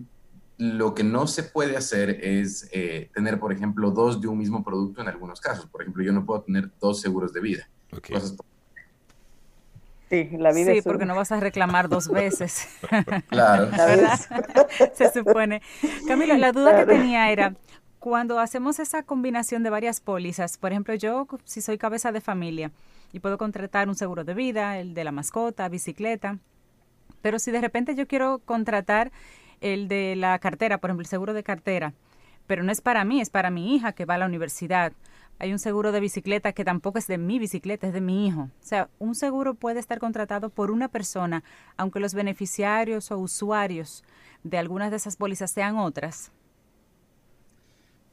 lo 0.59 0.93
que 0.93 1.03
no 1.03 1.25
se 1.25 1.41
puede 1.41 1.75
hacer 1.75 2.23
es 2.23 2.69
tener, 3.15 3.39
por 3.39 3.51
ejemplo, 3.51 3.89
dos 3.89 4.21
de 4.21 4.27
un 4.27 4.37
mismo 4.37 4.63
producto 4.63 5.01
en 5.01 5.07
algunos 5.07 5.41
casos. 5.41 5.65
Por 5.65 5.81
ejemplo, 5.81 6.03
yo 6.03 6.13
no 6.13 6.23
puedo 6.23 6.43
tener 6.43 6.69
dos 6.79 7.01
seguros 7.01 7.33
de 7.33 7.41
vida 7.41 7.67
Sí, 10.09 10.29
la 10.37 10.53
vida 10.53 10.73
sí 10.73 10.81
porque 10.81 11.05
no 11.05 11.15
vas 11.15 11.31
a 11.31 11.39
reclamar 11.39 11.89
dos 11.89 12.07
veces. 12.09 12.69
claro. 13.29 13.69
Se 14.93 15.11
supone. 15.11 15.61
Camilo, 16.07 16.35
la 16.37 16.51
duda 16.51 16.77
que 16.77 16.85
tenía 16.85 17.29
era, 17.31 17.55
cuando 17.99 18.39
hacemos 18.39 18.79
esa 18.79 19.03
combinación 19.03 19.63
de 19.63 19.69
varias 19.69 19.99
pólizas, 19.99 20.57
por 20.57 20.71
ejemplo, 20.71 20.95
yo 20.95 21.27
si 21.43 21.61
soy 21.61 21.77
cabeza 21.77 22.11
de 22.11 22.21
familia 22.21 22.71
y 23.11 23.19
puedo 23.19 23.37
contratar 23.37 23.89
un 23.89 23.95
seguro 23.95 24.23
de 24.23 24.33
vida, 24.33 24.77
el 24.77 24.93
de 24.93 25.03
la 25.03 25.11
mascota, 25.11 25.67
bicicleta, 25.67 26.37
pero 27.21 27.39
si 27.39 27.51
de 27.51 27.59
repente 27.59 27.95
yo 27.95 28.07
quiero 28.07 28.39
contratar 28.39 29.11
el 29.59 29.87
de 29.87 30.15
la 30.15 30.39
cartera, 30.39 30.77
por 30.77 30.89
ejemplo, 30.89 31.01
el 31.01 31.07
seguro 31.07 31.33
de 31.33 31.43
cartera, 31.43 31.93
pero 32.45 32.63
no 32.63 32.71
es 32.71 32.79
para 32.79 33.03
mí, 33.03 33.19
es 33.19 33.29
para 33.29 33.49
mi 33.49 33.75
hija 33.75 33.91
que 33.91 34.05
va 34.05 34.15
a 34.15 34.19
la 34.19 34.25
universidad 34.25 34.93
hay 35.39 35.51
un 35.51 35.59
seguro 35.59 35.91
de 35.91 35.99
bicicleta 35.99 36.53
que 36.53 36.65
tampoco 36.65 36.97
es 36.97 37.07
de 37.07 37.17
mi 37.17 37.39
bicicleta, 37.39 37.87
es 37.87 37.93
de 37.93 38.01
mi 38.01 38.27
hijo. 38.27 38.41
O 38.41 38.65
sea, 38.65 38.89
un 38.99 39.15
seguro 39.15 39.53
puede 39.53 39.79
estar 39.79 39.99
contratado 39.99 40.49
por 40.49 40.71
una 40.71 40.87
persona, 40.87 41.43
aunque 41.75 41.99
los 41.99 42.13
beneficiarios 42.13 43.11
o 43.11 43.17
usuarios 43.17 44.03
de 44.43 44.57
algunas 44.57 44.91
de 44.91 44.97
esas 44.97 45.15
pólizas 45.15 45.51
sean 45.51 45.77
otras. 45.77 46.31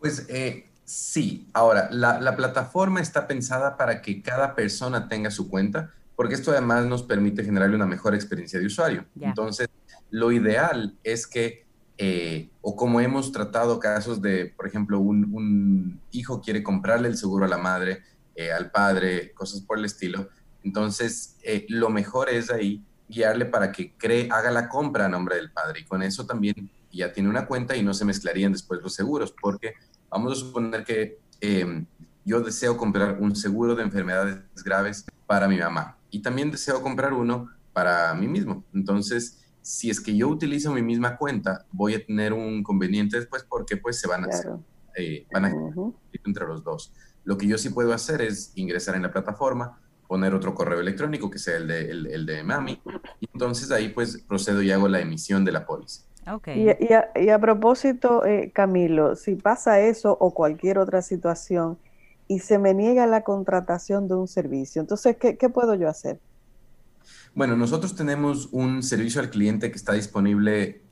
Pues 0.01 0.27
eh, 0.29 0.69
sí. 0.85 1.49
Ahora, 1.55 1.89
la, 1.91 2.37
plataforma 2.37 3.01
está 3.01 3.27
pensada 3.27 3.77
para 3.77 4.03
que 4.03 4.23
cada 4.23 4.55
persona 4.55 5.09
tenga 5.09 5.31
su 5.31 5.49
cuenta, 5.49 5.93
porque 6.17 6.35
esto 6.35 6.51
además 6.51 6.85
nos 6.87 7.03
permite 7.03 7.43
generarle 7.45 7.77
una 7.77 7.87
mejor 7.87 8.15
experiencia 8.15 8.61
de 8.61 8.67
usuario. 8.67 9.07
Entonces, 9.19 9.69
lo 10.11 10.31
ideal 10.31 10.97
es 11.03 11.27
que, 11.27 11.64
eh, 11.97 12.51
o 12.61 12.75
como 12.75 13.01
hemos 13.01 13.31
tratado 13.31 13.79
casos 13.79 14.21
de, 14.21 14.47
por 14.47 14.67
ejemplo, 14.67 14.99
un, 14.99 16.01
hijo 16.11 16.41
quiere 16.41 16.63
comprarle 16.63 17.09
el 17.09 17.17
seguro 17.17 17.45
a 17.45 17.49
la 17.49 17.59
madre, 17.59 18.03
eh, 18.35 18.53
al 18.53 18.71
padre, 18.71 19.33
cosas 19.33 19.61
por 19.61 19.79
el 19.79 19.85
estilo, 19.85 20.29
entonces 20.65 21.37
eh, 21.43 21.67
lo 21.69 21.91
mejor 21.91 22.31
es 22.31 22.51
ahí 22.51 22.83
guiarle 23.09 23.45
para 23.45 23.71
que 23.71 23.93
cree, 23.97 24.29
haga 24.31 24.51
la 24.51 24.69
compra 24.69 25.07
a 25.07 25.09
nombre 25.09 25.37
del 25.37 25.53
padre 25.53 25.81
y 25.81 25.85
con 25.85 26.03
eso 26.03 26.27
también 26.27 26.71
ya 26.91 27.13
tiene 27.13 27.29
una 27.29 27.47
cuenta 27.47 27.77
y 27.77 27.83
no 27.83 27.93
se 27.93 28.05
mezclarían 28.05 28.53
después 28.53 28.81
los 28.81 28.95
seguros, 28.95 29.35
porque 29.41 29.75
vamos 30.09 30.33
a 30.33 30.37
suponer 30.37 30.85
que 30.85 31.19
em, 31.41 31.87
yo 32.25 32.41
deseo 32.41 32.77
comprar 32.77 33.19
un 33.21 33.37
seguro 33.37 33.75
de 33.75 33.83
enfermedades 33.83 34.39
graves 34.65 35.05
para 35.27 35.49
mi 35.49 35.59
mamá 35.59 35.99
y 36.11 36.21
también 36.23 36.51
deseo 36.51 36.81
comprar 36.83 37.13
uno 37.13 37.51
para 37.73 38.15
mí 38.15 38.29
mismo. 38.29 38.65
Entonces, 38.73 39.44
si 39.65 39.89
es 39.89 39.99
que 39.99 40.15
yo 40.15 40.29
utilizo 40.29 40.75
mi 40.75 40.83
misma 40.83 41.17
cuenta, 41.17 41.65
voy 41.73 41.95
a 41.95 42.05
tener 42.05 42.35
un 42.35 42.63
conveniente 42.63 43.17
después 43.17 43.47
porque 43.49 43.79
pues 43.79 43.99
se 43.99 44.07
van 44.07 44.25
a, 44.25 44.27
hacer, 44.27 44.53
eh, 44.95 45.27
van 45.33 45.47
a 45.47 45.53
entre 46.23 46.47
los 46.47 46.63
dos. 46.63 46.93
Lo 47.25 47.39
que 47.39 47.47
yo 47.47 47.57
sí 47.57 47.71
puedo 47.71 47.95
hacer 47.95 48.21
es 48.21 48.53
ingresar 48.57 48.95
en 48.95 49.03
la 49.03 49.11
plataforma, 49.11 49.81
poner 50.07 50.35
otro 50.35 50.55
correo 50.55 50.81
electrónico 50.81 51.31
que 51.31 51.39
sea 51.39 51.57
el 51.57 51.67
de, 51.67 51.91
el, 51.91 52.27
de 52.27 52.45
mami, 52.45 52.79
y 53.21 53.29
entonces 53.33 53.71
ahí 53.71 53.89
pues 53.89 54.23
procedo 54.29 54.61
y 54.61 54.71
hago 54.71 54.87
la 54.87 55.01
emisión 55.01 55.47
de 55.47 55.53
la 55.53 55.65
póliza. 55.65 56.03
Okay. 56.31 56.77
Y, 56.79 57.31
a, 57.31 57.39
propósito, 57.39 58.27
eh, 58.27 58.51
Camilo, 58.55 59.17
si 59.17 59.35
pasa 59.35 59.81
eso 59.81 60.15
o 60.21 60.35
cualquier 60.35 60.77
otra 60.77 61.01
situación 61.01 61.79
y 62.29 62.41
se 62.41 62.59
me 62.59 62.75
niega 62.75 63.07
la 63.07 63.23
contratación 63.23 64.09
de 64.09 64.15
un 64.15 64.29
servicio, 64.29 64.83
entonces, 64.83 65.17
¿qué, 65.17 65.39
qué 65.39 65.49
puedo 65.49 65.75
yo 65.75 65.89
hacer? 65.89 66.21
Bueno, 67.35 67.57
nosotros 67.57 67.97
tenemos 67.97 68.49
un 68.53 68.85
servicio 68.85 69.21
al 69.21 69.29
cliente 69.29 69.73
que 69.73 69.77
está 69.77 69.93
disponible 69.93 70.83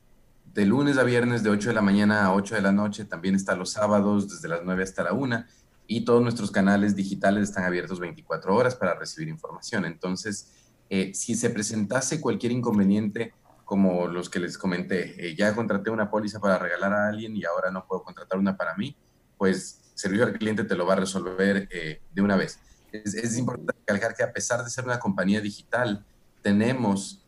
de 0.53 0.65
lunes 0.65 0.97
a 0.97 1.03
viernes 1.03 1.41
de 1.41 1.49
8 1.49 1.69
de 1.69 1.73
la 1.73 1.81
mañana 1.81 2.25
a 2.25 2.33
8 2.33 2.55
de 2.55 2.61
la 2.61 2.73
noche, 2.73 3.05
también 3.05 3.33
está 3.33 3.55
los 3.55 3.71
sábados 3.71 4.27
desde 4.27 4.49
las 4.49 4.59
9 4.65 4.83
hasta 4.83 5.03
la 5.03 5.13
1 5.13 5.45
y 5.87 6.03
todos 6.03 6.21
nuestros 6.21 6.51
canales 6.51 6.97
digitales 6.97 7.43
están 7.43 7.63
abiertos 7.63 8.01
24 8.01 8.53
horas 8.53 8.75
para 8.75 8.93
recibir 8.93 9.29
información. 9.29 9.85
Entonces, 9.85 10.51
eh, 10.89 11.13
si 11.13 11.35
se 11.35 11.49
presentase 11.49 12.19
cualquier 12.19 12.51
inconveniente, 12.51 13.33
como 13.63 14.07
los 14.07 14.29
que 14.29 14.41
les 14.41 14.57
comenté, 14.57 15.25
eh, 15.25 15.35
ya 15.37 15.55
contraté 15.55 15.91
una 15.91 16.11
póliza 16.11 16.41
para 16.41 16.57
regalar 16.57 16.91
a 16.91 17.07
alguien 17.07 17.37
y 17.37 17.45
ahora 17.45 17.71
no 17.71 17.87
puedo 17.87 18.03
contratar 18.03 18.37
una 18.37 18.57
para 18.57 18.75
mí, 18.75 18.97
pues 19.37 19.79
servicio 19.93 20.25
al 20.25 20.33
cliente 20.33 20.65
te 20.65 20.75
lo 20.75 20.85
va 20.85 20.93
a 20.93 20.97
resolver 20.97 21.69
eh, 21.71 22.01
de 22.13 22.21
una 22.21 22.35
vez. 22.35 22.59
Es, 22.91 23.13
es, 23.13 23.37
importante 23.37 23.73
recalcar 23.87 24.13
que 24.13 24.23
a 24.23 24.33
pesar 24.33 24.61
de 24.61 24.69
ser 24.69 24.83
una 24.83 24.99
compañía 24.99 25.39
digital, 25.39 26.05
tenemos 26.43 27.19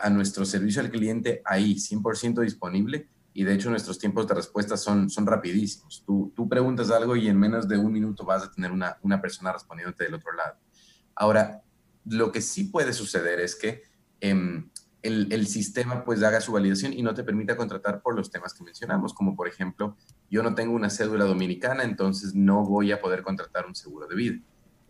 a 0.00 0.10
nuestro 0.10 0.44
servicio 0.44 0.80
al 0.80 0.90
cliente 0.90 1.42
ahí 1.44 1.74
100% 1.74 2.42
disponible 2.42 3.08
y 3.38 3.44
de 3.44 3.54
hecho 3.54 3.70
nuestros 3.70 4.00
tiempos 4.00 4.26
de 4.26 4.34
respuesta 4.34 4.76
son, 4.76 5.08
son 5.08 5.24
rapidísimos. 5.24 6.02
Tú, 6.04 6.32
tú 6.34 6.48
preguntas 6.48 6.90
algo 6.90 7.14
y 7.14 7.28
en 7.28 7.38
menos 7.38 7.68
de 7.68 7.78
un 7.78 7.92
minuto 7.92 8.24
vas 8.24 8.42
a 8.42 8.50
tener 8.50 8.72
una, 8.72 8.98
una 9.02 9.20
persona 9.20 9.52
respondiéndote 9.52 10.02
del 10.02 10.14
otro 10.14 10.32
lado. 10.32 10.56
Ahora, 11.14 11.62
lo 12.04 12.32
que 12.32 12.40
sí 12.40 12.64
puede 12.64 12.92
suceder 12.92 13.38
es 13.38 13.54
que 13.54 13.82
em, 14.20 14.68
el, 15.02 15.32
el, 15.32 15.46
sistema 15.46 16.04
pues 16.04 16.20
haga 16.24 16.40
su 16.40 16.50
validación 16.50 16.92
y 16.92 17.02
no 17.02 17.14
te 17.14 17.22
permita 17.22 17.56
contratar 17.56 18.02
por 18.02 18.16
los 18.16 18.28
temas 18.28 18.52
que 18.54 18.64
mencionamos, 18.64 19.14
como 19.14 19.36
por 19.36 19.46
ejemplo, 19.46 19.96
yo 20.28 20.42
no 20.42 20.56
tengo 20.56 20.74
una 20.74 20.90
cédula 20.90 21.24
dominicana, 21.24 21.84
entonces 21.84 22.34
no 22.34 22.64
voy 22.64 22.90
a 22.90 23.00
poder 23.00 23.22
contratar 23.22 23.66
un 23.66 23.76
seguro 23.76 24.08
de 24.08 24.16
vida. 24.16 24.40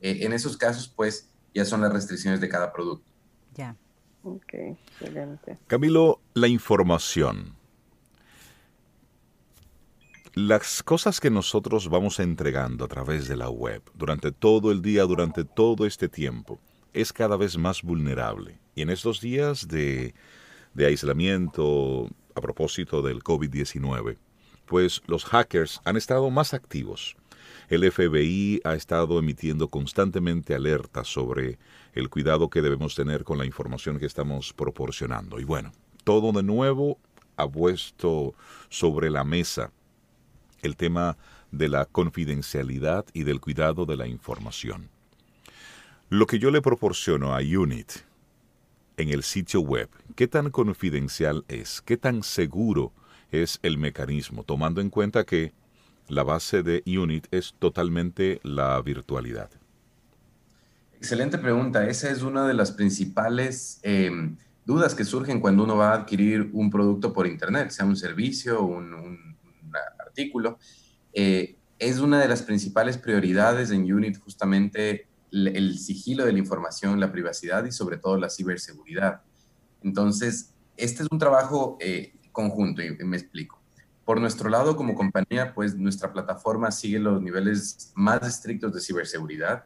Eh, 0.00 0.20
en 0.22 0.32
esos 0.32 0.56
casos, 0.56 0.88
pues 0.88 1.28
ya 1.54 1.66
son 1.66 1.82
las 1.82 1.92
restricciones 1.92 2.40
de 2.40 2.48
cada 2.48 2.72
producto. 2.72 3.07
Ya. 3.58 3.76
Ok, 4.22 4.54
excelente. 4.54 5.58
Camilo, 5.66 6.20
la 6.34 6.48
información 6.48 7.58
las 10.46 10.84
cosas 10.84 11.18
que 11.18 11.30
nosotros 11.30 11.88
vamos 11.88 12.20
entregando 12.20 12.84
a 12.84 12.88
través 12.88 13.26
de 13.26 13.36
la 13.36 13.50
web 13.50 13.82
durante 13.94 14.30
todo 14.30 14.70
el 14.70 14.82
día, 14.82 15.02
durante 15.02 15.42
todo 15.42 15.84
este 15.84 16.08
tiempo, 16.08 16.60
es 16.92 17.12
cada 17.12 17.36
vez 17.36 17.58
más 17.58 17.82
vulnerable. 17.82 18.60
Y 18.76 18.82
en 18.82 18.90
estos 18.90 19.20
días 19.20 19.66
de, 19.66 20.14
aislamiento 20.76 22.08
a 22.36 22.40
propósito 22.40 23.02
del 23.02 23.24
COVID-19, 23.24 24.16
pues 24.66 25.02
los 25.08 25.24
hackers 25.24 25.80
han 25.84 25.96
estado 25.96 26.30
más 26.30 26.54
activos. 26.54 27.16
El 27.68 27.90
FBI 27.90 28.60
ha 28.62 28.74
estado 28.74 29.18
emitiendo 29.18 29.66
constantemente 29.66 30.54
alertas 30.54 31.08
sobre 31.08 31.58
el 31.98 32.10
cuidado 32.10 32.48
que 32.48 32.62
debemos 32.62 32.94
tener 32.94 33.24
con 33.24 33.38
la 33.38 33.44
información 33.44 33.98
que 33.98 34.06
estamos 34.06 34.52
proporcionando. 34.52 35.40
Y 35.40 35.44
bueno, 35.44 35.72
todo 36.04 36.30
de 36.30 36.44
nuevo 36.44 36.96
ha 37.36 37.48
puesto 37.48 38.34
sobre 38.68 39.10
la 39.10 39.24
mesa 39.24 39.72
el 40.62 40.76
tema 40.76 41.16
de 41.50 41.68
la 41.68 41.86
confidencialidad 41.86 43.04
y 43.12 43.24
del 43.24 43.40
cuidado 43.40 43.84
de 43.84 43.96
la 43.96 44.06
información. 44.06 44.90
Lo 46.08 46.26
que 46.26 46.38
yo 46.38 46.50
le 46.50 46.62
proporciono 46.62 47.34
a 47.34 47.40
Unit 47.40 47.90
en 48.96 49.10
el 49.10 49.24
sitio 49.24 49.60
web, 49.60 49.88
¿qué 50.14 50.28
tan 50.28 50.50
confidencial 50.50 51.44
es? 51.48 51.82
¿Qué 51.82 51.96
tan 51.96 52.22
seguro 52.22 52.92
es 53.32 53.58
el 53.62 53.76
mecanismo? 53.76 54.44
Tomando 54.44 54.80
en 54.80 54.90
cuenta 54.90 55.24
que 55.24 55.52
la 56.06 56.22
base 56.22 56.62
de 56.62 56.82
Unit 56.86 57.26
es 57.32 57.54
totalmente 57.58 58.40
la 58.44 58.80
virtualidad. 58.82 59.50
Excelente 60.98 61.38
pregunta. 61.38 61.86
Esa 61.86 62.10
es 62.10 62.22
una 62.22 62.46
de 62.46 62.54
las 62.54 62.72
principales 62.72 63.80
em, 63.82 64.36
dudas 64.64 64.94
que 64.94 65.04
surgen 65.04 65.40
cuando 65.40 65.64
uno 65.64 65.76
va 65.76 65.92
a 65.92 65.94
adquirir 65.94 66.50
un 66.52 66.70
producto 66.70 67.12
por 67.12 67.26
Internet, 67.26 67.70
sea 67.70 67.86
un 67.86 67.96
servicio, 67.96 68.62
un, 68.62 68.92
un 68.92 69.36
artículo, 69.98 70.58
eh, 71.12 71.56
es 71.78 72.00
una 72.00 72.20
de 72.20 72.28
las 72.28 72.42
principales 72.42 72.98
prioridades 72.98 73.70
en 73.70 73.92
UNIT 73.92 74.18
justamente 74.18 75.06
el, 75.30 75.78
sigilo 75.78 76.24
de 76.24 76.32
la 76.32 76.38
información, 76.38 76.98
la 76.98 77.12
privacidad 77.12 77.64
y 77.64 77.72
sobre 77.72 77.98
todo 77.98 78.16
la 78.16 78.30
ciberseguridad. 78.30 79.22
Entonces, 79.82 80.54
este 80.76 81.02
es 81.02 81.08
un 81.10 81.18
trabajo 81.18 81.76
eh, 81.80 82.14
conjunto 82.32 82.82
y, 82.82 82.96
me 83.04 83.16
explico. 83.16 83.60
Por 84.04 84.20
nuestro 84.20 84.48
lado, 84.48 84.74
como 84.74 84.94
compañía, 84.94 85.52
pues 85.54 85.76
nuestra 85.76 86.12
plataforma 86.12 86.70
sigue 86.70 86.98
los 86.98 87.22
niveles 87.22 87.92
más 87.94 88.26
estrictos 88.26 88.72
de 88.72 88.80
ciberseguridad. 88.80 89.64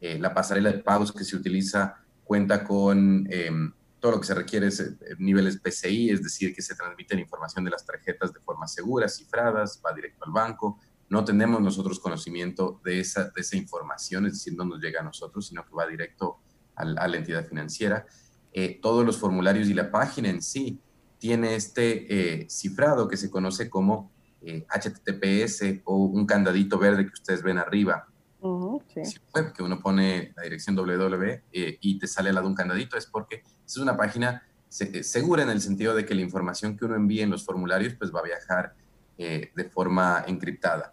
Eh, 0.00 0.18
la 0.18 0.32
pasarela 0.32 0.72
de 0.72 0.78
pagos 0.78 1.12
que 1.12 1.24
se 1.24 1.36
utiliza 1.36 1.96
cuenta 2.24 2.64
con 2.64 3.26
em, 3.30 3.72
todo 3.98 4.12
lo 4.12 4.20
que 4.20 4.26
se 4.26 4.34
requiere 4.34 4.68
es 4.68 4.80
eh, 4.80 4.96
niveles 5.18 5.58
PCI, 5.58 6.10
es 6.10 6.22
decir, 6.22 6.54
que 6.54 6.62
se 6.62 6.74
transmite 6.74 7.18
información 7.20 7.64
de 7.64 7.70
las 7.70 7.84
tarjetas 7.84 8.32
de 8.32 8.40
forma 8.40 8.66
segura, 8.66 9.08
cifradas, 9.08 9.80
va 9.84 9.92
directo 9.92 10.24
al 10.24 10.32
banco. 10.32 10.78
No 11.10 11.24
tenemos 11.24 11.60
nosotros 11.60 12.00
conocimiento 12.00 12.80
de 12.82 13.00
esa, 13.00 13.30
información, 13.52 14.26
es 14.26 14.34
decir, 14.34 14.54
no 14.56 14.64
nos 14.64 14.80
llega 14.80 15.00
a 15.00 15.04
nosotros, 15.04 15.48
sino 15.48 15.66
que 15.66 15.74
va 15.74 15.86
directo 15.86 16.38
a 16.76 16.84
la 16.84 17.16
entidad 17.16 17.46
financiera. 17.46 18.06
Eh, 18.52 18.78
todos 18.80 19.04
los 19.04 19.18
formularios 19.18 19.68
y 19.68 19.74
la 19.74 19.90
página 19.90 20.30
en 20.30 20.40
sí 20.40 20.80
tiene 21.18 21.56
este 21.56 22.46
cifrado 22.48 23.06
que 23.06 23.18
se 23.18 23.28
conoce 23.28 23.68
como 23.68 24.10
HTTPS 24.40 25.82
o 25.84 25.96
un 25.96 26.24
candadito 26.24 26.78
verde 26.78 27.04
que 27.04 27.12
ustedes 27.12 27.42
ven 27.42 27.58
arriba. 27.58 28.09
Web 28.42 29.52
que 29.52 29.62
uno 29.62 29.80
pone 29.80 30.32
la 30.36 30.42
dirección 30.42 30.76
www 30.76 31.42
y 31.52 31.98
te 31.98 32.06
sale 32.06 32.30
al 32.30 32.36
lado 32.36 32.48
un 32.48 32.54
candadito, 32.54 32.96
es 32.96 33.06
porque 33.06 33.42
es 33.66 33.76
una 33.76 33.96
página 33.96 34.42
eh, 34.78 35.02
segura 35.02 35.42
en 35.42 35.50
el 35.50 35.60
sentido 35.60 35.94
de 35.94 36.06
que 36.06 36.14
la 36.14 36.20
información 36.20 36.76
que 36.76 36.84
uno 36.84 36.94
envíe 36.94 37.22
en 37.22 37.30
los 37.30 37.44
formularios 37.44 37.94
pues 37.94 38.14
va 38.14 38.20
a 38.20 38.24
viajar 38.24 38.74
eh, 39.18 39.50
de 39.54 39.64
forma 39.64 40.24
encriptada. 40.26 40.92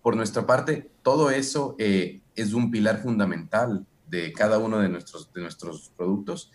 Por 0.00 0.16
nuestra 0.16 0.46
parte, 0.46 0.90
todo 1.02 1.30
eso 1.30 1.76
eh, 1.78 2.22
es 2.34 2.54
un 2.54 2.70
pilar 2.70 3.02
fundamental 3.02 3.86
de 4.08 4.32
cada 4.32 4.58
uno 4.58 4.78
de 4.78 4.88
nuestros, 4.88 5.30
de 5.32 5.42
nuestros 5.42 5.92
productos. 5.96 6.50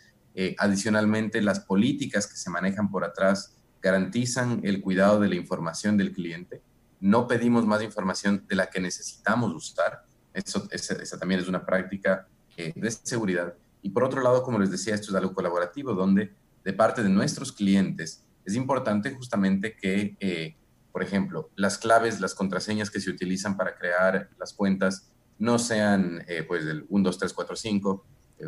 adicionalmente, 0.57 1.41
las 1.41 1.61
políticas 1.61 2.27
que 2.27 2.35
se 2.35 2.49
manejan 2.49 2.91
por 2.91 3.05
atrás 3.05 3.55
garantizan 3.81 4.59
el 4.63 4.81
cuidado 4.81 5.21
de 5.21 5.29
la 5.29 5.35
información 5.35 5.95
del 5.95 6.11
cliente. 6.11 6.61
No 6.99 7.27
pedimos 7.27 7.65
más 7.65 7.81
información 7.81 8.43
de 8.49 8.55
la 8.55 8.69
que 8.69 8.81
necesitamos 8.81 9.53
usar. 9.53 10.03
Eso, 10.35 10.67
esa 10.71 11.17
también 11.17 11.39
es 11.39 11.47
una 11.47 11.65
práctica 11.65 12.27
de 12.57 12.91
seguridad 12.91 13.55
y 13.85 13.91
por 13.91 14.03
otro 14.03 14.23
lado, 14.23 14.41
como 14.41 14.57
les 14.57 14.71
decía, 14.71 14.95
esto 14.95 15.11
es 15.11 15.15
algo 15.15 15.35
colaborativo, 15.35 15.93
donde 15.93 16.33
de 16.63 16.73
parte 16.73 17.03
de 17.03 17.09
nuestros 17.09 17.51
clientes 17.51 18.23
es 18.43 18.55
importante 18.55 19.11
justamente 19.11 19.75
que, 19.79 20.17
eh, 20.19 20.55
por 20.91 21.03
ejemplo, 21.03 21.51
las 21.55 21.77
claves, 21.77 22.19
las 22.19 22.33
contraseñas 22.33 22.89
que 22.89 22.99
se 22.99 23.11
utilizan 23.11 23.55
para 23.55 23.75
crear 23.75 24.31
las 24.39 24.53
cuentas 24.53 25.11
no 25.37 25.59
sean 25.59 26.23
eh, 26.27 26.41
pues 26.41 26.65
el 26.65 26.87
1, 26.89 27.03
2, 27.03 27.19
3, 27.19 27.33
4, 27.33 27.55
5. 27.55 28.05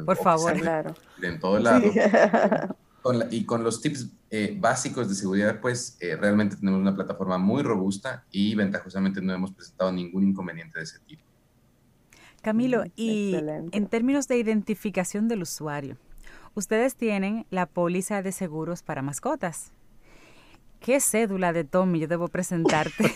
por 0.07 0.17
favor, 0.17 0.59
claro. 0.59 0.95
En 1.21 1.39
todo 1.39 1.59
lado. 1.59 1.85
y 3.29 3.45
con 3.45 3.63
los 3.63 3.79
tips 3.79 4.07
eh, 4.31 4.57
básicos 4.59 5.07
de 5.07 5.13
seguridad, 5.13 5.61
pues 5.61 5.99
realmente 6.19 6.55
tenemos 6.55 6.81
una 6.81 6.95
plataforma 6.95 7.37
muy 7.37 7.61
robusta 7.61 8.25
y 8.31 8.55
ventajosamente 8.55 9.21
no 9.21 9.35
hemos 9.35 9.51
presentado 9.51 9.91
ningún 9.91 10.29
inconveniente 10.29 10.79
de 10.79 10.83
ese 10.83 10.97
tipo. 11.01 11.26
Camilo, 12.41 12.83
y 12.95 13.35
en 13.71 13.87
términos 13.87 14.27
de 14.27 14.37
identificación 14.37 15.27
del 15.27 15.41
usuario, 15.41 15.97
ustedes 16.55 16.95
tienen 16.95 17.45
la 17.49 17.65
póliza 17.65 18.21
de 18.21 18.31
seguros 18.31 18.83
para 18.83 19.01
mascotas. 19.01 19.73
¿Qué 20.79 20.99
cédula 20.99 21.53
de 21.53 21.63
Tommy 21.63 21.99
yo 21.99 22.07
debo 22.07 22.27
presentarte? 22.27 23.11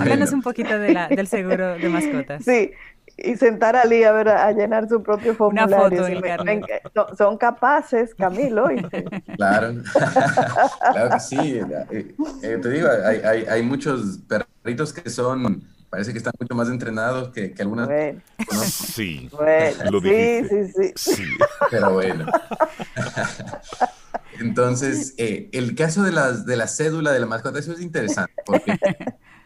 Háblanos 0.00 0.32
un 0.32 0.42
poquito 0.42 0.78
de 0.78 0.92
la, 0.92 1.08
del 1.08 1.28
seguro 1.28 1.78
de 1.78 1.88
mascotas. 1.88 2.44
Sí, 2.44 2.72
y 3.16 3.36
sentar 3.36 3.76
a 3.76 3.84
Lee 3.84 4.04
a, 4.04 4.12
ver, 4.12 4.28
a 4.28 4.52
llenar 4.52 4.88
su 4.88 5.02
propio 5.02 5.34
formulario. 5.34 6.06
son, 7.16 7.36
capaces, 7.36 8.14
Camilo. 8.14 8.68
Claro, 9.36 9.74
claro 10.92 11.10
que 11.10 11.20
sí. 11.20 11.60
Eh, 11.90 12.14
eh, 12.42 12.58
te 12.60 12.70
digo, 12.70 12.88
hay, 13.04 13.18
hay, 13.18 13.44
hay, 13.44 13.62
muchos 13.62 14.26
perritos 14.68 14.92
que 14.92 15.08
son, 15.08 15.64
parece 15.88 16.12
que 16.12 16.18
están 16.18 16.34
mucho 16.38 16.54
más 16.54 16.68
entrenados 16.68 17.30
que, 17.30 17.52
que 17.54 17.62
algunas. 17.62 17.88
Sí, 18.62 19.30
lo 19.90 20.00
sí, 20.02 20.42
sí, 20.46 20.72
sí, 20.74 20.92
sí. 20.94 21.22
Pero 21.70 21.94
bueno. 21.94 22.26
Entonces, 24.38 25.14
eh, 25.16 25.48
el 25.52 25.74
caso 25.74 26.02
de, 26.02 26.12
las, 26.12 26.44
de 26.44 26.56
la 26.56 26.68
cédula 26.68 27.12
de 27.12 27.20
la 27.20 27.26
mascota, 27.26 27.58
eso 27.58 27.72
es 27.72 27.80
interesante, 27.80 28.34
porque 28.44 28.78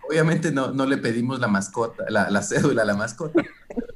obviamente 0.09 0.51
no, 0.51 0.73
no 0.73 0.87
le 0.87 0.99
pedimos 0.99 1.39
la 1.39 1.47
mascota, 1.47 2.05
la, 2.09 2.29
la 2.29 2.43
cédula 2.43 2.83
a 2.83 2.85
la 2.85 2.97
mascota, 2.97 3.41
sí 3.41 3.49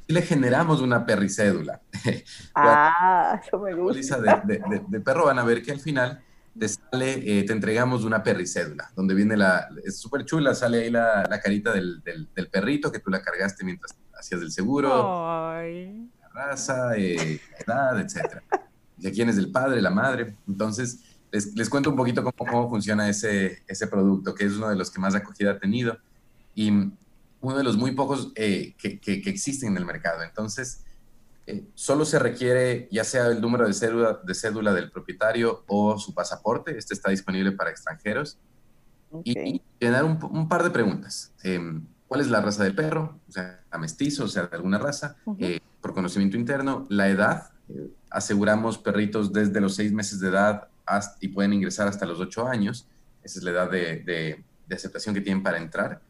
le 0.08 0.22
generamos 0.22 0.80
una 0.80 1.04
perricédula. 1.04 1.80
ah, 2.54 3.40
eso 3.44 3.58
me 3.58 3.74
gusta. 3.74 4.20
De, 4.20 4.40
de, 4.44 4.82
de, 4.86 5.00
perro 5.00 5.26
van 5.26 5.38
a 5.38 5.44
ver 5.44 5.62
que 5.62 5.72
al 5.72 5.80
final 5.80 6.22
te 6.58 6.68
sale, 6.68 7.40
eh, 7.40 7.44
te 7.44 7.52
entregamos 7.52 8.04
una 8.04 8.22
perricédula, 8.22 8.90
donde 8.94 9.14
viene 9.14 9.36
la, 9.36 9.68
es 9.84 9.98
súper 9.98 10.24
chula, 10.24 10.54
sale 10.54 10.82
ahí 10.82 10.90
la, 10.90 11.24
la 11.28 11.40
carita 11.40 11.72
del, 11.72 12.02
del, 12.02 12.28
del, 12.34 12.48
perrito 12.48 12.90
que 12.90 13.00
tú 13.00 13.10
la 13.10 13.22
cargaste 13.22 13.64
mientras 13.64 13.94
hacías 14.18 14.40
el 14.40 14.50
seguro, 14.50 15.48
Ay. 15.48 16.08
la 16.20 16.28
raza, 16.28 16.96
eh, 16.96 17.40
la 17.66 17.74
edad, 17.74 18.00
etcétera. 18.00 18.42
De 18.96 19.12
quién 19.12 19.28
es 19.28 19.36
el 19.36 19.50
padre, 19.50 19.82
la 19.82 19.90
madre. 19.90 20.34
Entonces, 20.48 21.00
les, 21.30 21.54
les 21.54 21.68
cuento 21.68 21.90
un 21.90 21.96
poquito 21.96 22.24
cómo, 22.24 22.50
cómo, 22.50 22.70
funciona 22.70 23.08
ese, 23.10 23.62
ese 23.66 23.86
producto, 23.88 24.34
que 24.34 24.46
es 24.46 24.54
uno 24.54 24.70
de 24.70 24.76
los 24.76 24.90
que 24.90 24.98
más 24.98 25.14
acogida 25.14 25.50
ha 25.50 25.58
tenido 25.58 25.98
y 26.54 26.70
uno 26.70 27.58
de 27.58 27.62
los 27.62 27.76
muy 27.76 27.92
pocos 27.92 28.32
eh, 28.34 28.74
que, 28.78 28.98
que, 28.98 29.20
que, 29.20 29.28
existen 29.28 29.72
en 29.72 29.76
el 29.76 29.84
mercado. 29.84 30.22
Entonces, 30.22 30.85
eh, 31.46 31.64
solo 31.74 32.04
se 32.04 32.18
requiere 32.18 32.88
ya 32.90 33.04
sea 33.04 33.28
el 33.28 33.40
número 33.40 33.66
de 33.66 33.72
cédula, 33.72 34.20
de 34.24 34.34
cédula 34.34 34.72
del 34.72 34.90
propietario 34.90 35.64
o 35.68 35.98
su 35.98 36.12
pasaporte. 36.12 36.76
Este 36.76 36.94
está 36.94 37.10
disponible 37.10 37.52
para 37.52 37.70
extranjeros. 37.70 38.38
Okay. 39.10 39.34
Y 39.34 39.62
llenar 39.84 40.04
un, 40.04 40.18
un, 40.30 40.48
par 40.48 40.64
de 40.64 40.70
preguntas. 40.70 41.32
Eh, 41.44 41.60
¿Cuál 42.08 42.20
es 42.20 42.28
la 42.28 42.40
raza 42.40 42.64
del 42.64 42.74
perro? 42.74 43.20
O 43.28 43.32
sea, 43.32 43.60
mestizo, 43.78 44.24
o 44.24 44.28
sea, 44.28 44.46
de 44.46 44.56
alguna 44.56 44.78
raza. 44.78 45.16
Uh 45.24 45.36
-huh. 45.36 45.60
por 45.80 45.94
conocimiento 45.94 46.36
interno, 46.36 46.86
la 46.88 47.08
edad. 47.08 47.50
aseguramos 48.10 48.78
perritos 48.78 49.32
desde 49.32 49.60
los 49.60 49.74
seis 49.74 49.92
meses 49.92 50.20
de 50.20 50.28
edad 50.28 50.68
hasta, 50.86 51.16
y 51.20 51.28
pueden 51.28 51.52
ingresar 51.52 51.88
hasta 51.88 52.06
los 52.06 52.20
ocho 52.20 52.46
años. 52.46 52.86
Esa 53.22 53.38
es 53.38 53.44
la 53.44 53.50
edad 53.50 53.70
de, 53.70 54.02
de, 54.02 54.44
de 54.66 54.74
aceptación 54.74 55.14
que 55.14 55.20
tienen 55.20 55.42
para 55.42 55.58
entrar 55.58 56.00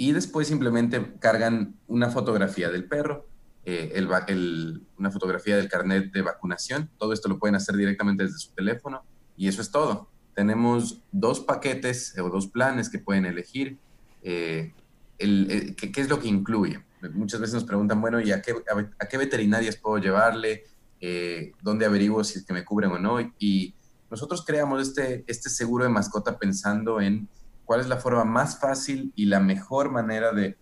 y 0.00 0.12
después 0.12 0.48
simplemente 0.48 1.12
cargan 1.18 1.74
una 1.86 2.08
fotografía 2.08 2.70
del 2.70 2.84
perro, 2.84 3.26
eh, 3.64 3.92
el, 3.94 4.08
el, 4.28 4.82
una 4.98 5.10
fotografía 5.10 5.56
del 5.56 5.68
carnet 5.68 6.12
de 6.12 6.22
vacunación. 6.22 6.90
Todo 6.98 7.12
esto 7.12 7.28
lo 7.28 7.38
pueden 7.38 7.54
hacer 7.54 7.76
directamente 7.76 8.24
desde 8.24 8.38
su 8.38 8.52
teléfono 8.52 9.02
y 9.36 9.48
eso 9.48 9.62
es 9.62 9.70
todo. 9.70 10.10
Tenemos 10.34 11.02
dos 11.12 11.40
paquetes 11.40 12.16
o 12.18 12.30
dos 12.30 12.46
planes 12.46 12.88
que 12.88 12.98
pueden 12.98 13.26
elegir. 13.26 13.78
Eh, 14.22 14.72
el, 15.18 15.74
¿qué, 15.76 15.92
¿qué, 15.92 16.00
es 16.00 16.08
lo 16.08 16.18
que 16.20 16.28
incluye? 16.28 16.82
Muchas 17.12 17.40
veces 17.40 17.54
nos 17.54 17.64
preguntan, 17.64 18.00
bueno, 18.00 18.20
¿y 18.20 18.32
a 18.32 18.40
qué, 18.42 18.52
a, 18.52 19.04
a 19.04 19.08
qué 19.08 19.18
veterinarias 19.18 19.76
puedo 19.76 19.98
llevarle? 19.98 20.64
Eh, 21.00 21.52
¿Dónde 21.62 21.86
averiguo 21.86 22.22
si 22.24 22.38
es 22.38 22.44
que 22.44 22.52
me 22.52 22.64
cubren 22.64 22.92
o 22.92 22.98
no? 22.98 23.20
Y 23.38 23.74
nosotros 24.10 24.44
creamos 24.44 24.82
este, 24.82 25.24
este 25.26 25.48
seguro 25.48 25.84
de 25.84 25.90
mascota 25.90 26.38
pensando 26.38 27.00
en 27.00 27.28
cuál 27.64 27.80
es 27.80 27.88
la 27.88 27.96
forma 27.96 28.24
más 28.24 28.58
fácil 28.58 29.12
y 29.14 29.26
la 29.26 29.40
mejor 29.40 29.90
manera 29.90 30.32
de, 30.32 30.56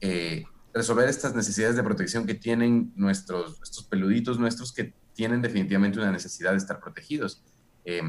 eh, 0.00 0.44
resolver 0.78 1.08
estas 1.08 1.34
necesidades 1.34 1.76
de 1.76 1.82
protección 1.82 2.24
que 2.24 2.34
tienen 2.34 2.92
nuestros, 2.96 3.60
estos 3.62 3.84
peluditos 3.84 4.38
nuestros 4.38 4.72
que 4.72 4.94
tienen 5.12 5.42
definitivamente 5.42 5.98
una 5.98 6.12
necesidad 6.12 6.52
de 6.52 6.58
estar 6.58 6.80
protegidos. 6.80 7.42
Eh, 7.84 8.00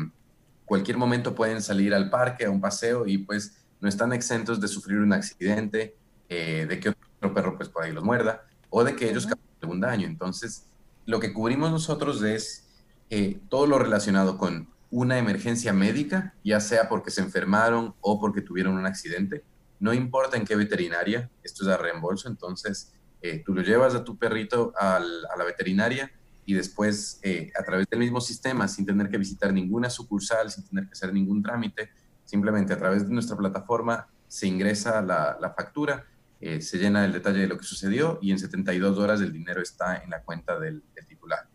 cualquier 0.66 0.98
momento 0.98 1.34
pueden 1.34 1.62
salir 1.62 1.94
al 1.96 2.10
parque, 2.10 2.46
a 2.46 2.52
un 2.52 2.62
paseo 2.62 3.08
y 3.08 3.18
pues 3.18 3.66
no 3.82 3.90
están 3.90 4.14
exentos 4.14 4.62
de 4.62 4.68
sufrir 4.68 5.00
un 5.00 5.12
accidente, 5.14 5.98
eh, 6.30 6.68
de 6.70 6.80
que 6.80 6.90
otro 6.90 7.34
perro 7.34 7.58
pues 7.58 7.70
por 7.70 7.84
ahí 7.84 7.92
los 7.92 8.04
muerda 8.04 8.46
o 8.70 8.84
de 8.84 8.96
que 8.96 9.10
ellos 9.10 9.26
causen 9.26 9.48
algún 9.62 9.82
daño. 9.82 10.06
Entonces, 10.06 10.68
lo 11.08 11.20
que 11.20 11.34
cubrimos 11.34 11.72
nosotros 11.72 12.22
es 12.22 12.68
eh, 13.10 13.40
todo 13.50 13.66
lo 13.66 13.80
relacionado 13.80 14.38
con 14.38 14.70
una 14.92 15.18
emergencia 15.18 15.74
médica, 15.74 16.36
ya 16.44 16.60
sea 16.60 16.88
porque 16.88 17.10
se 17.10 17.22
enfermaron 17.22 17.96
o 18.02 18.20
porque 18.20 18.42
tuvieron 18.42 18.78
un 18.78 18.86
accidente, 18.86 19.44
no 19.80 19.94
importa 19.94 20.38
en 20.38 20.46
qué 20.46 20.56
veterinaria, 20.56 21.30
esto 21.44 21.64
es 21.64 21.70
a 21.70 21.78
reembolso, 21.78 22.28
entonces 22.28 22.94
eh, 23.22 23.42
tú 23.46 23.54
lo 23.54 23.62
llevas 23.62 23.96
a 23.96 24.04
tu 24.04 24.18
perrito 24.18 24.74
al, 24.78 25.26
a 25.26 25.38
la 25.38 25.44
veterinaria 25.44 26.12
y 26.46 26.54
después 26.54 27.20
eh, 27.22 27.52
a 27.60 27.64
través 27.64 27.88
del 27.90 28.00
mismo 28.00 28.22
sistema, 28.22 28.68
sin 28.68 28.86
tener 28.86 29.10
que 29.10 29.18
visitar 29.18 29.54
ninguna 29.54 29.90
sucursal, 29.90 30.50
sin 30.52 30.66
tener 30.66 30.86
que 30.86 30.94
hacer 30.94 31.14
ningún 31.14 31.44
trámite, 31.44 31.92
simplemente 32.26 32.74
a 32.74 32.78
través 32.78 33.08
de 33.08 33.14
nuestra 33.14 33.38
plataforma 33.38 34.08
se 34.28 34.48
ingresa 34.48 35.02
la, 35.02 35.38
la 35.40 35.52
factura, 35.52 36.06
eh, 36.42 36.62
se 36.62 36.78
llena 36.78 37.04
el 37.04 37.12
detalle 37.12 37.40
de 37.40 37.48
lo 37.48 37.58
que 37.58 37.66
sucedió 37.66 38.18
y 38.22 38.32
en 38.32 38.40
72 38.40 38.98
horas 38.98 39.20
el 39.22 39.34
dinero 39.34 39.62
está 39.62 39.98
en 39.98 40.10
la 40.10 40.22
cuenta 40.24 40.58
del, 40.58 40.82
del 40.96 41.06
titular. 41.06 41.48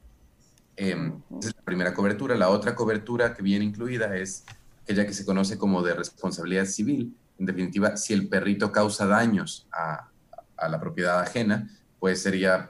Eh, 0.77 1.13
esa 1.41 1.49
es 1.49 1.57
la 1.57 1.63
primera 1.63 1.95
cobertura. 1.95 2.35
La 2.35 2.51
otra 2.51 2.75
cobertura 2.75 3.35
que 3.35 3.43
viene 3.43 3.65
incluida 3.65 4.17
es 4.17 4.45
aquella 4.83 5.07
que 5.07 5.15
se 5.15 5.25
conoce 5.25 5.57
como 5.57 5.83
de 5.83 5.95
responsabilidad 5.95 6.67
civil. 6.67 7.17
En 7.39 7.47
definitiva, 7.47 7.97
si 7.97 8.13
el 8.13 8.29
perrito 8.29 8.71
causa 8.71 9.07
daños 9.07 9.67
a, 9.73 10.11
a 10.57 10.69
la 10.69 10.81
propiedad 10.81 11.21
ajena, 11.21 11.69
pues 11.99 12.23
sería, 12.23 12.69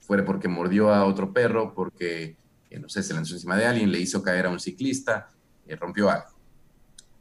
fuera 0.00 0.24
porque 0.24 0.48
mordió 0.48 0.92
a 0.92 1.04
otro 1.04 1.32
perro, 1.32 1.74
porque, 1.74 2.36
eh, 2.70 2.78
no 2.78 2.88
sé, 2.88 3.02
se 3.02 3.14
lanzó 3.14 3.34
encima 3.34 3.56
de 3.56 3.66
alguien, 3.66 3.90
le 3.90 4.00
hizo 4.00 4.22
caer 4.22 4.46
a 4.46 4.50
un 4.50 4.60
ciclista, 4.60 5.30
eh, 5.66 5.76
rompió 5.76 6.10
algo. 6.10 6.36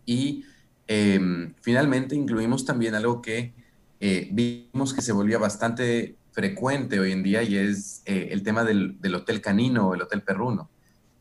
Y 0.05 0.45
eh, 0.87 1.51
finalmente 1.61 2.15
incluimos 2.15 2.65
también 2.65 2.93
algo 2.95 3.21
que 3.21 3.53
eh, 3.99 4.29
vimos 4.31 4.93
que 4.93 5.01
se 5.01 5.11
volvía 5.11 5.37
bastante 5.37 6.15
frecuente 6.31 6.99
hoy 6.99 7.11
en 7.11 7.23
día 7.23 7.41
y 7.43 7.55
es 7.55 8.01
eh, 8.05 8.27
el 8.31 8.43
tema 8.43 8.63
del, 8.63 8.99
del, 9.01 9.15
hotel 9.15 9.41
canino 9.41 9.89
o 9.89 9.95
el 9.95 10.01
hotel 10.01 10.21
perruno. 10.21 10.69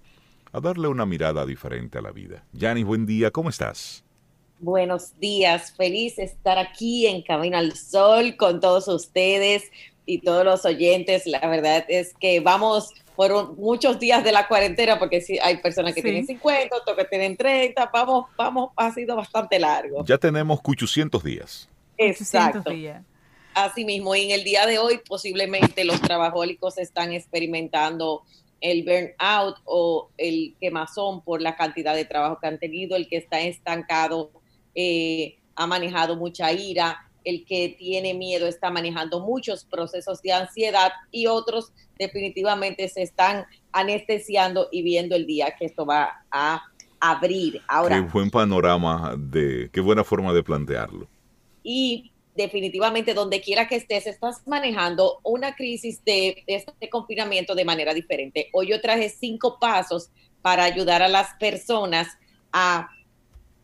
a 0.54 0.60
darle 0.60 0.88
una 0.88 1.06
mirada 1.06 1.46
diferente 1.46 1.98
a 1.98 2.02
la 2.02 2.12
vida. 2.12 2.44
Yani, 2.54 2.84
buen 2.84 3.06
día, 3.06 3.32
¿cómo 3.32 3.50
estás? 3.50 4.04
Buenos 4.60 5.18
días, 5.20 5.74
feliz 5.76 6.18
de 6.18 6.24
estar 6.24 6.58
aquí 6.58 7.08
en 7.08 7.24
Camino 7.24 7.58
al 7.58 7.76
Sol 7.76 8.36
con 8.38 8.60
todos 8.60 8.88
ustedes 8.88 9.64
y 10.06 10.20
todos 10.20 10.46
los 10.46 10.66
oyentes. 10.66 11.26
La 11.26 11.48
verdad 11.48 11.86
es 11.88 12.14
que 12.20 12.40
vamos 12.40 12.94
por 13.16 13.58
muchos 13.58 14.00
días 14.00 14.24
de 14.24 14.32
la 14.32 14.48
cuarentena, 14.48 15.00
porque 15.00 15.22
sí, 15.22 15.38
hay 15.40 15.58
personas 15.58 15.94
que 15.94 16.02
tienen 16.02 16.26
50, 16.26 16.76
otros 16.76 16.98
que 16.98 17.06
tienen 17.06 17.36
30, 17.38 17.90
vamos, 17.92 18.28
vamos, 18.38 18.72
ha 18.76 18.92
sido 18.94 19.16
bastante 19.16 19.60
largo. 19.60 20.06
Ya 20.06 20.18
tenemos 20.18 20.60
800 20.64 21.24
días. 21.24 21.71
Exacto. 22.02 22.70
Días. 22.72 23.04
Así 23.54 23.84
mismo, 23.84 24.16
y 24.16 24.24
en 24.24 24.32
el 24.32 24.44
día 24.46 24.66
de 24.66 24.80
hoy 24.80 25.02
posiblemente 25.06 25.84
los 25.84 26.00
trabajólicos 26.00 26.78
están 26.78 27.12
experimentando 27.12 28.24
el 28.62 28.84
burnout 28.84 29.58
o 29.66 30.10
el 30.18 30.56
quemazón 30.62 31.22
por 31.22 31.42
la 31.42 31.56
cantidad 31.56 31.94
de 31.94 32.06
trabajo 32.06 32.40
que 32.40 32.48
han 32.48 32.60
tenido, 32.60 32.96
el 32.96 33.10
que 33.10 33.18
está 33.18 33.42
estancado 33.42 34.32
eh, 34.74 35.38
ha 35.56 35.68
manejado 35.68 36.16
mucha 36.16 36.54
ira, 36.54 37.10
el 37.26 37.46
que 37.46 37.76
tiene 37.78 38.14
miedo 38.14 38.48
está 38.48 38.72
manejando 38.72 39.20
muchos 39.20 39.66
procesos 39.66 40.22
de 40.22 40.32
ansiedad 40.32 40.92
y 41.12 41.28
otros 41.28 41.74
definitivamente 42.00 42.88
se 42.88 43.02
están 43.02 43.46
anestesiando 43.72 44.70
y 44.72 44.82
viendo 44.82 45.16
el 45.16 45.26
día 45.28 45.56
que 45.58 45.66
esto 45.66 45.86
va 45.86 46.24
a 46.32 46.64
abrir. 47.00 47.62
Ahora, 47.68 47.98
qué 47.98 48.02
buen 48.02 48.30
panorama 48.30 49.16
de, 49.18 49.70
qué 49.74 49.82
buena 49.82 50.04
forma 50.04 50.32
de 50.34 50.44
plantearlo. 50.44 51.08
Y 51.64 52.12
definitivamente 52.36 53.14
donde 53.14 53.42
quiera 53.42 53.68
que 53.68 53.76
estés, 53.76 54.08
estás 54.08 54.48
manejando 54.48 55.20
una 55.24 55.56
crisis 55.56 56.04
de, 56.06 56.44
este 56.48 56.90
confinamiento 56.90 57.56
de 57.56 57.66
manera 57.66 57.94
diferente. 57.94 58.50
Hoy 58.54 58.70
yo 58.70 58.82
traje 58.82 59.10
cinco 59.10 59.58
pasos 59.60 60.10
para 60.42 60.64
ayudar 60.64 61.02
a 61.02 61.08
las 61.08 61.34
personas 61.40 62.08
a 62.52 62.90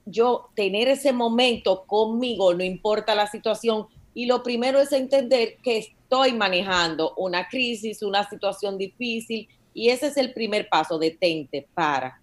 yo 0.05 0.49
tener 0.55 0.87
ese 0.87 1.11
momento 1.11 1.85
conmigo, 1.85 2.53
no 2.53 2.63
importa 2.63 3.15
la 3.15 3.27
situación. 3.27 3.87
Y 4.13 4.25
lo 4.25 4.41
primero 4.41 4.79
es 4.79 4.91
entender 4.91 5.57
que 5.63 5.77
estoy 5.77 6.33
manejando 6.33 7.13
una 7.17 7.47
crisis, 7.47 8.01
una 8.01 8.27
situación 8.29 8.77
difícil. 8.77 9.47
Y 9.73 9.89
ese 9.89 10.07
es 10.07 10.17
el 10.17 10.33
primer 10.33 10.69
paso, 10.69 10.97
detente, 10.97 11.67
para. 11.73 12.21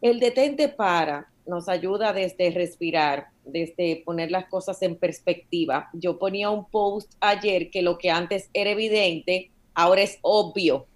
El 0.00 0.20
detente 0.20 0.68
para 0.68 1.28
nos 1.48 1.68
ayuda 1.68 2.12
desde 2.12 2.50
respirar, 2.50 3.28
desde 3.44 4.02
poner 4.04 4.30
las 4.30 4.46
cosas 4.46 4.80
en 4.82 4.96
perspectiva. 4.96 5.88
Yo 5.94 6.18
ponía 6.18 6.50
un 6.50 6.66
post 6.66 7.12
ayer 7.20 7.70
que 7.70 7.82
lo 7.82 7.98
que 7.98 8.10
antes 8.10 8.50
era 8.52 8.70
evidente, 8.70 9.50
ahora 9.74 10.02
es 10.02 10.18
obvio. 10.22 10.86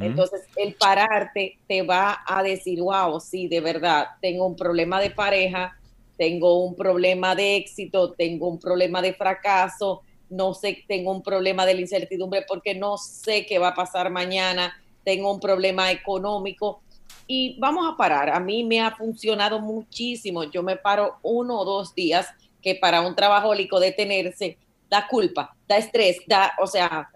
Entonces, 0.00 0.42
el 0.56 0.74
pararte 0.74 1.58
te 1.68 1.82
va 1.82 2.18
a 2.26 2.42
decir, 2.42 2.80
wow, 2.80 3.20
sí, 3.20 3.48
de 3.48 3.60
verdad, 3.60 4.06
tengo 4.20 4.46
un 4.46 4.56
problema 4.56 5.00
de 5.00 5.10
pareja, 5.10 5.78
tengo 6.16 6.64
un 6.64 6.74
problema 6.74 7.34
de 7.34 7.56
éxito, 7.56 8.12
tengo 8.12 8.48
un 8.48 8.58
problema 8.58 9.00
de 9.02 9.14
fracaso, 9.14 10.02
no 10.30 10.52
sé, 10.52 10.84
tengo 10.86 11.10
un 11.12 11.22
problema 11.22 11.64
de 11.64 11.74
la 11.74 11.80
incertidumbre 11.80 12.44
porque 12.46 12.74
no 12.74 12.98
sé 12.98 13.46
qué 13.46 13.58
va 13.58 13.68
a 13.68 13.74
pasar 13.74 14.10
mañana, 14.10 14.74
tengo 15.04 15.32
un 15.32 15.40
problema 15.40 15.92
económico 15.92 16.80
y 17.26 17.58
vamos 17.58 17.86
a 17.90 17.96
parar. 17.96 18.30
A 18.30 18.40
mí 18.40 18.64
me 18.64 18.80
ha 18.80 18.94
funcionado 18.94 19.60
muchísimo. 19.60 20.44
Yo 20.44 20.62
me 20.62 20.76
paro 20.76 21.16
uno 21.22 21.60
o 21.60 21.64
dos 21.64 21.94
días 21.94 22.28
que 22.62 22.74
para 22.74 23.00
un 23.00 23.14
trabajólico 23.14 23.80
detenerse 23.80 24.58
da 24.88 25.06
culpa, 25.08 25.56
da 25.68 25.76
estrés, 25.76 26.18
da, 26.26 26.52
o 26.60 26.66
sea, 26.66 27.08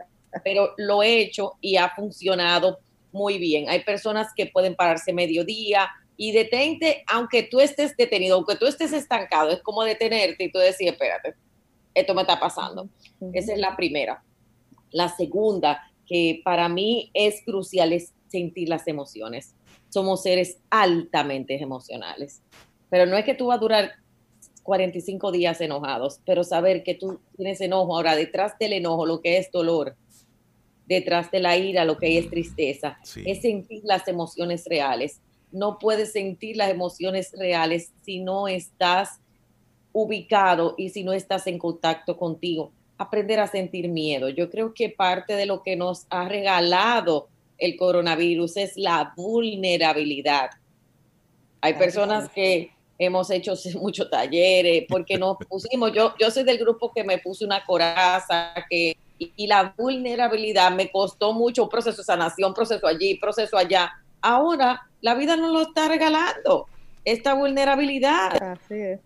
pero 0.45 0.75
lo 0.77 1.03
he 1.03 1.21
hecho 1.21 1.55
y 1.61 1.77
ha 1.77 1.91
funcionado 1.91 2.79
muy 3.13 3.39
bien. 3.39 3.69
Hay 3.69 3.85
personas 3.85 4.29
que 4.35 4.47
pueden 4.47 4.75
pararse 4.75 5.13
mediodía 5.13 5.89
y 6.17 6.33
detente, 6.33 7.05
aunque 7.07 7.45
tú 7.45 7.61
estés 7.61 7.97
detenido, 7.97 8.37
aunque 8.37 8.57
tú 8.57 8.67
estés 8.67 8.93
estancado, 8.93 9.51
es 9.51 9.63
como 9.63 9.85
detenerte 9.85 10.45
y 10.45 10.53
tú 10.53 10.59
decir, 10.59 10.89
espérate, 10.89 11.35
esto 11.95 12.15
me 12.15 12.23
está 12.23 12.39
pasando. 12.39 12.89
Esa 13.33 13.53
es 13.53 13.59
la 13.59 13.77
primera. 13.77 14.23
La 14.91 15.09
segunda, 15.09 15.83
que 16.07 16.41
para 16.45 16.69
mí 16.69 17.11
es 17.15 17.43
crucial, 17.45 17.93
es 17.93 18.13
sentir 18.29 18.69
las 18.69 18.87
emociones. 18.87 19.55
Somos 19.89 20.23
seres 20.23 20.59
altamente 20.71 21.61
emocionales, 21.61 22.43
pero 22.91 23.07
no 23.07 23.17
es 23.17 23.25
que 23.25 23.35
tú 23.35 23.47
vas 23.47 23.59
a 23.59 23.61
durar 23.61 23.93
45 24.63 25.33
días 25.33 25.61
enojados, 25.63 26.21
pero 26.27 26.45
saber 26.45 26.83
que 26.83 26.95
tú 26.95 27.21
tienes 27.37 27.61
enojo, 27.63 27.97
ahora 27.97 28.15
detrás 28.15 28.59
del 28.59 28.75
enojo, 28.75 29.07
lo 29.07 29.23
que 29.23 29.39
es 29.39 29.51
dolor, 29.51 29.97
detrás 30.89 31.31
de 31.31 31.41
la 31.41 31.57
ira 31.57 31.85
lo 31.85 31.99
que 31.99 32.19
es 32.19 32.29
tristeza, 32.29 32.99
es 33.25 33.43
sentir 33.43 33.83
las 33.85 34.09
emociones 34.09 34.65
reales. 34.67 35.21
No 35.53 35.79
puedes 35.79 36.13
sentir 36.13 36.57
las 36.57 36.71
emociones 36.71 37.33
reales 37.33 37.93
si 38.03 38.21
no 38.21 38.49
estás 38.49 39.21
ubicado 39.93 40.75
y 40.77 40.91
si 40.91 41.05
no 41.05 41.13
estás 41.13 41.47
en 41.47 41.59
contacto 41.59 42.17
contigo. 42.17 42.71
Aprender 42.99 43.41
a 43.41 43.47
sentir 43.47 43.89
miedo. 43.89 44.29
Yo 44.29 44.51
creo 44.51 44.75
que 44.75 44.91
parte 44.91 45.35
de 45.35 45.47
lo 45.47 45.63
que 45.63 45.77
nos 45.77 46.07
ha 46.11 46.29
regalado 46.29 47.29
el 47.59 47.77
coronavirus 47.77 48.57
es 48.57 48.77
la 48.77 49.13
vulnerabilidad. 49.17 50.51
Hay 51.61 51.75
personas 51.75 52.29
que 52.31 52.71
hemos 52.99 53.31
hecho 53.31 53.55
muchos 53.81 54.11
talleres 54.11 54.85
porque 54.89 55.19
nos 55.19 55.37
pusimos, 55.49 55.93
yo, 55.93 56.15
yo 56.19 56.31
soy 56.31 56.45
del 56.45 56.59
grupo 56.59 56.93
que 56.93 57.05
me 57.05 57.19
puse 57.19 57.45
una 57.45 57.65
coraza, 57.65 58.55
que 58.71 58.97
y, 59.19 59.47
la 59.47 59.75
vulnerabilidad 59.77 60.71
me 60.71 60.91
costó 60.91 61.33
mucho 61.33 61.65
un 61.65 61.69
proceso 61.69 61.99
de 61.99 62.05
sanación, 62.05 62.55
proceso 62.55 62.87
allí, 62.87 63.17
proceso 63.17 63.57
allá. 63.57 63.91
Ahora 64.21 64.89
la 65.01 65.15
vida 65.15 65.37
nos 65.37 65.53
lo 65.53 65.63
está 65.63 65.89
regalando, 65.89 66.67
esta 67.05 67.35
vulnerabilidad. 67.35 68.41
Así 68.41 68.75
es. 68.75 69.01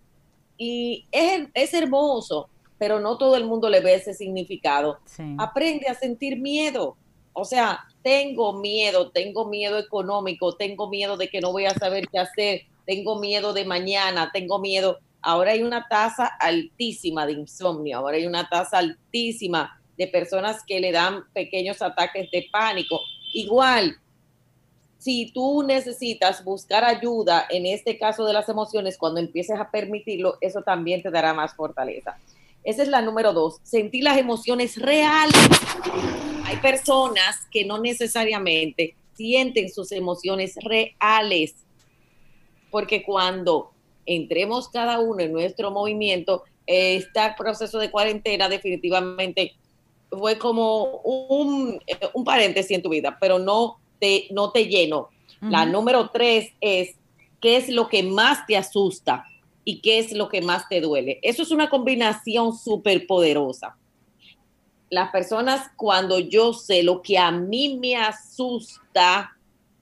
Y 0.59 1.07
es, 1.11 1.49
es 1.55 1.75
hermoso, 1.75 2.49
pero 2.79 3.01
no 3.01 3.17
todo 3.17 3.37
el 3.37 3.45
mundo 3.45 3.71
le 3.71 3.81
ve 3.81 3.95
ese 3.95 4.13
significado. 4.13 4.99
Aprende 5.39 5.89
a 5.89 5.95
sentir 5.95 6.39
miedo. 6.39 6.97
O 7.33 7.45
sea, 7.45 7.81
tengo 8.03 8.55
miedo, 8.55 9.11
tengo 9.11 9.47
miedo 9.47 9.79
económico, 9.79 10.55
tengo 10.55 10.89
miedo 10.89 11.17
de 11.17 11.29
que 11.29 11.41
no 11.41 11.53
voy 11.53 11.67
a 11.67 11.75
saber 11.75 12.09
qué 12.09 12.19
hacer, 12.19 12.63
tengo 12.87 13.19
miedo 13.19 13.53
de 13.53 13.65
mañana, 13.65 14.31
tengo 14.33 14.59
miedo. 14.59 14.99
Ahora 15.23 15.53
hay 15.53 15.63
una 15.63 15.87
tasa 15.89 16.27
altísima 16.41 17.27
de 17.27 17.33
insomnio, 17.33 17.99
ahora 17.99 18.17
hay 18.17 18.27
una 18.27 18.49
tasa 18.49 18.79
altísima 18.79 19.81
de 19.97 20.09
personas 20.09 20.63
que 20.67 20.81
le 20.81 20.93
dan 20.93 21.25
pequeños 21.33 21.81
ataques 21.81 22.31
de 22.31 22.47
pánico. 22.51 23.01
Igual, 23.33 23.97
si 24.99 25.33
tú 25.33 25.63
necesitas 25.63 26.45
buscar 26.45 26.85
ayuda 26.85 27.47
en 27.51 27.67
este 27.67 27.99
caso 27.99 28.25
de 28.25 28.33
las 28.33 28.49
emociones, 28.49 28.99
cuando 28.99 29.21
empieces 29.21 29.59
a 29.59 29.71
permitirlo, 29.71 30.39
eso 30.41 30.63
también 30.63 31.03
te 31.03 31.11
dará 31.11 31.35
más 31.35 31.55
fortaleza. 31.55 32.19
Esa 32.65 32.83
es 32.83 32.89
la 32.89 33.03
número 33.03 33.33
dos, 33.33 33.59
sentir 33.65 34.05
las 34.05 34.19
emociones 34.19 34.81
reales. 34.81 35.35
Hay 36.53 36.59
personas 36.59 37.47
que 37.51 37.65
no 37.65 37.79
necesariamente 37.79 38.95
sienten 39.15 39.73
sus 39.73 39.91
emociones 39.91 40.55
reales, 40.63 41.55
porque 42.71 43.03
cuando 43.03 43.71
entremos 44.05 44.69
cada 44.69 45.01
uno 45.01 45.23
en 45.23 45.33
nuestro 45.33 45.71
movimiento, 45.71 46.45
este 46.67 47.21
proceso 47.39 47.79
de 47.79 47.91
cuarentena 47.91 48.51
definitivamente 48.51 49.55
fue 50.11 50.37
como 50.37 51.01
un, 51.05 51.81
eh, 51.87 51.97
un, 52.13 52.23
paréntesis 52.23 52.77
en 52.77 52.83
tu 52.83 52.91
vida, 52.91 53.17
pero 53.19 53.39
no 53.39 53.79
te, 53.99 54.27
no 54.31 54.53
te 54.53 54.67
lleno. 54.67 55.09
La 55.41 55.65
número 55.65 56.11
tres 56.11 56.51
es, 56.61 56.97
¿qué 57.41 57.57
es 57.57 57.71
lo 57.71 57.89
que 57.89 58.03
más 58.03 58.47
te 58.47 58.59
asusta 58.59 59.25
y 59.65 59.81
qué 59.81 59.99
es 60.01 60.13
lo 60.13 60.29
que 60.29 60.43
más 60.43 60.69
te 60.69 60.83
duele? 60.83 61.19
Eso 61.23 61.45
es 61.45 61.51
una 61.51 61.71
combinación 61.71 62.55
súper 62.55 63.07
poderosa. 63.07 63.79
Las 64.93 65.11
personas, 65.11 65.71
cuando 65.75 66.19
yo 66.19 66.53
sé 66.53 66.83
lo 66.83 67.01
que 67.01 67.17
a 67.17 67.31
mí 67.31 67.79
me 67.81 67.97
asusta, 67.97 69.35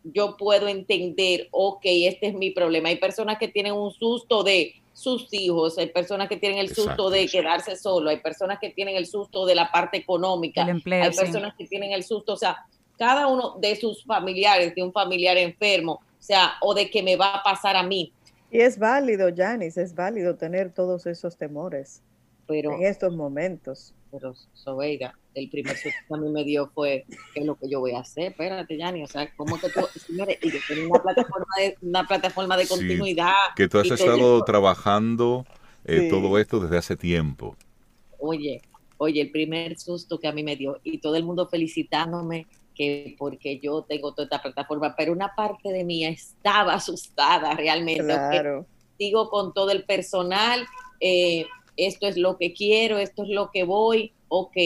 yo 0.04 0.36
puedo 0.36 0.68
entender, 0.68 1.48
ok, 1.50 1.80
este 1.82 2.28
es 2.28 2.34
mi 2.34 2.52
problema. 2.52 2.90
Hay 2.90 2.98
personas 2.98 3.36
que 3.36 3.48
tienen 3.48 3.72
un 3.72 3.90
susto 3.90 4.44
de 4.44 4.72
sus 4.92 5.26
hijos, 5.34 5.76
hay 5.78 5.88
personas 5.88 6.28
que 6.28 6.36
tienen 6.36 6.58
el 6.58 6.72
susto 6.72 7.10
de 7.10 7.26
quedarse 7.26 7.74
solo, 7.74 8.10
hay 8.10 8.18
personas 8.18 8.60
que 8.60 8.70
tienen 8.70 8.94
el 8.94 9.06
susto 9.06 9.46
de 9.46 9.56
la 9.56 9.72
parte 9.72 9.96
económica, 9.96 10.64
hay 10.64 11.10
personas 11.10 11.54
que 11.58 11.66
tienen 11.66 11.90
el 11.90 12.04
susto, 12.04 12.34
o 12.34 12.36
sea, 12.36 12.64
cada 12.96 13.26
uno 13.26 13.56
de 13.60 13.74
sus 13.74 14.04
familiares, 14.04 14.76
de 14.76 14.82
un 14.84 14.92
familiar 14.92 15.36
enfermo, 15.36 15.94
o 15.94 16.22
sea, 16.22 16.52
o 16.60 16.72
de 16.72 16.88
que 16.88 17.02
me 17.02 17.16
va 17.16 17.34
a 17.34 17.42
pasar 17.42 17.74
a 17.74 17.82
mí. 17.82 18.12
Y 18.48 18.60
es 18.60 18.78
válido, 18.78 19.28
Janice, 19.36 19.82
es 19.82 19.92
válido 19.92 20.36
tener 20.36 20.72
todos 20.72 21.04
esos 21.06 21.36
temores 21.36 22.00
pero, 22.46 22.74
en 22.74 22.84
estos 22.84 23.12
momentos. 23.12 23.92
Pero 24.10 24.34
Sobeida, 24.52 25.16
el 25.34 25.48
primer 25.48 25.76
susto 25.76 25.98
que 26.08 26.14
a 26.14 26.16
mí 26.16 26.28
me 26.28 26.44
dio 26.44 26.70
fue, 26.74 27.04
¿qué 27.32 27.40
es 27.40 27.46
lo 27.46 27.56
que 27.56 27.68
yo 27.68 27.80
voy 27.80 27.92
a 27.92 28.00
hacer? 28.00 28.32
Espérate, 28.32 28.76
Yanni, 28.76 29.02
o 29.04 29.06
sea, 29.06 29.30
¿cómo 29.36 29.58
que 29.58 29.68
tú, 29.68 29.80
señores, 29.98 30.38
y 30.42 30.50
yo 30.50 30.58
tengo 30.66 30.90
una 30.90 31.02
plataforma 31.02 31.46
de, 31.58 31.76
una 31.82 32.06
plataforma 32.06 32.56
de 32.56 32.66
continuidad. 32.66 33.32
que 33.56 33.68
tú 33.68 33.78
has 33.78 33.90
estado 33.90 34.42
trabajando 34.44 35.46
eh, 35.84 36.08
todo 36.10 36.38
esto 36.38 36.60
desde 36.60 36.78
hace 36.78 36.96
tiempo. 36.96 37.56
Oye, 38.18 38.62
oye, 38.98 39.20
el 39.22 39.30
primer 39.30 39.78
susto 39.78 40.18
que 40.18 40.28
a 40.28 40.32
mí 40.32 40.42
me 40.42 40.56
dio, 40.56 40.78
y 40.84 40.98
todo 40.98 41.16
el 41.16 41.24
mundo 41.24 41.48
felicitándome, 41.48 42.46
que 42.74 43.14
porque 43.18 43.58
yo 43.58 43.82
tengo 43.82 44.12
toda 44.12 44.24
esta 44.24 44.42
plataforma, 44.42 44.94
pero 44.96 45.12
una 45.12 45.34
parte 45.34 45.70
de 45.70 45.84
mí 45.84 46.04
estaba 46.04 46.74
asustada 46.74 47.54
realmente. 47.54 48.04
Claro. 48.04 48.66
Sigo 48.98 49.30
con 49.30 49.54
todo 49.54 49.70
el 49.70 49.84
personal, 49.84 50.66
eh, 51.00 51.46
esto 51.86 52.06
es 52.06 52.16
lo 52.16 52.36
que 52.36 52.52
quiero, 52.52 52.98
esto 52.98 53.22
es 53.22 53.28
lo 53.30 53.50
que 53.50 53.64
voy, 53.64 54.12
ok. 54.28 54.56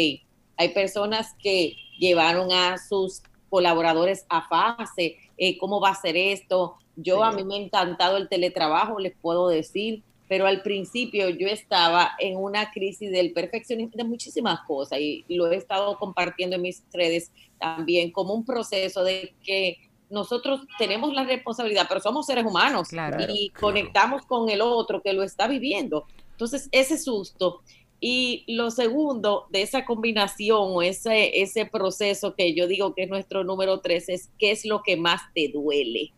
Hay 0.57 0.69
personas 0.73 1.35
que 1.43 1.77
llevaron 1.99 2.53
a 2.53 2.79
sus 2.79 3.23
colaboradores 3.49 4.27
a 4.29 4.49
fase, 4.49 5.17
eh, 5.37 5.59
cómo 5.59 5.81
va 5.81 5.91
a 5.91 6.01
ser 6.01 6.17
esto. 6.17 6.77
Yo 6.97 7.25
a 7.25 7.33
mí 7.33 7.45
me 7.45 7.55
ha 7.55 7.59
encantado 7.59 8.17
el 8.17 8.29
teletrabajo, 8.29 8.99
les 8.99 9.15
puedo 9.17 9.49
decir, 9.49 10.03
pero 10.29 10.47
al 10.47 10.63
principio 10.63 11.29
yo 11.29 11.49
estaba 11.49 12.13
en 12.19 12.37
una 12.37 12.71
crisis 12.71 13.11
del 13.11 13.33
perfeccionismo 13.33 13.93
de 13.97 14.05
muchísimas 14.05 14.61
cosas 14.67 14.99
y 15.01 15.25
lo 15.29 15.51
he 15.51 15.57
estado 15.57 15.99
compartiendo 15.99 16.57
en 16.57 16.63
mis 16.63 16.83
redes 16.93 17.31
también 17.59 18.11
como 18.11 18.35
un 18.35 18.45
proceso 18.45 19.05
de 19.05 19.35
que 19.45 19.79
nosotros 20.11 20.61
tenemos 20.79 21.13
la 21.13 21.25
responsabilidad, 21.25 21.87
pero 21.89 22.01
somos 22.01 22.27
seres 22.27 22.45
humanos 22.45 22.89
y 23.29 23.51
conectamos 23.51 24.23
con 24.23 24.49
el 24.49 24.61
otro 24.61 25.03
que 25.03 25.13
lo 25.13 25.23
está 25.23 25.47
viviendo. 25.47 26.07
Entonces, 26.35 26.69
ese 26.73 26.99
susto. 26.99 27.63
Y 28.01 28.45
lo 28.49 28.71
segundo 28.71 29.47
de 29.51 29.63
esa 29.63 29.85
combinación 29.87 30.59
o 30.61 30.83
ese, 30.83 31.41
ese 31.41 31.65
proceso 31.65 32.35
que 32.35 32.53
yo 32.55 32.67
digo 32.67 32.95
que 32.95 33.05
es 33.05 33.09
nuestro 33.09 33.45
número 33.45 33.81
tres 33.81 34.09
es 34.09 34.31
qué 34.39 34.51
es 34.51 34.67
lo 34.67 34.83
que 34.83 34.97
más 34.97 35.23
te 35.35 35.49
duele. 35.49 36.13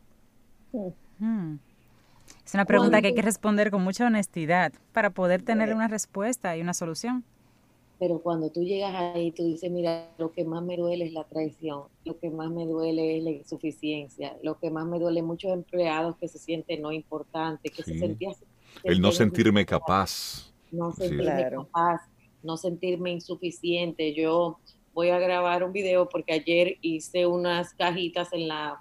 Es 2.44 2.54
una 2.54 2.64
pregunta 2.64 3.00
que 3.00 3.08
hay 3.08 3.14
que 3.14 3.22
responder 3.22 3.70
con 3.70 3.82
mucha 3.82 4.06
honestidad 4.06 4.72
para 4.92 5.10
poder 5.10 5.42
tener 5.42 5.72
una 5.74 5.86
respuesta 5.86 6.56
y 6.56 6.60
una 6.60 6.74
solución. 6.74 7.24
Pero 7.98 8.18
cuando 8.18 8.50
tú 8.50 8.62
llegas 8.62 8.94
ahí, 8.94 9.30
tú 9.30 9.44
dices, 9.44 9.70
mira, 9.70 10.10
lo 10.18 10.32
que 10.32 10.44
más 10.44 10.62
me 10.62 10.76
duele 10.76 11.06
es 11.06 11.12
la 11.12 11.24
traición, 11.24 11.84
lo 12.04 12.18
que 12.18 12.30
más 12.30 12.50
me 12.50 12.66
duele 12.66 13.18
es 13.18 13.24
la 13.24 13.30
insuficiencia, 13.30 14.36
lo 14.42 14.58
que 14.58 14.70
más 14.70 14.86
me 14.86 14.98
duele 14.98 15.22
muchos 15.22 15.52
empleados 15.52 16.16
que 16.16 16.28
se 16.28 16.38
sienten 16.38 16.82
no 16.82 16.92
importantes, 16.92 17.72
que 17.72 17.82
se 17.82 17.98
sentían 17.98 18.34
el 18.84 19.00
no 19.00 19.12
sentirme 19.12 19.64
capaz. 19.64 20.52
No 20.70 20.92
sentirme 20.92 21.50
capaz, 21.50 22.00
no 22.42 22.56
sentirme 22.56 23.10
insuficiente. 23.10 24.14
Yo 24.14 24.58
voy 24.94 25.10
a 25.10 25.18
grabar 25.18 25.62
un 25.62 25.72
video 25.72 26.08
porque 26.08 26.32
ayer 26.32 26.78
hice 26.80 27.26
unas 27.26 27.74
cajitas 27.74 28.32
en 28.32 28.48
la, 28.48 28.80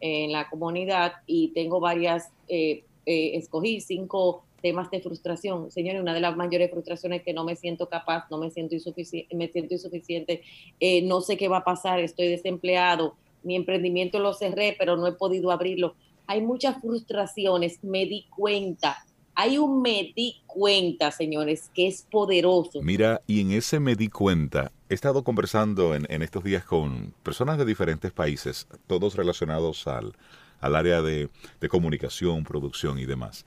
en 0.00 0.32
la 0.32 0.48
comunidad 0.48 1.14
y 1.26 1.48
tengo 1.48 1.80
varias, 1.80 2.30
eh, 2.48 2.84
eh, 3.04 3.32
escogí 3.34 3.80
cinco 3.80 4.44
temas 4.62 4.90
de 4.90 5.00
frustración. 5.00 5.70
Señores, 5.70 6.00
una 6.00 6.14
de 6.14 6.20
las 6.20 6.36
mayores 6.36 6.70
frustraciones 6.70 7.20
es 7.20 7.24
que 7.24 7.32
no 7.32 7.44
me 7.44 7.56
siento 7.56 7.88
capaz, 7.88 8.26
no 8.30 8.38
me 8.38 8.50
siento 8.50 8.74
insuficiente, 8.74 9.34
me 9.36 9.48
siento 9.48 9.74
insuficiente, 9.74 10.42
eh, 10.80 11.02
no 11.02 11.20
sé 11.20 11.36
qué 11.36 11.48
va 11.48 11.58
a 11.58 11.64
pasar, 11.64 12.00
estoy 12.00 12.28
desempleado, 12.28 13.16
mi 13.42 13.54
emprendimiento 13.54 14.18
lo 14.18 14.34
cerré, 14.34 14.74
pero 14.78 14.96
no 14.96 15.06
he 15.06 15.12
podido 15.12 15.50
abrirlo. 15.50 15.94
Hay 16.26 16.42
muchas 16.42 16.80
frustraciones, 16.80 17.82
me 17.84 18.06
di 18.06 18.26
cuenta 18.28 19.05
hay 19.36 19.58
un 19.58 19.82
me 19.82 20.12
di 20.16 20.42
cuenta, 20.46 21.10
señores, 21.10 21.70
que 21.74 21.86
es 21.86 22.06
poderoso. 22.10 22.80
Mira, 22.82 23.20
y 23.26 23.42
en 23.42 23.50
ese 23.52 23.78
me 23.80 23.94
di 23.94 24.08
cuenta, 24.08 24.72
he 24.88 24.94
estado 24.94 25.22
conversando 25.22 25.94
en, 25.94 26.22
estos 26.22 26.42
días 26.42 26.64
con 26.64 27.12
personas 27.22 27.58
de 27.58 27.66
diferentes 27.66 28.12
países, 28.12 28.66
todos 28.86 29.14
relacionados 29.14 29.86
al, 29.86 30.14
área 30.60 31.02
de, 31.02 31.28
de 31.60 31.68
comunicación, 31.68 32.44
producción 32.44 32.98
y 32.98 33.04
demás. 33.04 33.44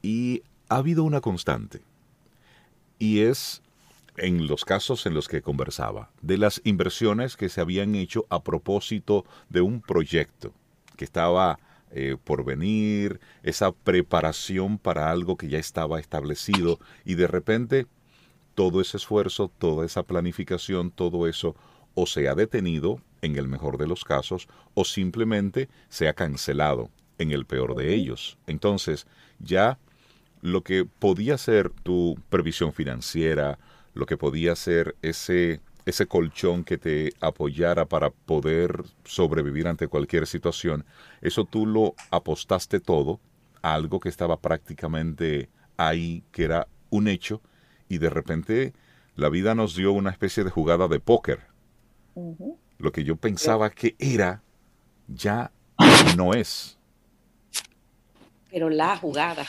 Y 0.00 0.42
ha 0.70 0.76
habido 0.76 1.04
una 1.04 1.20
constante, 1.20 1.82
y 2.98 3.20
es 3.20 3.62
en 4.16 4.46
los 4.46 4.64
casos 4.64 5.04
en 5.04 5.12
los 5.12 5.28
que 5.28 5.42
conversaba, 5.42 6.10
de 6.22 6.38
las 6.38 6.62
inversiones 6.64 7.36
que 7.36 7.50
se 7.50 7.60
habían 7.60 7.94
hecho 7.94 8.24
a 8.30 8.42
propósito 8.42 9.26
de 9.50 9.60
un 9.60 9.82
proyecto 9.82 10.54
que 10.96 11.04
estaba 11.04 11.58
eh, 11.90 12.16
por 12.22 12.44
venir, 12.44 13.20
esa 13.42 13.72
preparación 13.72 14.78
para 14.78 15.10
algo 15.10 15.36
que 15.36 15.48
ya 15.48 15.58
estaba 15.58 16.00
establecido 16.00 16.78
y 17.04 17.14
de 17.14 17.26
repente 17.26 17.86
todo 18.54 18.80
ese 18.80 18.96
esfuerzo, 18.96 19.50
toda 19.58 19.84
esa 19.86 20.02
planificación, 20.02 20.90
todo 20.90 21.26
eso 21.26 21.54
o 21.94 22.06
se 22.06 22.28
ha 22.28 22.34
detenido 22.34 23.00
en 23.22 23.36
el 23.36 23.48
mejor 23.48 23.78
de 23.78 23.86
los 23.86 24.04
casos 24.04 24.48
o 24.74 24.84
simplemente 24.84 25.68
se 25.88 26.08
ha 26.08 26.14
cancelado 26.14 26.90
en 27.18 27.32
el 27.32 27.46
peor 27.46 27.74
de 27.74 27.94
ellos. 27.94 28.38
Entonces 28.46 29.06
ya 29.38 29.78
lo 30.42 30.62
que 30.62 30.84
podía 30.84 31.38
ser 31.38 31.70
tu 31.70 32.18
previsión 32.28 32.72
financiera, 32.72 33.58
lo 33.94 34.06
que 34.06 34.16
podía 34.16 34.54
ser 34.56 34.96
ese 35.02 35.60
ese 35.86 36.06
colchón 36.06 36.64
que 36.64 36.78
te 36.78 37.12
apoyara 37.20 37.86
para 37.86 38.10
poder 38.10 38.84
sobrevivir 39.04 39.68
ante 39.68 39.86
cualquier 39.86 40.26
situación, 40.26 40.84
eso 41.22 41.44
tú 41.44 41.64
lo 41.64 41.94
apostaste 42.10 42.80
todo 42.80 43.20
a 43.62 43.74
algo 43.74 44.00
que 44.00 44.08
estaba 44.08 44.36
prácticamente 44.40 45.48
ahí, 45.76 46.24
que 46.32 46.44
era 46.44 46.66
un 46.90 47.06
hecho, 47.06 47.40
y 47.88 47.98
de 47.98 48.10
repente 48.10 48.74
la 49.14 49.28
vida 49.28 49.54
nos 49.54 49.76
dio 49.76 49.92
una 49.92 50.10
especie 50.10 50.42
de 50.42 50.50
jugada 50.50 50.88
de 50.88 50.98
póker. 50.98 51.40
Lo 52.78 52.92
que 52.92 53.04
yo 53.04 53.16
pensaba 53.16 53.70
que 53.70 53.94
era, 53.98 54.42
ya 55.06 55.52
no 56.16 56.34
es. 56.34 56.78
Pero 58.50 58.68
la 58.70 58.96
jugada, 58.96 59.46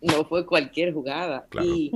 no 0.00 0.24
fue 0.24 0.46
cualquier 0.46 0.92
jugada. 0.92 1.46
Y 1.62 1.90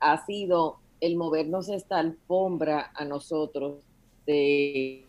ha 0.00 0.26
sido 0.26 0.81
el 1.02 1.16
movernos 1.16 1.68
esta 1.68 1.98
alfombra 1.98 2.92
a 2.94 3.04
nosotros 3.04 3.78
de 4.24 5.04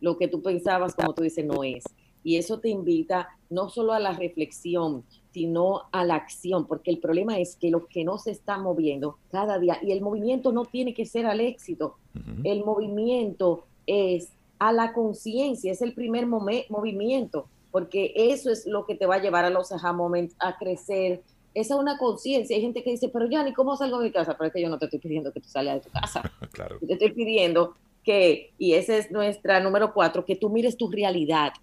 lo 0.00 0.16
que 0.16 0.28
tú 0.28 0.42
pensabas, 0.42 0.94
como 0.94 1.12
tú 1.12 1.22
dices, 1.22 1.44
no 1.44 1.62
es. 1.62 1.84
Y 2.24 2.38
eso 2.38 2.58
te 2.58 2.70
invita 2.70 3.28
no 3.50 3.68
solo 3.68 3.92
a 3.92 4.00
la 4.00 4.14
reflexión, 4.14 5.04
sino 5.30 5.82
a 5.92 6.04
la 6.06 6.14
acción, 6.14 6.66
porque 6.66 6.90
el 6.90 6.98
problema 6.98 7.38
es 7.38 7.56
que 7.56 7.70
lo 7.70 7.86
que 7.86 8.02
no 8.02 8.16
se 8.16 8.30
está 8.30 8.56
moviendo 8.56 9.18
cada 9.30 9.58
día, 9.58 9.78
y 9.82 9.92
el 9.92 10.00
movimiento 10.00 10.52
no 10.52 10.64
tiene 10.64 10.94
que 10.94 11.04
ser 11.04 11.26
al 11.26 11.40
éxito, 11.40 11.96
el 12.42 12.64
movimiento 12.64 13.66
es 13.86 14.32
a 14.58 14.72
la 14.72 14.94
conciencia, 14.94 15.70
es 15.70 15.82
el 15.82 15.92
primer 15.92 16.26
movimiento, 16.26 17.46
porque 17.70 18.14
eso 18.16 18.50
es 18.50 18.66
lo 18.66 18.86
que 18.86 18.94
te 18.94 19.04
va 19.04 19.16
a 19.16 19.22
llevar 19.22 19.44
a 19.44 19.50
los 19.50 19.70
aha 19.70 19.92
moments, 19.92 20.34
a 20.38 20.56
crecer, 20.56 21.22
esa 21.56 21.72
es 21.74 21.80
una 21.80 21.96
conciencia. 21.96 22.54
Hay 22.54 22.60
gente 22.60 22.82
que 22.82 22.90
dice, 22.90 23.08
pero 23.08 23.26
ya, 23.30 23.42
ni 23.42 23.54
cómo 23.54 23.74
salgo 23.76 23.98
de 23.98 24.04
mi 24.04 24.12
casa? 24.12 24.36
Pero 24.36 24.48
es 24.48 24.52
que 24.52 24.60
yo 24.60 24.68
no 24.68 24.78
te 24.78 24.84
estoy 24.84 24.98
pidiendo 24.98 25.32
que 25.32 25.40
tú 25.40 25.48
salgas 25.48 25.76
de 25.76 25.80
tu 25.80 25.90
casa. 25.90 26.30
claro. 26.52 26.78
Te 26.86 26.92
estoy 26.92 27.12
pidiendo 27.12 27.74
que, 28.04 28.52
y 28.58 28.74
esa 28.74 28.94
es 28.98 29.10
nuestra 29.10 29.58
número 29.60 29.94
cuatro, 29.94 30.26
que 30.26 30.36
tú 30.36 30.50
mires 30.50 30.76
tu 30.76 30.90
realidad. 30.90 31.54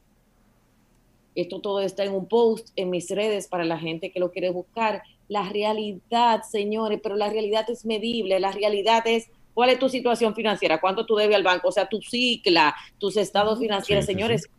Esto 1.36 1.62
todo 1.62 1.80
está 1.80 2.04
en 2.04 2.14
un 2.14 2.28
post 2.28 2.70
en 2.76 2.90
mis 2.90 3.08
redes 3.12 3.48
para 3.48 3.66
la 3.66 3.78
gente 3.78 4.12
que 4.12 4.20
lo 4.20 4.32
quiere 4.32 4.50
buscar. 4.50 5.04
La 5.28 5.48
realidad, 5.48 6.42
señores, 6.42 7.00
pero 7.02 7.16
la 7.16 7.30
realidad 7.30 7.70
es 7.70 7.86
medible. 7.86 8.40
La 8.40 8.52
realidad 8.52 9.06
es 9.06 9.30
cuál 9.54 9.70
es 9.70 9.78
tu 9.78 9.90
situación 9.90 10.34
financiera, 10.34 10.82
cuánto 10.82 11.06
tú 11.06 11.18
debes 11.18 11.36
al 11.36 11.44
banco, 11.44 11.68
o 11.68 11.72
sea, 11.72 11.88
tu 11.88 12.02
cicla, 12.02 12.74
tus 12.98 13.16
estados 13.16 13.60
financieros, 13.60 14.06
señores 14.06 14.50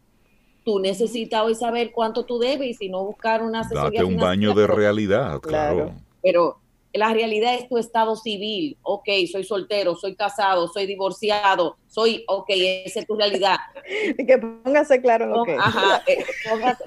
tú 0.64 0.80
necesitas 0.80 1.42
hoy 1.42 1.54
saber 1.54 1.92
cuánto 1.92 2.24
tú 2.24 2.38
debes 2.38 2.68
y 2.68 2.74
si 2.74 2.88
no 2.88 3.04
buscar 3.04 3.42
una 3.42 3.60
asesoría 3.60 4.00
Date 4.00 4.14
un 4.14 4.20
baño 4.20 4.54
de 4.54 4.66
realidad, 4.66 5.40
claro. 5.40 5.92
Pero 6.22 6.58
la 6.94 7.12
realidad 7.12 7.54
es 7.54 7.68
tu 7.68 7.76
estado 7.76 8.16
civil. 8.16 8.78
Ok, 8.82 9.08
soy 9.30 9.44
soltero, 9.44 9.96
soy 9.96 10.14
casado, 10.14 10.68
soy 10.68 10.86
divorciado, 10.86 11.76
soy, 11.88 12.24
ok, 12.28 12.46
esa 12.48 13.00
es 13.00 13.06
tu 13.06 13.16
realidad. 13.16 13.56
Y 14.18 14.24
que 14.24 14.38
póngase 14.38 15.00
claro 15.02 15.26
lo 15.26 15.44
que 15.44 15.56
Ajá, 15.58 16.02
eh, 16.06 16.24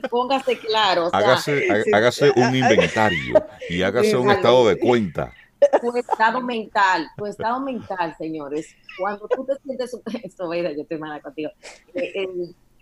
póngase, 0.10 0.58
claro. 0.58 1.10
hágase, 1.14 2.32
un 2.36 2.56
inventario 2.56 3.36
y 3.70 3.84
hágase 3.84 4.18
un 4.18 4.32
estado 4.32 4.68
de 4.68 4.80
cuenta. 4.80 5.34
Tu 5.82 5.96
estado 5.98 6.42
mental, 6.42 7.08
tu 7.18 7.26
estado 7.26 7.60
mental, 7.60 8.16
señores. 8.18 8.76
Cuando 8.98 9.28
tú 9.28 9.46
te 9.46 9.56
sientes, 9.64 9.96
esto, 10.24 10.54
yo 10.54 10.82
estoy 10.82 10.98
mala 10.98 11.20
contigo. 11.22 11.52
Eh, 11.94 12.28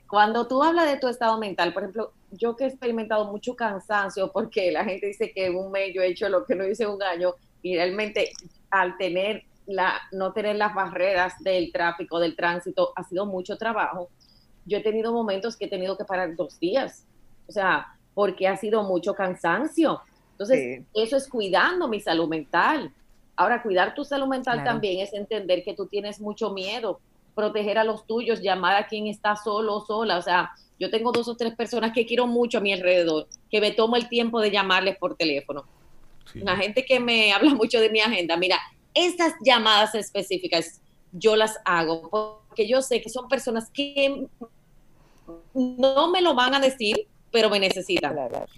cuando 0.08 0.48
tú 0.48 0.64
hablas 0.64 0.92
de 0.92 0.98
tu 0.98 1.08
estado 1.08 1.38
mental, 1.40 1.74
por 1.74 1.84
ejemplo, 1.84 2.14
yo 2.32 2.56
que 2.56 2.66
he 2.66 2.68
experimentado 2.68 3.26
mucho 3.26 3.56
cansancio, 3.56 4.32
porque 4.32 4.72
la 4.72 4.84
gente 4.84 5.08
dice 5.08 5.32
que 5.32 5.50
un 5.50 5.72
mes 5.72 5.94
yo 5.94 6.02
he 6.02 6.08
hecho 6.08 6.30
lo 6.30 6.46
que 6.46 6.56
no 6.56 6.66
hice 6.66 6.88
un 6.88 7.02
año, 7.02 7.34
y 7.62 7.76
realmente 7.76 8.32
al 8.70 8.98
tener 8.98 9.44
la, 9.66 9.94
no 10.12 10.34
tener 10.34 10.56
las 10.56 10.74
barreras 10.74 11.34
del 11.40 11.72
tráfico, 11.72 12.20
del 12.20 12.36
tránsito, 12.36 12.94
ha 12.96 13.04
sido 13.04 13.26
mucho 13.26 13.58
trabajo. 13.58 14.10
Yo 14.66 14.78
he 14.78 14.82
tenido 14.82 15.12
momentos 15.12 15.56
que 15.56 15.66
he 15.66 15.70
tenido 15.70 15.98
que 15.98 16.06
parar 16.06 16.36
dos 16.36 16.60
días, 16.60 17.06
o 17.48 17.52
sea, 17.52 17.88
porque 18.14 18.48
ha 18.48 18.58
sido 18.58 18.84
mucho 18.84 19.14
cansancio. 19.14 20.02
Entonces, 20.32 20.84
eso 20.94 21.18
es 21.18 21.28
cuidando 21.28 21.88
mi 21.88 22.00
salud 22.00 22.28
mental. 22.28 22.92
Ahora, 23.36 23.62
cuidar 23.62 23.94
tu 23.94 24.04
salud 24.04 24.28
mental 24.28 24.64
también 24.64 25.00
es 25.00 25.14
entender 25.14 25.64
que 25.64 25.74
tú 25.74 25.88
tienes 25.88 26.20
mucho 26.20 26.52
miedo, 26.52 27.00
proteger 27.36 27.78
a 27.78 27.84
los 27.84 28.08
tuyos, 28.08 28.42
llamar 28.42 28.76
a 28.76 28.88
quien 28.88 29.08
está 29.08 29.36
solo 29.36 29.76
o 29.76 29.86
sola. 29.86 30.18
O 30.18 30.22
sea, 30.22 30.52
yo 30.80 30.90
tengo 30.90 31.12
dos 31.12 31.28
o 31.28 31.36
tres 31.36 31.56
personas 31.56 31.92
que 31.94 32.06
quiero 32.06 32.28
mucho 32.28 32.58
a 32.58 32.62
mi 32.62 32.74
alrededor, 32.74 33.28
que 33.52 33.62
me 33.62 33.72
tomo 33.72 33.96
el 33.96 34.10
tiempo 34.10 34.42
de 34.42 34.52
llamarles 34.52 34.98
por 34.98 35.16
teléfono. 35.16 35.66
La 36.34 36.56
gente 36.56 36.86
que 36.86 37.00
me 37.00 37.32
habla 37.34 37.54
mucho 37.54 37.80
de 37.80 37.90
mi 37.90 38.00
agenda, 38.00 38.38
mira, 38.38 38.58
estas 38.94 39.34
llamadas 39.44 39.94
específicas 39.96 40.82
yo 41.12 41.36
las 41.36 41.58
hago 41.64 42.10
porque 42.10 42.68
yo 42.68 42.82
sé 42.82 43.02
que 43.02 43.10
son 43.10 43.28
personas 43.28 43.70
que 43.70 44.28
no 45.54 46.12
me 46.12 46.22
lo 46.22 46.34
van 46.34 46.56
a 46.56 46.60
decir, 46.60 47.08
pero 47.32 47.50
me 47.50 47.60
necesitan. 47.60 48.16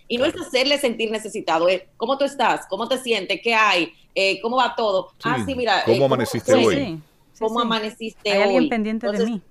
Y 0.07 0.17
no 0.17 0.25
es 0.25 0.35
hacerle 0.35 0.77
sentir 0.77 1.11
necesitado, 1.11 1.67
es 1.67 1.83
cómo 1.97 2.17
tú 2.17 2.25
estás, 2.25 2.65
cómo 2.67 2.87
te 2.87 2.97
sientes, 2.97 3.39
qué 3.43 3.53
hay, 3.53 3.93
eh, 4.13 4.39
cómo 4.41 4.57
va 4.57 4.75
todo. 4.75 5.11
ah, 5.23 5.43
sí, 5.45 5.55
mira. 5.55 5.83
¿Cómo 5.85 6.03
eh, 6.03 6.05
amaneciste 6.05 6.53
hoy? 6.53 6.99
¿Cómo 7.39 7.59
amaneciste 7.59 8.31
¿Hay 8.31 8.41
alguien 8.41 8.69
pendiente 8.69 9.11
de 9.11 9.25
mí? 9.25 9.41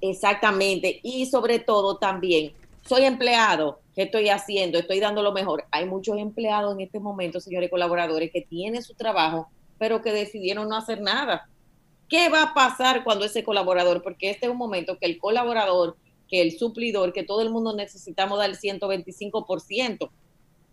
Exactamente. 0.00 1.00
Y 1.02 1.26
sobre 1.26 1.58
todo 1.58 1.96
también, 1.98 2.52
soy 2.82 3.04
empleado, 3.04 3.80
¿qué 3.94 4.02
estoy 4.02 4.28
haciendo? 4.28 4.78
Estoy 4.78 5.00
dando 5.00 5.22
lo 5.22 5.32
mejor. 5.32 5.64
Hay 5.70 5.86
muchos 5.86 6.18
empleados 6.18 6.74
en 6.74 6.80
este 6.80 7.00
momento, 7.00 7.40
señores 7.40 7.70
colaboradores, 7.70 8.30
que 8.32 8.42
tienen 8.42 8.82
su 8.82 8.94
trabajo, 8.94 9.48
pero 9.78 10.02
que 10.02 10.12
decidieron 10.12 10.68
no 10.68 10.76
hacer 10.76 11.00
nada. 11.00 11.48
¿Qué 12.08 12.28
va 12.28 12.42
a 12.42 12.54
pasar 12.54 13.04
cuando 13.04 13.24
ese 13.24 13.44
colaborador? 13.44 14.02
Porque 14.02 14.30
este 14.30 14.46
es 14.46 14.52
un 14.52 14.58
momento 14.58 14.98
que 14.98 15.06
el 15.06 15.18
colaborador, 15.18 15.96
que 16.28 16.42
el 16.42 16.58
suplidor, 16.58 17.12
que 17.12 17.22
todo 17.22 17.42
el 17.42 17.50
mundo 17.50 17.74
necesitamos 17.74 18.38
dar 18.38 18.50
el 18.50 18.58
125% 18.58 20.10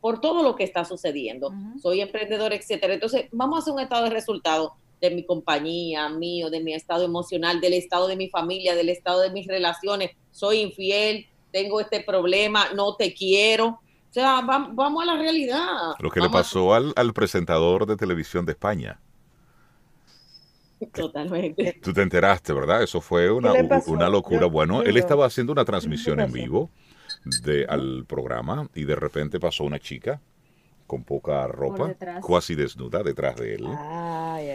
por 0.01 0.21
todo 0.21 0.43
lo 0.43 0.55
que 0.55 0.63
está 0.63 0.85
sucediendo. 0.85 1.53
Soy 1.81 2.01
emprendedor, 2.01 2.53
etcétera. 2.53 2.93
Entonces, 2.93 3.25
vamos 3.31 3.57
a 3.57 3.61
hacer 3.61 3.73
un 3.73 3.79
estado 3.79 4.05
de 4.05 4.09
resultados 4.11 4.71
de 5.01 5.11
mi 5.11 5.25
compañía, 5.25 6.09
mío, 6.09 6.49
de 6.49 6.61
mi 6.61 6.73
estado 6.73 7.03
emocional, 7.03 7.61
del 7.61 7.73
estado 7.73 8.07
de 8.07 8.15
mi 8.15 8.29
familia, 8.29 8.75
del 8.75 8.89
estado 8.89 9.21
de 9.21 9.31
mis 9.31 9.47
relaciones. 9.47 10.11
Soy 10.31 10.59
infiel, 10.59 11.27
tengo 11.51 11.79
este 11.79 12.01
problema, 12.01 12.65
no 12.75 12.95
te 12.95 13.13
quiero. 13.13 13.67
O 13.67 14.13
sea, 14.13 14.41
vamos 14.41 15.03
a 15.03 15.05
la 15.05 15.17
realidad. 15.17 15.93
Lo 15.99 16.09
que 16.09 16.21
le 16.21 16.29
pasó 16.29 16.73
al, 16.73 16.93
al 16.95 17.13
presentador 17.13 17.85
de 17.85 17.97
televisión 17.97 18.45
de 18.45 18.53
España. 18.53 18.99
Totalmente. 20.93 21.79
Tú 21.83 21.93
te 21.93 22.01
enteraste, 22.01 22.53
¿verdad? 22.53 22.83
Eso 22.83 23.01
fue 23.01 23.31
una, 23.31 23.53
una 23.87 24.09
locura. 24.09 24.45
bueno, 24.45 24.83
él 24.83 24.97
estaba 24.97 25.25
haciendo 25.25 25.51
una 25.53 25.65
transmisión 25.65 26.19
en 26.19 26.31
vivo 26.31 26.69
de, 27.43 27.65
al 27.67 28.05
programa 28.05 28.69
y 28.75 28.83
de 28.83 28.95
repente 28.95 29.39
pasó 29.39 29.63
una 29.63 29.79
chica 29.79 30.21
con 30.87 31.03
poca 31.03 31.45
ropa, 31.47 31.93
casi 32.25 32.55
desnuda 32.55 33.03
detrás 33.03 33.35
de 33.35 33.55
él. 33.55 33.67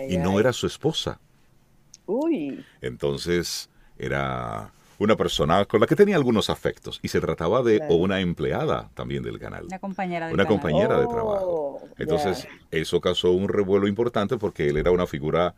y 0.08 0.16
no 0.16 0.40
era 0.40 0.52
su 0.52 0.66
esposa. 0.66 1.20
Uy. 2.06 2.64
Entonces 2.80 3.70
era 3.98 4.72
una 4.98 5.16
persona 5.16 5.64
con 5.64 5.80
la 5.80 5.86
que 5.86 5.96
tenía 5.96 6.16
algunos 6.16 6.50
afectos 6.50 7.00
y 7.02 7.08
se 7.08 7.20
trataba 7.20 7.62
de 7.62 7.80
una 7.90 8.20
empleada 8.20 8.90
también 8.94 9.22
del 9.22 9.38
canal. 9.38 9.66
Una 9.66 9.78
compañera 9.78 10.28
de, 10.28 10.34
una 10.34 10.46
compañera 10.46 11.00
de 11.00 11.06
trabajo. 11.06 11.80
Oh, 11.82 11.88
Entonces 11.98 12.48
eso 12.70 13.00
causó 13.00 13.32
un 13.32 13.48
revuelo 13.48 13.86
importante 13.86 14.36
porque 14.38 14.68
él 14.68 14.76
era 14.76 14.90
una 14.90 15.06
figura 15.06 15.54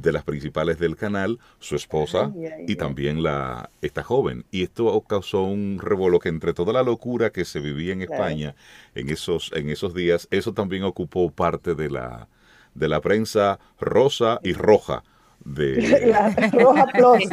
de 0.00 0.12
las 0.12 0.24
principales 0.24 0.78
del 0.78 0.96
canal, 0.96 1.38
su 1.58 1.76
esposa 1.76 2.32
y 2.66 2.76
también 2.76 3.22
la 3.22 3.70
esta 3.82 4.02
joven. 4.02 4.44
Y 4.50 4.62
esto 4.62 5.00
causó 5.02 5.42
un 5.42 5.78
revuelo 5.80 6.18
que 6.18 6.28
entre 6.28 6.54
toda 6.54 6.72
la 6.72 6.82
locura 6.82 7.30
que 7.30 7.44
se 7.44 7.60
vivía 7.60 7.92
en 7.92 8.02
España 8.02 8.54
en 8.94 9.10
esos 9.10 9.52
en 9.54 9.68
esos 9.70 9.94
días, 9.94 10.28
eso 10.30 10.52
también 10.52 10.84
ocupó 10.84 11.30
parte 11.30 11.74
de 11.74 11.90
la 11.90 12.28
de 12.74 12.88
la 12.88 13.00
prensa 13.00 13.58
rosa 13.78 14.40
y 14.42 14.54
roja 14.54 15.04
de 15.44 16.06
la 16.06 16.30
roja 16.52 16.86
plus. 16.86 17.24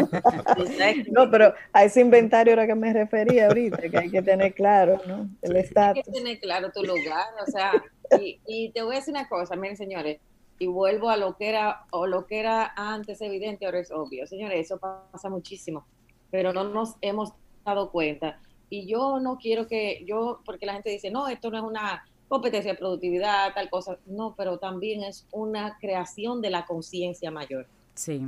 no, 1.12 1.30
pero 1.30 1.54
a 1.74 1.84
ese 1.84 2.02
inventario 2.02 2.54
era 2.54 2.66
que 2.68 2.76
me 2.76 2.92
refería 2.92 3.48
ahorita, 3.48 3.90
que 3.90 3.98
hay 3.98 4.10
que 4.10 4.22
tener 4.22 4.54
claro, 4.54 5.00
¿no? 5.08 5.30
El 5.42 5.56
Hay 5.56 6.04
que 6.04 6.12
tener 6.12 6.40
claro 6.40 6.72
tu 6.72 6.84
lugar, 6.84 7.28
o 7.48 7.52
sea, 7.52 7.72
y, 8.20 8.40
y 8.48 8.72
te 8.72 8.82
voy 8.82 8.96
a 8.96 9.00
decir 9.00 9.14
una 9.14 9.30
cosa, 9.30 9.56
miren 9.56 9.78
señores, 9.78 10.20
y 10.60 10.68
vuelvo 10.68 11.10
a 11.10 11.18
lo 11.18 11.38
que 11.38 11.50
era 11.50 11.86
o 11.92 12.06
lo 12.06 12.28
que 12.28 12.40
era 12.40 12.74
antes 12.76 13.22
evidente, 13.22 13.66
ahora 13.66 13.80
es 13.80 13.92
obvio. 13.92 14.28
Señores, 14.28 14.66
eso 14.66 14.78
pasa 14.78 15.30
muchísimo, 15.30 15.86
pero 16.30 16.52
no 16.52 16.66
nos 16.66 16.96
hemos 17.02 17.34
dado 17.66 17.90
cuenta. 17.92 18.40
Y 18.70 18.86
yo 18.86 19.20
no 19.20 19.38
quiero 19.38 19.68
que 19.68 20.04
yo, 20.06 20.42
porque 20.46 20.66
la 20.66 20.74
gente 20.74 20.90
dice, 20.90 21.10
no, 21.10 21.28
esto 21.30 21.50
no 21.50 21.58
es 21.58 21.64
una 21.64 22.06
competencia 22.28 22.74
de 22.74 22.78
productividad, 22.78 23.54
tal 23.54 23.70
cosa. 23.70 23.98
No, 24.06 24.36
pero 24.38 24.60
también 24.60 25.04
es 25.04 25.26
una 25.32 25.78
creación 25.80 26.42
de 26.42 26.50
la 26.50 26.66
conciencia 26.66 27.32
mayor. 27.32 27.66
Sí. 27.96 28.28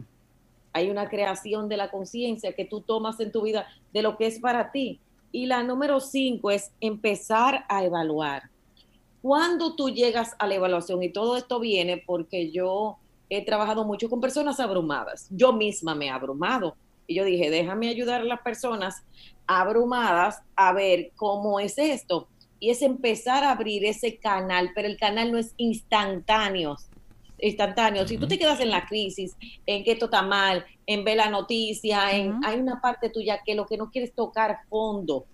Hay 0.74 0.90
una 0.90 1.10
creación 1.10 1.68
de 1.68 1.78
la 1.78 1.92
conciencia 1.92 2.54
que 2.54 2.66
tú 2.66 2.80
tomas 2.80 3.20
en 3.20 3.32
tu 3.32 3.42
vida 3.42 3.68
de 3.94 4.02
lo 4.02 4.18
que 4.18 4.26
es 4.26 4.40
para 4.40 4.72
ti. 4.72 5.00
Y 5.34 5.46
la 5.46 5.64
número 5.64 6.00
cinco 6.00 6.50
es 6.50 6.72
empezar 6.80 7.66
a 7.68 7.84
evaluar 7.84 8.51
cuando 9.22 9.76
tú 9.76 9.90
llegas 9.90 10.36
a 10.40 10.48
la 10.48 10.56
evaluación, 10.56 11.04
y 11.04 11.10
todo 11.10 11.38
esto 11.38 11.60
viene 11.60 12.04
porque 12.06 12.52
yo 12.52 12.98
he 13.30 13.46
trabajado 13.46 13.86
mucho 13.86 14.10
con 14.10 14.20
personas 14.20 14.60
abrumadas, 14.60 15.28
yo 15.30 15.54
misma 15.54 15.96
me 15.96 16.08
he 16.08 16.10
abrumado. 16.10 16.76
Y 17.08 17.16
yo 17.16 17.26
dije, 17.26 17.50
déjame 17.50 17.90
ayudar 17.90 18.22
a 18.22 18.26
las 18.26 18.42
personas 18.42 19.04
abrumadas 19.48 20.42
a 20.56 20.74
ver 20.74 21.12
cómo 21.16 21.60
es 21.60 21.78
esto. 21.78 22.28
Y 22.60 22.70
es 22.70 22.82
empezar 22.82 23.44
a 23.44 23.52
abrir 23.52 23.86
ese 23.86 24.18
canal, 24.18 24.72
pero 24.76 24.88
el 24.88 24.98
canal 24.98 25.32
no 25.32 25.38
es 25.38 25.54
instantáneo. 25.58 26.78
Instantáneo. 27.40 28.08
Si 28.08 28.18
tú 28.18 28.28
te 28.28 28.38
quedas 28.38 28.60
en 28.60 28.70
la 28.70 28.86
crisis, 28.86 29.36
en 29.66 29.84
que 29.84 29.94
esto 29.94 30.06
está 30.06 30.22
mal, 30.22 30.66
en 30.86 31.04
ver 31.04 31.18
la 31.18 31.30
noticia, 31.30 32.16
en, 32.16 32.40
hay 32.46 32.60
una 32.60 32.80
parte 32.80 33.10
tuya 33.10 33.42
que 33.44 33.56
lo 33.56 33.66
que 33.66 33.78
no 33.78 33.90
quieres 33.90 34.14
tocar 34.14 34.60
fondo 34.70 35.26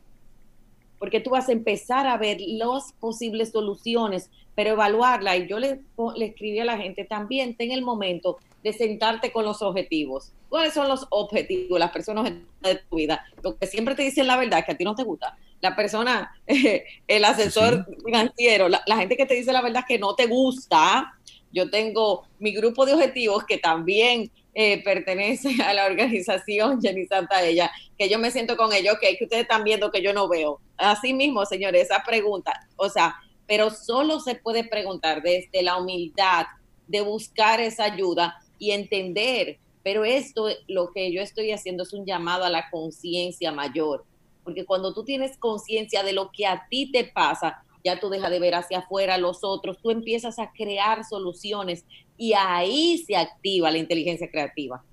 porque 0.99 1.19
tú 1.19 1.31
vas 1.31 1.49
a 1.49 1.51
empezar 1.51 2.07
a 2.07 2.17
ver 2.17 2.37
las 2.41 2.93
posibles 2.93 3.51
soluciones, 3.51 4.29
pero 4.55 4.71
evaluarla. 4.71 5.37
Y 5.37 5.47
yo 5.47 5.59
le, 5.59 5.81
le 6.15 6.25
escribí 6.25 6.59
a 6.59 6.65
la 6.65 6.77
gente 6.77 7.05
también, 7.05 7.55
ten 7.55 7.71
el 7.71 7.81
momento 7.81 8.37
de 8.63 8.73
sentarte 8.73 9.31
con 9.31 9.45
los 9.45 9.61
objetivos. 9.61 10.33
¿Cuáles 10.49 10.73
son 10.73 10.87
los 10.87 11.05
objetivos, 11.09 11.79
las 11.79 11.91
personas 11.91 12.31
de 12.61 12.75
tu 12.75 12.95
vida? 12.95 13.25
Lo 13.43 13.57
que 13.57 13.67
siempre 13.67 13.95
te 13.95 14.03
dicen 14.03 14.27
la 14.27 14.37
verdad, 14.37 14.65
que 14.65 14.71
a 14.71 14.77
ti 14.77 14.83
no 14.83 14.95
te 14.95 15.03
gusta. 15.03 15.37
La 15.61 15.75
persona, 15.75 16.31
el 17.07 17.25
asesor 17.25 17.85
financiero, 18.03 18.69
la, 18.69 18.81
la, 18.85 18.97
gente 18.97 19.17
que 19.17 19.25
te 19.25 19.35
dice 19.35 19.51
la 19.51 19.61
verdad 19.61 19.83
que 19.87 19.99
no 19.99 20.15
te 20.15 20.27
gusta. 20.27 21.13
Yo 21.51 21.69
tengo 21.69 22.23
mi 22.39 22.53
grupo 22.53 22.85
de 22.85 22.93
objetivos 22.93 23.43
que 23.45 23.57
también 23.57 24.31
eh, 24.59 24.81
pertenece 24.83 25.49
a 25.63 25.71
la 25.71 25.85
organización 25.85 26.81
Jenny 26.81 27.05
Santa 27.05 27.43
Ella, 27.43 27.69
que 27.95 28.09
yo 28.09 28.17
me 28.17 28.31
siento 28.31 28.57
con 28.57 28.73
ellos, 28.73 28.95
que, 28.99 29.15
que 29.15 29.25
ustedes 29.25 29.43
están 29.43 29.63
viendo 29.63 29.91
que 29.91 30.01
yo 30.01 30.13
no 30.13 30.27
veo. 30.27 30.59
Así 30.77 31.13
mismo, 31.13 31.45
señores, 31.45 31.83
esa 31.83 32.01
pregunta, 32.03 32.67
o 32.75 32.89
sea, 32.89 33.17
pero 33.45 33.69
solo 33.69 34.19
se 34.19 34.33
puede 34.33 34.63
preguntar 34.63 35.21
desde 35.21 35.61
la 35.61 35.77
humildad 35.77 36.47
de 36.87 37.01
buscar 37.01 37.61
esa 37.61 37.83
ayuda 37.83 38.41
y 38.57 38.71
entender, 38.71 39.59
pero 39.83 40.03
esto, 40.03 40.47
lo 40.67 40.91
que 40.91 41.13
yo 41.13 41.21
estoy 41.21 41.51
haciendo 41.51 41.83
es 41.83 41.93
un 41.93 42.07
llamado 42.07 42.43
a 42.43 42.49
la 42.49 42.71
conciencia 42.71 43.51
mayor, 43.51 44.05
porque 44.43 44.65
cuando 44.65 44.91
tú 44.91 45.03
tienes 45.03 45.37
conciencia 45.37 46.01
de 46.01 46.13
lo 46.13 46.31
que 46.31 46.47
a 46.47 46.65
ti 46.67 46.91
te 46.91 47.03
pasa, 47.03 47.63
ya 47.83 47.99
tú 47.99 48.09
dejas 48.09 48.31
de 48.31 48.39
ver 48.39 48.55
hacia 48.55 48.79
afuera 48.79 49.19
los 49.19 49.43
otros, 49.43 49.77
tú 49.83 49.91
empiezas 49.91 50.39
a 50.39 50.51
crear 50.51 51.05
soluciones 51.05 51.85
y 52.17 52.33
ahí 52.33 52.97
se 52.99 53.15
activa 53.15 53.71
la 53.71 53.77
inteligencia 53.77 54.29
creativa. 54.29 54.83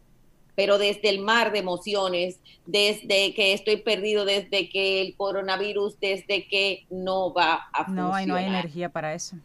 Pero 0.54 0.78
desde 0.78 1.08
el 1.08 1.20
mar 1.20 1.50
de 1.50 1.58
emociones, 1.58 2.38
desde 2.64 3.34
que 3.34 3.52
estoy 3.52 3.78
perdido, 3.78 4.24
desde 4.24 4.68
que 4.68 5.00
el 5.00 5.16
coronavirus, 5.16 5.98
desde 5.98 6.46
que 6.46 6.86
no 6.90 7.32
va 7.32 7.68
a 7.72 7.86
funcionar. 7.86 8.10
No, 8.10 8.14
hay, 8.14 8.26
no 8.26 8.34
hay 8.36 8.46
energía 8.46 8.88
para 8.88 9.14
eso. 9.14 9.36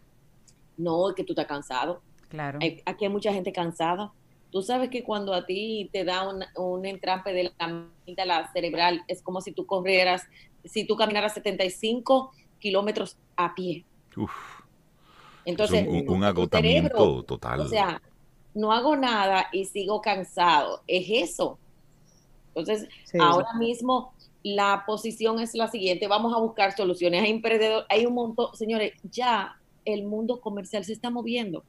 No, 0.77 1.13
que 1.15 1.23
tú 1.23 1.34
estás 1.34 1.47
cansado. 1.47 2.01
Claro. 2.30 2.59
aquí 2.86 3.05
hay 3.05 3.09
mucha 3.09 3.34
gente 3.34 3.51
cansada. 3.51 4.11
Tú 4.51 4.61
sabes 4.61 4.89
que 4.89 5.03
cuando 5.03 5.34
a 5.34 5.45
ti 5.47 5.89
te 5.91 6.03
da 6.03 6.30
un, 6.30 6.43
un 6.55 6.86
entrampe 6.86 7.34
de 7.34 7.51
la 7.57 7.86
la 8.25 8.51
cerebral, 8.51 9.03
es 9.07 9.21
como 9.21 9.41
si 9.41 9.51
tú 9.51 9.65
corrieras, 9.65 10.27
si 10.63 10.86
tú 10.86 10.95
caminaras 10.95 11.34
75 11.34 12.32
kilómetros 12.59 13.17
a 13.36 13.55
pie. 13.55 13.86
Entonces, 15.50 15.88
un, 16.08 16.24
agotamiento 16.24 17.24
total. 17.24 17.62
O 17.62 17.68
sea, 17.68 18.02
no 18.54 18.72
hago 18.72 18.95
nada 18.95 19.47
y 19.52 19.66
sigo 19.66 20.02
cansado. 20.02 20.82
Es 20.88 21.08
eso. 21.10 21.58
Entonces, 22.50 22.88
ahora 23.20 23.54
mismo 23.58 24.14
la 24.43 24.84
posición 24.86 25.39
es 25.39 25.54
la 25.54 25.68
siguiente, 25.68 26.08
vamos 26.08 26.34
a 26.34 26.39
buscar 26.39 26.76
soluciones. 26.76 27.24
Hay 27.24 27.32
emprendedor, 27.32 27.86
hay 27.89 28.06
un 28.06 28.14
montón, 28.14 28.56
señores, 28.56 28.93
ya 29.04 29.58
el 29.86 30.04
mundo 30.04 30.39
comercial 30.39 30.86
se 30.86 30.93
está 30.93 31.10
moviendo. 31.10 31.64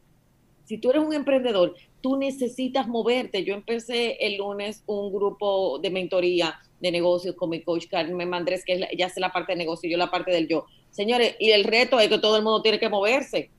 Si 0.65 0.79
tú 0.79 0.91
eres 0.91 1.03
un 1.03 1.13
emprendedor, 1.13 1.75
tú 2.01 2.17
necesitas 2.17 2.87
moverte. 2.87 3.45
Yo 3.45 3.55
empecé 3.55 4.17
el 4.21 4.37
lunes 4.37 4.85
un 4.87 5.13
grupo 5.13 5.79
de 5.81 5.91
mentoría 5.91 6.61
de 6.81 6.93
negocios 6.93 7.35
con 7.35 7.51
mi 7.51 7.63
coach 7.63 7.87
Carmen 7.89 8.29
Mandrés, 8.29 8.65
que 8.65 8.87
ella 8.91 9.07
hace 9.07 9.21
la 9.21 9.33
parte 9.33 9.53
de 9.53 9.59
negocio, 9.59 9.91
yo 9.91 9.99
la 9.99 10.11
parte 10.11 10.31
del 10.31 10.49
yo. 10.49 10.67
Señores, 10.91 11.37
y 11.39 11.51
el 11.51 11.65
reto 11.65 11.99
es 11.99 12.09
que 12.09 12.19
todo 12.19 12.37
el 12.37 12.43
mundo 12.43 12.63
tiene 12.63 12.79
que 12.79 12.89
moverse. 12.89 13.51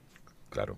Claro. 0.51 0.77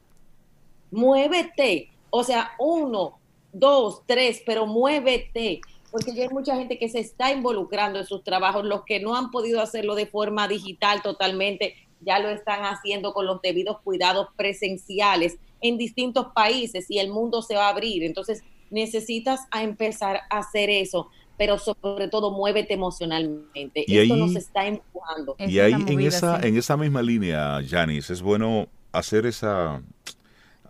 muévete. 0.92 1.90
O 2.10 2.24
sea, 2.24 2.52
uno, 2.60 3.20
dos, 3.52 4.04
tres, 4.06 4.42
pero 4.46 4.66
muévete. 4.66 5.60
Porque 5.92 6.14
ya 6.14 6.24
hay 6.24 6.30
mucha 6.30 6.56
gente 6.56 6.80
que 6.80 6.90
se 6.90 7.00
está 7.00 7.32
involucrando 7.32 8.00
en 8.00 8.06
sus 8.06 8.24
trabajos, 8.24 8.66
los 8.66 8.84
que 8.84 9.00
no 9.00 9.16
han 9.16 9.32
podido 9.32 9.62
hacerlo 9.62 9.96
de 9.96 10.06
forma 10.06 10.48
digital 10.48 11.02
totalmente, 11.02 11.76
ya 12.02 12.20
lo 12.20 12.30
están 12.30 12.62
haciendo 12.64 13.14
con 13.14 13.26
los 13.26 13.42
debidos 13.42 13.80
cuidados 13.82 14.28
presenciales 14.36 15.38
en 15.62 15.78
distintos 15.78 16.28
países 16.34 16.86
y 16.90 17.00
el 17.00 17.10
mundo 17.10 17.42
se 17.42 17.56
va 17.56 17.68
a 17.68 17.70
abrir. 17.70 18.04
Entonces 18.04 18.44
necesitas 18.70 19.42
a 19.52 19.64
empezar 19.64 20.22
a 20.30 20.40
hacer 20.40 20.70
eso, 20.70 21.10
pero 21.38 21.58
sobre 21.58 22.08
todo 22.08 22.32
muévete 22.32 22.74
emocionalmente. 22.74 23.86
Y 23.88 23.98
Esto 23.98 24.16
nos 24.16 24.36
está 24.36 24.66
empujando. 24.66 25.36
Y 25.40 25.60
ahí 25.60 25.74
en 25.74 26.00
esa, 26.02 26.40
en 26.42 26.58
esa 26.58 26.76
misma 26.78 27.02
línea, 27.02 27.60
Janice, 27.68 28.14
es 28.14 28.22
bueno 28.22 28.68
hacer 28.94 29.26
esa 29.26 29.82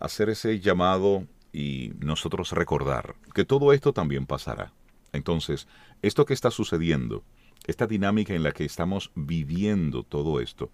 hacer 0.00 0.28
ese 0.28 0.60
llamado 0.60 1.26
y 1.52 1.92
nosotros 2.00 2.50
recordar 2.52 3.14
que 3.32 3.44
todo 3.44 3.72
esto 3.72 3.92
también 3.92 4.26
pasará. 4.26 4.72
Entonces, 5.12 5.68
esto 6.02 6.24
que 6.24 6.34
está 6.34 6.50
sucediendo, 6.50 7.22
esta 7.66 7.86
dinámica 7.86 8.34
en 8.34 8.42
la 8.42 8.52
que 8.52 8.64
estamos 8.64 9.12
viviendo 9.14 10.02
todo 10.02 10.40
esto, 10.40 10.70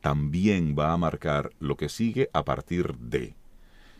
también 0.00 0.74
va 0.76 0.92
a 0.92 0.96
marcar 0.96 1.50
lo 1.60 1.76
que 1.76 1.88
sigue 1.88 2.30
a 2.32 2.44
partir 2.44 2.96
de. 2.96 3.36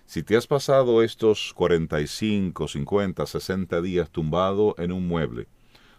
Si 0.07 0.22
te 0.22 0.36
has 0.36 0.46
pasado 0.46 1.03
estos 1.03 1.53
45, 1.55 2.66
50, 2.66 3.26
60 3.26 3.82
días 3.82 4.11
tumbado 4.11 4.74
en 4.78 4.90
un 4.90 5.07
mueble, 5.07 5.46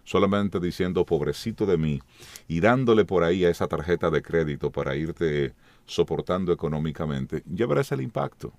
solamente 0.04 0.60
diciendo 0.60 1.06
pobrecito 1.06 1.66
de 1.66 1.78
mí 1.78 2.02
y 2.48 2.60
dándole 2.60 3.06
por 3.06 3.24
ahí 3.24 3.46
a 3.46 3.50
esa 3.50 3.68
tarjeta 3.68 4.10
de 4.10 4.22
crédito 4.22 4.72
para 4.72 4.96
irte 4.96 5.54
soportando 5.86 6.52
económicamente, 6.52 7.44
ya 7.46 7.66
verás 7.66 7.92
el 7.92 8.02
impacto. 8.02 8.54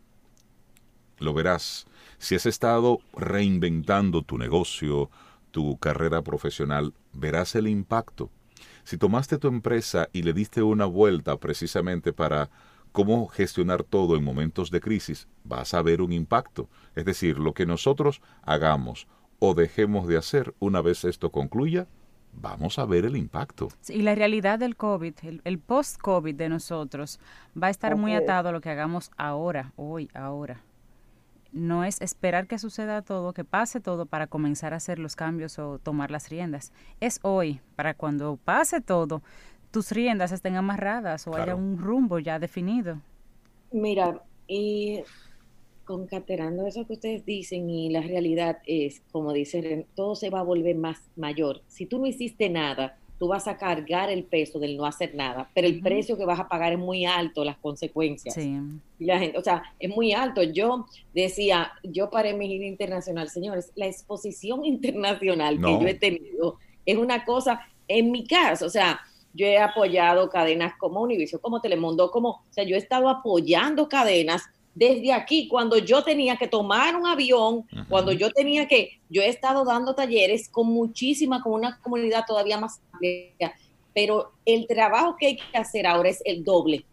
Lo 1.19 1.33
verás. 1.33 1.87
Si 2.19 2.35
has 2.35 2.47
estado 2.47 2.99
reinventando 3.15 4.23
tu 4.23 4.39
negocio, 4.39 5.11
tu 5.51 5.79
carrera 5.79 6.23
profesional, 6.23 6.95
verás 7.13 7.55
el 7.55 7.69
impacto. 7.69 8.31
Si 8.83 8.99
tomaste 8.99 9.39
tu 9.39 9.49
empresa 9.49 10.09
y 10.13 10.23
le 10.23 10.33
diste 10.33 10.63
una 10.63 10.85
vuelta 10.85 11.37
precisamente 11.39 12.13
para 12.13 12.51
cómo 12.93 13.27
gestionar 13.29 13.83
todo 13.83 14.17
en 14.17 14.25
momentos 14.25 14.71
de 14.71 14.81
crisis, 14.81 15.29
vas 15.43 15.75
a 15.75 15.83
ver 15.83 16.03
un 16.03 16.13
impacto. 16.13 16.69
Es 16.95 17.05
decir, 17.05 17.39
lo 17.39 17.55
que 17.55 17.67
nosotros 17.67 18.21
hagamos 18.43 19.07
o 19.39 19.55
dejemos 19.55 20.07
de 20.07 20.17
hacer 20.17 20.55
una 20.59 20.81
vez 20.81 21.05
esto 21.05 21.31
concluya, 21.31 21.89
vamos 22.41 22.79
a 22.79 22.85
ver 22.85 23.05
el 23.05 23.17
impacto. 23.17 23.69
y 23.89 24.03
la 24.03 24.15
realidad 24.15 24.59
del 24.59 24.77
COVID, 24.77 25.15
el, 25.45 25.59
post-COVID 25.59 26.35
de 26.35 26.49
nosotros, 26.49 27.21
va 27.61 27.69
a 27.69 27.71
estar 27.71 27.97
muy 27.97 28.15
atado 28.15 28.49
a 28.49 28.53
lo 28.53 28.61
que 28.61 28.71
hagamos 28.71 29.11
ahora, 29.17 29.73
hoy, 29.77 30.11
ahora 30.15 30.61
no 31.55 31.85
es 31.85 32.01
esperar 32.01 32.49
que 32.49 32.59
suceda 32.59 33.01
todo, 33.01 33.33
que 33.33 33.45
pase 33.45 33.81
todo 33.81 34.07
para 34.07 34.27
comenzar 34.27 34.75
a 34.75 34.79
hacer 34.79 34.99
los 34.99 35.15
cambios 35.15 35.59
o 35.61 35.79
tomar 35.79 36.11
las 36.11 36.29
riendas. 36.29 36.73
Es 37.01 37.21
hoy, 37.23 37.61
para 37.77 37.95
cuando 37.95 38.37
pase 38.45 38.81
todo, 38.81 39.23
tus 39.71 39.93
riendas 39.93 40.33
estén 40.33 40.57
amarradas 40.57 41.27
o 41.29 41.35
haya 41.37 41.55
un 41.55 41.79
rumbo 41.79 42.19
ya 42.19 42.39
definido. 42.41 42.99
Mira, 43.71 44.21
y 44.47 45.03
concaterando 45.85 46.67
eso 46.67 46.87
que 46.87 46.95
ustedes 46.95 47.25
dicen 47.25 47.69
y 47.71 47.91
la 47.91 48.01
realidad 48.01 48.59
es, 48.67 49.03
como 49.13 49.33
dicen, 49.33 49.87
todo 49.95 50.15
se 50.15 50.31
va 50.31 50.41
a 50.41 50.45
volver 50.45 50.77
más 50.77 50.99
mayor. 51.17 51.63
Si 51.69 51.87
tú 51.87 51.99
no 51.99 52.07
hiciste 52.07 52.49
nada, 52.49 52.99
tú 53.19 53.29
vas 53.29 53.47
a 53.47 53.57
cargar 53.57 54.11
el 54.11 54.25
peso 54.25 54.59
del 54.59 54.77
no 54.77 54.87
hacer 54.87 55.15
nada, 55.15 55.49
pero 55.55 55.67
el 55.67 55.81
precio 55.81 56.17
que 56.17 56.25
vas 56.25 56.41
a 56.41 56.49
pagar 56.49 56.73
es 56.73 56.79
muy 56.79 57.05
alto, 57.05 57.45
las 57.45 57.57
consecuencias. 57.59 58.35
Sí. 58.35 58.59
la 58.99 59.19
gente, 59.19 59.39
o 59.39 59.43
sea, 59.43 59.63
es 59.79 59.89
muy 59.89 60.13
alto. 60.13 60.43
Yo 60.43 60.87
decía, 61.15 61.73
yo 61.83 62.11
paré 62.11 62.35
mi 62.35 62.49
gira 62.49 62.67
internacional, 62.67 63.29
señores, 63.29 63.73
la 63.77 63.87
exposición 63.87 64.65
internacional 64.65 65.57
que 65.57 65.81
yo 65.81 65.87
he 65.87 65.95
tenido 65.95 66.59
es 66.85 66.99
una 66.99 67.25
cosa, 67.25 67.61
en 67.89 68.11
mi 68.11 68.27
caso, 68.27 68.67
o 68.67 68.71
sea, 68.71 69.01
yo 69.33 69.47
he 69.47 69.59
apoyado 69.59 70.29
cadenas 70.31 70.75
como 70.79 71.01
Univision, 71.01 71.41
como 71.41 71.61
Telemundo, 71.61 72.11
como, 72.11 72.29
o 72.29 72.45
sea, 72.51 72.65
yo 72.65 72.77
he 72.77 72.79
estado 72.79 73.09
apoyando 73.09 73.89
cadenas 73.89 74.45
desde 74.75 75.13
aquí, 75.13 75.47
cuando 75.47 75.79
yo 75.79 76.03
tenía 76.03 76.37
que 76.37 76.49
tomar 76.49 76.97
un 76.97 77.07
avión, 77.07 77.65
cuando 77.89 78.13
yo 78.13 78.31
tenía 78.31 78.67
que, 78.67 79.01
yo 79.09 79.23
he 79.23 79.29
estado 79.29 79.65
dando 79.65 79.95
talleres 79.95 80.49
con 80.49 80.67
muchísima, 80.67 81.43
con 81.43 81.53
una 81.53 81.79
comunidad 81.81 82.25
todavía 82.27 82.59
más 82.59 82.81
amplia, 82.93 83.55
pero 83.95 84.33
el 84.45 84.67
trabajo 84.67 85.17
que 85.17 85.27
hay 85.27 85.37
que 85.37 85.57
hacer 85.57 85.87
ahora 85.87 86.09
es 86.09 86.21
el 86.25 86.43
doble, 86.43 86.85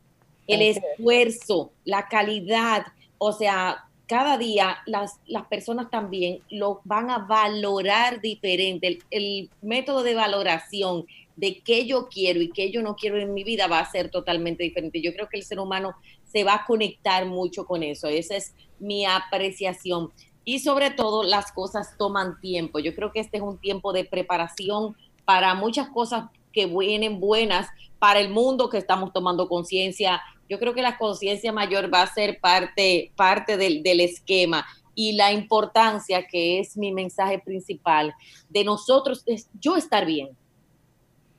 el 0.47 0.61
esfuerzo, 0.61 1.71
la 1.83 2.07
calidad, 2.07 2.85
o 3.17 3.31
sea, 3.31 3.85
cada 4.05 4.37
día 4.37 4.77
las, 4.85 5.19
las 5.25 5.47
personas 5.47 5.89
también 5.89 6.41
lo 6.49 6.81
van 6.83 7.09
a 7.09 7.19
valorar 7.19 8.21
diferente, 8.21 8.87
el, 8.87 9.03
el 9.09 9.49
método 9.61 10.03
de 10.03 10.13
valoración 10.13 11.05
de 11.35 11.59
qué 11.61 11.87
yo 11.87 12.09
quiero 12.09 12.41
y 12.41 12.51
qué 12.51 12.69
yo 12.69 12.83
no 12.83 12.95
quiero 12.95 13.17
en 13.17 13.33
mi 13.33 13.43
vida 13.43 13.65
va 13.67 13.79
a 13.79 13.89
ser 13.89 14.11
totalmente 14.11 14.63
diferente. 14.63 15.01
Yo 15.01 15.13
creo 15.13 15.27
que 15.27 15.37
el 15.37 15.43
ser 15.43 15.59
humano 15.59 15.95
se 16.31 16.43
va 16.43 16.55
a 16.55 16.65
conectar 16.65 17.25
mucho 17.25 17.65
con 17.65 17.83
eso. 17.83 18.07
Esa 18.07 18.35
es 18.35 18.53
mi 18.79 19.05
apreciación. 19.05 20.11
Y 20.43 20.59
sobre 20.59 20.89
todo, 20.91 21.23
las 21.23 21.51
cosas 21.51 21.95
toman 21.97 22.39
tiempo. 22.39 22.79
Yo 22.79 22.95
creo 22.95 23.11
que 23.11 23.19
este 23.19 23.37
es 23.37 23.43
un 23.43 23.59
tiempo 23.59 23.93
de 23.93 24.05
preparación 24.05 24.95
para 25.25 25.53
muchas 25.53 25.89
cosas 25.89 26.29
que 26.51 26.65
vienen 26.65 27.19
buenas 27.19 27.67
para 27.99 28.19
el 28.19 28.29
mundo 28.29 28.69
que 28.69 28.77
estamos 28.77 29.13
tomando 29.13 29.47
conciencia. 29.47 30.21
Yo 30.49 30.59
creo 30.59 30.73
que 30.73 30.81
la 30.81 30.97
conciencia 30.97 31.51
mayor 31.51 31.93
va 31.93 32.01
a 32.01 32.13
ser 32.13 32.39
parte, 32.39 33.11
parte 33.15 33.57
del, 33.57 33.83
del 33.83 33.99
esquema 33.99 34.65
y 34.95 35.13
la 35.13 35.31
importancia 35.31 36.27
que 36.27 36.59
es 36.59 36.75
mi 36.75 36.91
mensaje 36.91 37.39
principal 37.39 38.13
de 38.49 38.63
nosotros, 38.63 39.23
es 39.25 39.49
yo 39.59 39.77
estar 39.77 40.05
bien, 40.05 40.29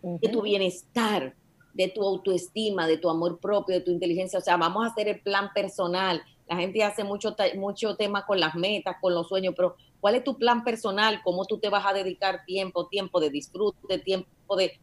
de 0.03 0.29
tu 0.29 0.43
bienestar, 0.43 1.35
de 1.75 1.89
tu 1.89 2.03
autoestima, 2.03 2.87
de 2.87 2.99
tu 2.99 3.09
amor 3.09 3.39
propio, 3.39 3.75
de 3.75 3.81
tu 3.81 3.91
inteligencia. 3.91 4.39
O 4.39 4.43
sea, 4.43 4.57
vamos 4.57 4.85
a 4.85 4.89
hacer 4.89 5.09
el 5.09 5.21
plan 5.21 5.51
personal. 5.55 6.23
La 6.49 6.57
gente 6.57 6.83
hace 6.83 7.05
mucho, 7.05 7.35
mucho 7.57 7.97
tema 7.97 8.27
con 8.27 8.41
las 8.41 8.55
metas, 8.55 8.97
con 9.01 9.15
los 9.15 9.29
sueños, 9.29 9.55
pero 9.57 9.77
¿cuál 10.01 10.17
es 10.17 10.25
tu 10.25 10.37
plan 10.37 10.65
personal? 10.65 11.21
¿Cómo 11.25 11.45
tú 11.45 11.59
te 11.59 11.69
vas 11.69 11.87
a 11.87 11.93
dedicar 11.93 12.45
tiempo, 12.45 12.89
tiempo 12.89 13.21
de 13.21 13.31
disfrute, 13.31 13.99
tiempo 13.99 14.57
de 14.57 14.79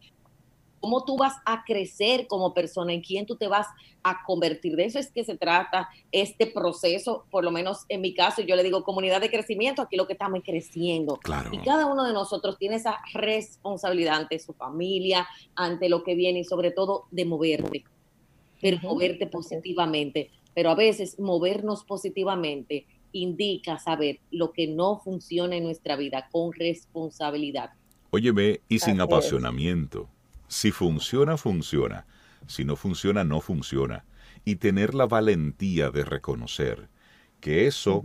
cómo 0.80 1.04
tú 1.04 1.16
vas 1.16 1.34
a 1.44 1.64
crecer 1.64 2.26
como 2.26 2.54
persona, 2.54 2.92
en 2.92 3.02
quién 3.02 3.26
tú 3.26 3.36
te 3.36 3.48
vas 3.48 3.66
a 4.02 4.24
convertir. 4.24 4.76
De 4.76 4.84
eso 4.84 4.98
es 4.98 5.10
que 5.10 5.24
se 5.24 5.36
trata 5.36 5.88
este 6.10 6.46
proceso, 6.46 7.26
por 7.30 7.44
lo 7.44 7.50
menos 7.50 7.84
en 7.88 8.00
mi 8.00 8.14
caso, 8.14 8.42
yo 8.42 8.56
le 8.56 8.62
digo 8.62 8.82
comunidad 8.82 9.20
de 9.20 9.30
crecimiento, 9.30 9.82
aquí 9.82 9.96
lo 9.96 10.06
que 10.06 10.14
estamos 10.14 10.40
creciendo. 10.44 11.18
Y 11.52 11.58
cada 11.58 11.86
uno 11.86 12.04
de 12.04 12.12
nosotros 12.12 12.58
tiene 12.58 12.76
esa 12.76 12.98
responsabilidad 13.12 14.16
ante 14.16 14.38
su 14.38 14.54
familia, 14.54 15.28
ante 15.54 15.88
lo 15.88 16.02
que 16.02 16.14
viene 16.14 16.40
y 16.40 16.44
sobre 16.44 16.70
todo 16.70 17.04
de 17.10 17.24
moverte, 17.24 17.84
pero 18.60 18.78
moverte 18.82 19.26
positivamente. 19.26 20.30
Pero 20.54 20.70
a 20.70 20.74
veces 20.74 21.18
movernos 21.20 21.84
positivamente 21.84 22.86
indica 23.12 23.78
saber 23.78 24.20
lo 24.30 24.52
que 24.52 24.66
no 24.66 25.00
funciona 25.00 25.56
en 25.56 25.64
nuestra 25.64 25.96
vida 25.96 26.28
con 26.30 26.52
responsabilidad. 26.52 27.70
Óyeme, 28.10 28.60
y 28.68 28.78
sin 28.80 29.00
apasionamiento. 29.00 30.08
Si 30.50 30.72
funciona, 30.72 31.36
funciona. 31.36 32.06
Si 32.48 32.64
no 32.64 32.74
funciona, 32.74 33.22
no 33.22 33.40
funciona. 33.40 34.04
Y 34.44 34.56
tener 34.56 34.94
la 34.94 35.06
valentía 35.06 35.90
de 35.90 36.04
reconocer 36.04 36.88
que 37.40 37.68
eso, 37.68 38.02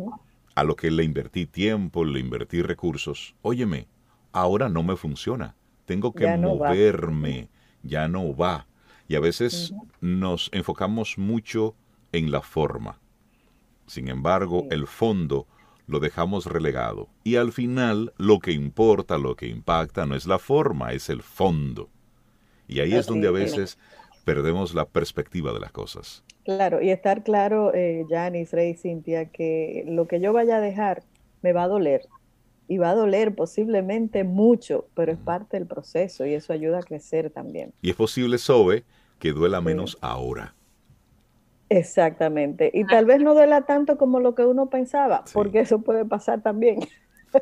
a 0.53 0.63
lo 0.63 0.75
que 0.75 0.91
le 0.91 1.03
invertí 1.03 1.47
tiempo, 1.47 2.05
le 2.05 2.19
invertí 2.19 2.61
recursos, 2.61 3.35
óyeme, 3.41 3.87
ahora 4.31 4.69
no 4.69 4.83
me 4.83 4.95
funciona. 4.95 5.55
Tengo 5.85 6.13
que 6.13 6.37
moverme, 6.37 7.49
ya 7.81 8.07
no 8.07 8.35
va. 8.35 8.67
Y 9.07 9.15
a 9.15 9.19
veces 9.19 9.73
nos 9.99 10.51
enfocamos 10.53 11.17
mucho 11.17 11.75
en 12.11 12.29
la 12.29 12.41
forma. 12.41 12.99
Sin 13.87 14.07
embargo, 14.07 14.67
el 14.69 14.85
fondo 14.85 15.47
lo 15.87 15.99
dejamos 15.99 16.45
relegado. 16.45 17.09
Y 17.23 17.37
al 17.37 17.51
final, 17.51 18.13
lo 18.17 18.37
que 18.37 18.51
importa, 18.51 19.17
lo 19.17 19.35
que 19.35 19.47
impacta, 19.47 20.05
no 20.05 20.13
es 20.13 20.27
la 20.27 20.37
forma, 20.37 20.93
es 20.93 21.09
el 21.09 21.23
fondo. 21.23 21.89
Y 22.67 22.79
ahí 22.79 22.93
es 22.93 23.05
donde 23.05 23.27
a 23.27 23.31
veces 23.31 23.77
perdemos 24.25 24.73
la 24.73 24.85
perspectiva 24.85 25.53
de 25.53 25.59
las 25.59 25.71
cosas. 25.71 26.23
Claro, 26.43 26.81
y 26.81 26.89
estar 26.91 27.23
claro, 27.23 27.73
eh, 27.73 28.05
Janice, 28.09 28.55
Rey, 28.55 28.75
Cintia, 28.75 29.25
que 29.25 29.83
lo 29.87 30.07
que 30.07 30.19
yo 30.19 30.33
vaya 30.33 30.57
a 30.57 30.61
dejar 30.61 31.03
me 31.41 31.53
va 31.53 31.63
a 31.63 31.67
doler. 31.67 32.07
Y 32.67 32.77
va 32.77 32.91
a 32.91 32.95
doler 32.95 33.35
posiblemente 33.35 34.23
mucho, 34.23 34.87
pero 34.95 35.11
es 35.11 35.19
parte 35.19 35.57
del 35.57 35.67
proceso 35.67 36.25
y 36.25 36.33
eso 36.33 36.51
ayuda 36.51 36.79
a 36.79 36.83
crecer 36.83 37.29
también. 37.29 37.73
Y 37.81 37.91
es 37.91 37.95
posible, 37.95 38.39
Sobe, 38.39 38.83
que 39.19 39.31
duela 39.31 39.61
menos 39.61 39.97
ahora. 40.01 40.55
Exactamente. 41.69 42.71
Y 42.73 42.85
tal 42.85 43.05
vez 43.05 43.21
no 43.21 43.33
duela 43.33 43.61
tanto 43.61 43.97
como 43.97 44.19
lo 44.19 44.35
que 44.35 44.45
uno 44.45 44.69
pensaba, 44.69 45.23
porque 45.33 45.59
eso 45.59 45.81
puede 45.81 46.05
pasar 46.05 46.41
también. 46.41 46.79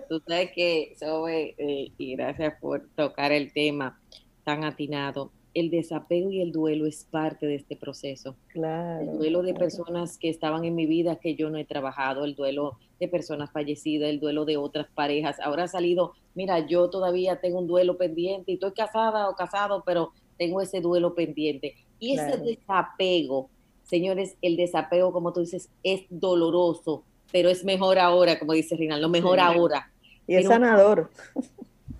Tú 0.09 0.21
sabes 0.27 0.51
que, 0.53 0.95
Sobe, 0.99 1.55
eh, 1.57 1.91
y 1.97 2.15
gracias 2.15 2.55
por 2.59 2.87
tocar 2.95 3.31
el 3.31 3.53
tema 3.53 3.99
tan 4.43 4.63
atinado. 4.63 5.31
el 5.53 5.69
desapego 5.69 6.31
y 6.31 6.41
el 6.41 6.51
duelo 6.51 6.87
es 6.87 7.05
parte 7.09 7.45
de 7.45 7.55
este 7.55 7.75
proceso. 7.75 8.35
Claro. 8.47 9.01
El 9.01 9.17
duelo 9.17 9.43
de 9.43 9.53
personas 9.53 10.17
que 10.17 10.29
estaban 10.29 10.65
en 10.65 10.73
mi 10.73 10.87
vida 10.87 11.17
que 11.17 11.35
yo 11.35 11.49
no 11.49 11.57
he 11.57 11.65
trabajado, 11.65 12.25
el 12.25 12.35
duelo 12.35 12.79
de 12.99 13.07
personas 13.07 13.51
fallecidas, 13.51 14.09
el 14.09 14.19
duelo 14.19 14.45
de 14.45 14.57
otras 14.57 14.87
parejas. 14.95 15.39
Ahora 15.39 15.63
ha 15.65 15.67
salido, 15.67 16.13
mira, 16.33 16.65
yo 16.65 16.89
todavía 16.89 17.39
tengo 17.39 17.59
un 17.59 17.67
duelo 17.67 17.97
pendiente 17.97 18.51
y 18.51 18.55
estoy 18.55 18.71
casada 18.71 19.29
o 19.29 19.35
casado, 19.35 19.83
pero 19.85 20.11
tengo 20.37 20.59
ese 20.59 20.81
duelo 20.81 21.13
pendiente. 21.13 21.75
Y 21.99 22.13
ese 22.13 22.37
desapego, 22.37 23.49
señores, 23.83 24.35
el 24.41 24.57
desapego, 24.57 25.13
como 25.13 25.33
tú 25.33 25.41
dices, 25.41 25.69
es 25.83 26.01
doloroso, 26.09 27.03
pero 27.31 27.49
es 27.49 27.63
mejor 27.63 27.99
ahora, 27.99 28.39
como 28.39 28.53
dice 28.53 28.75
Rinaldo, 28.75 29.07
mejor 29.07 29.39
ahora. 29.39 29.91
Y 30.25 30.35
es 30.35 30.47
sanador. 30.47 31.11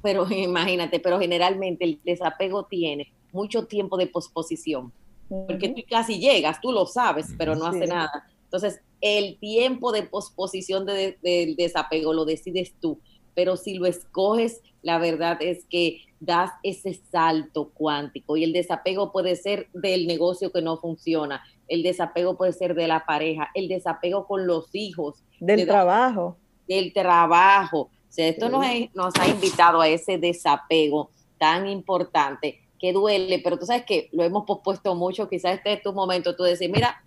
Pero 0.02 0.28
imagínate, 0.32 1.00
pero 1.00 1.20
generalmente 1.20 1.86
el 1.86 2.00
desapego 2.04 2.66
tiene 2.66 3.12
mucho 3.32 3.66
tiempo 3.66 3.98
de 3.98 4.08
posposición, 4.08 4.92
porque 5.28 5.70
tú 5.70 5.82
casi 5.90 6.20
llegas, 6.20 6.62
tú 6.62 6.72
lo 6.72 6.86
sabes, 6.86 7.34
pero 7.38 7.56
no 7.56 7.66
hace 7.66 7.88
nada. 7.88 8.28
Entonces, 8.44 8.82
el 9.02 9.38
tiempo 9.40 9.92
de 9.92 10.04
posposición 10.04 10.86
del 10.86 11.56
desapego 11.56 12.14
lo 12.14 12.26
decides 12.26 12.74
tú, 12.80 13.00
pero 13.34 13.58
si 13.58 13.74
lo 13.74 13.88
escoges, 13.88 14.62
la 14.84 15.00
verdad 15.00 15.38
es 15.42 15.66
que 15.66 16.02
das 16.20 16.52
ese 16.64 17.02
salto 17.12 17.72
cuántico 17.74 18.38
y 18.38 18.44
el 18.44 18.54
desapego 18.54 19.12
puede 19.12 19.36
ser 19.36 19.68
del 19.74 20.08
negocio 20.08 20.52
que 20.52 20.62
no 20.62 20.78
funciona, 20.78 21.44
el 21.68 21.84
desapego 21.84 22.38
puede 22.38 22.54
ser 22.54 22.76
de 22.76 22.88
la 22.88 23.06
pareja, 23.06 23.50
el 23.56 23.68
desapego 23.68 24.28
con 24.28 24.46
los 24.48 24.74
hijos. 24.74 25.24
Del 25.40 25.66
trabajo. 25.66 26.38
Del 26.68 26.94
trabajo. 26.94 27.90
O 28.14 28.16
sea, 28.16 28.28
esto 28.28 28.48
nos, 28.48 28.64
nos 28.94 29.16
ha 29.16 29.28
invitado 29.28 29.82
a 29.82 29.88
ese 29.88 30.20
desapego 30.20 31.10
tan 31.40 31.68
importante 31.68 32.62
que 32.78 32.94
duele, 32.94 33.42
pero 33.44 33.58
tú 33.58 33.66
sabes 33.66 33.86
que 33.86 34.08
lo 34.12 34.24
hemos 34.24 34.46
pospuesto 34.46 34.94
mucho, 34.94 35.28
quizás 35.28 35.56
este 35.56 35.74
es 35.74 35.82
tu 35.82 35.94
momento, 35.94 36.36
tú 36.36 36.44
decir, 36.44 36.70
mira, 36.70 37.04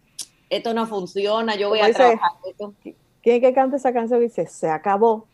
esto 0.51 0.75
no 0.75 0.85
funciona, 0.89 1.55
yo 1.55 1.69
voy 1.69 1.79
a 1.79 1.93
trabajar 1.93 2.33
esto. 2.51 2.75
¿Quién 3.23 3.41
que 3.41 3.55
canta 3.55 3.77
esa 3.77 3.93
canción 3.93 4.19
dice, 4.19 4.49
se 4.49 4.69
acabó? 4.69 5.29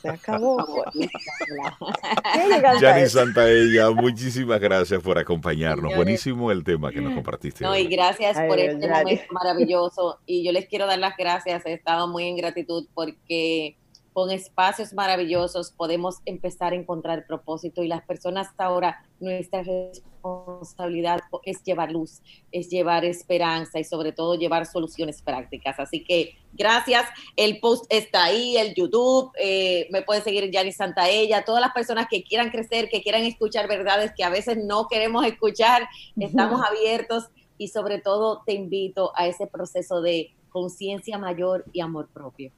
Se 0.00 0.08
acabó. 0.08 0.84
Yani 2.80 3.08
Santaella, 3.08 3.90
muchísimas 3.90 4.60
gracias 4.60 5.02
por 5.02 5.18
acompañarnos. 5.18 5.96
Buenísimo 5.96 6.52
el 6.52 6.62
tema 6.62 6.92
que 6.92 7.00
nos 7.00 7.12
compartiste. 7.12 7.64
No, 7.64 7.76
y 7.76 7.88
gracias 7.88 8.38
por 8.46 8.56
este 8.56 8.88
momento 8.88 9.24
maravilloso. 9.32 10.20
Y 10.26 10.44
yo 10.44 10.52
les 10.52 10.68
quiero 10.68 10.86
dar 10.86 11.00
las 11.00 11.16
gracias. 11.16 11.66
He 11.66 11.72
estado 11.72 12.06
muy 12.06 12.28
en 12.28 12.36
gratitud 12.36 12.86
porque 12.94 13.76
con 14.18 14.32
espacios 14.32 14.92
maravillosos 14.94 15.70
podemos 15.70 16.16
empezar 16.24 16.72
a 16.72 16.74
encontrar 16.74 17.24
propósito 17.24 17.84
y 17.84 17.86
las 17.86 18.02
personas 18.04 18.48
ahora 18.58 19.06
nuestra 19.20 19.62
responsabilidad 19.62 21.20
es 21.44 21.62
llevar 21.62 21.92
luz, 21.92 22.20
es 22.50 22.68
llevar 22.68 23.04
esperanza 23.04 23.78
y 23.78 23.84
sobre 23.84 24.10
todo 24.10 24.34
llevar 24.34 24.66
soluciones 24.66 25.22
prácticas. 25.22 25.78
Así 25.78 26.02
que 26.02 26.36
gracias, 26.52 27.04
el 27.36 27.60
post 27.60 27.84
está 27.90 28.24
ahí, 28.24 28.56
el 28.56 28.74
YouTube, 28.74 29.30
eh, 29.38 29.86
me 29.92 30.02
puede 30.02 30.20
seguir 30.20 30.42
Santa 30.52 30.72
Santaella, 30.72 31.44
todas 31.44 31.60
las 31.60 31.72
personas 31.72 32.08
que 32.10 32.24
quieran 32.24 32.50
crecer, 32.50 32.88
que 32.88 33.04
quieran 33.04 33.22
escuchar 33.22 33.68
verdades 33.68 34.10
que 34.16 34.24
a 34.24 34.30
veces 34.30 34.56
no 34.56 34.88
queremos 34.88 35.24
escuchar, 35.26 35.86
estamos 36.18 36.60
abiertos 36.68 37.26
y 37.56 37.68
sobre 37.68 38.00
todo 38.00 38.42
te 38.44 38.54
invito 38.54 39.12
a 39.14 39.28
ese 39.28 39.46
proceso 39.46 40.00
de 40.00 40.34
conciencia 40.48 41.18
mayor 41.18 41.64
y 41.72 41.82
amor 41.82 42.08
propio. 42.12 42.50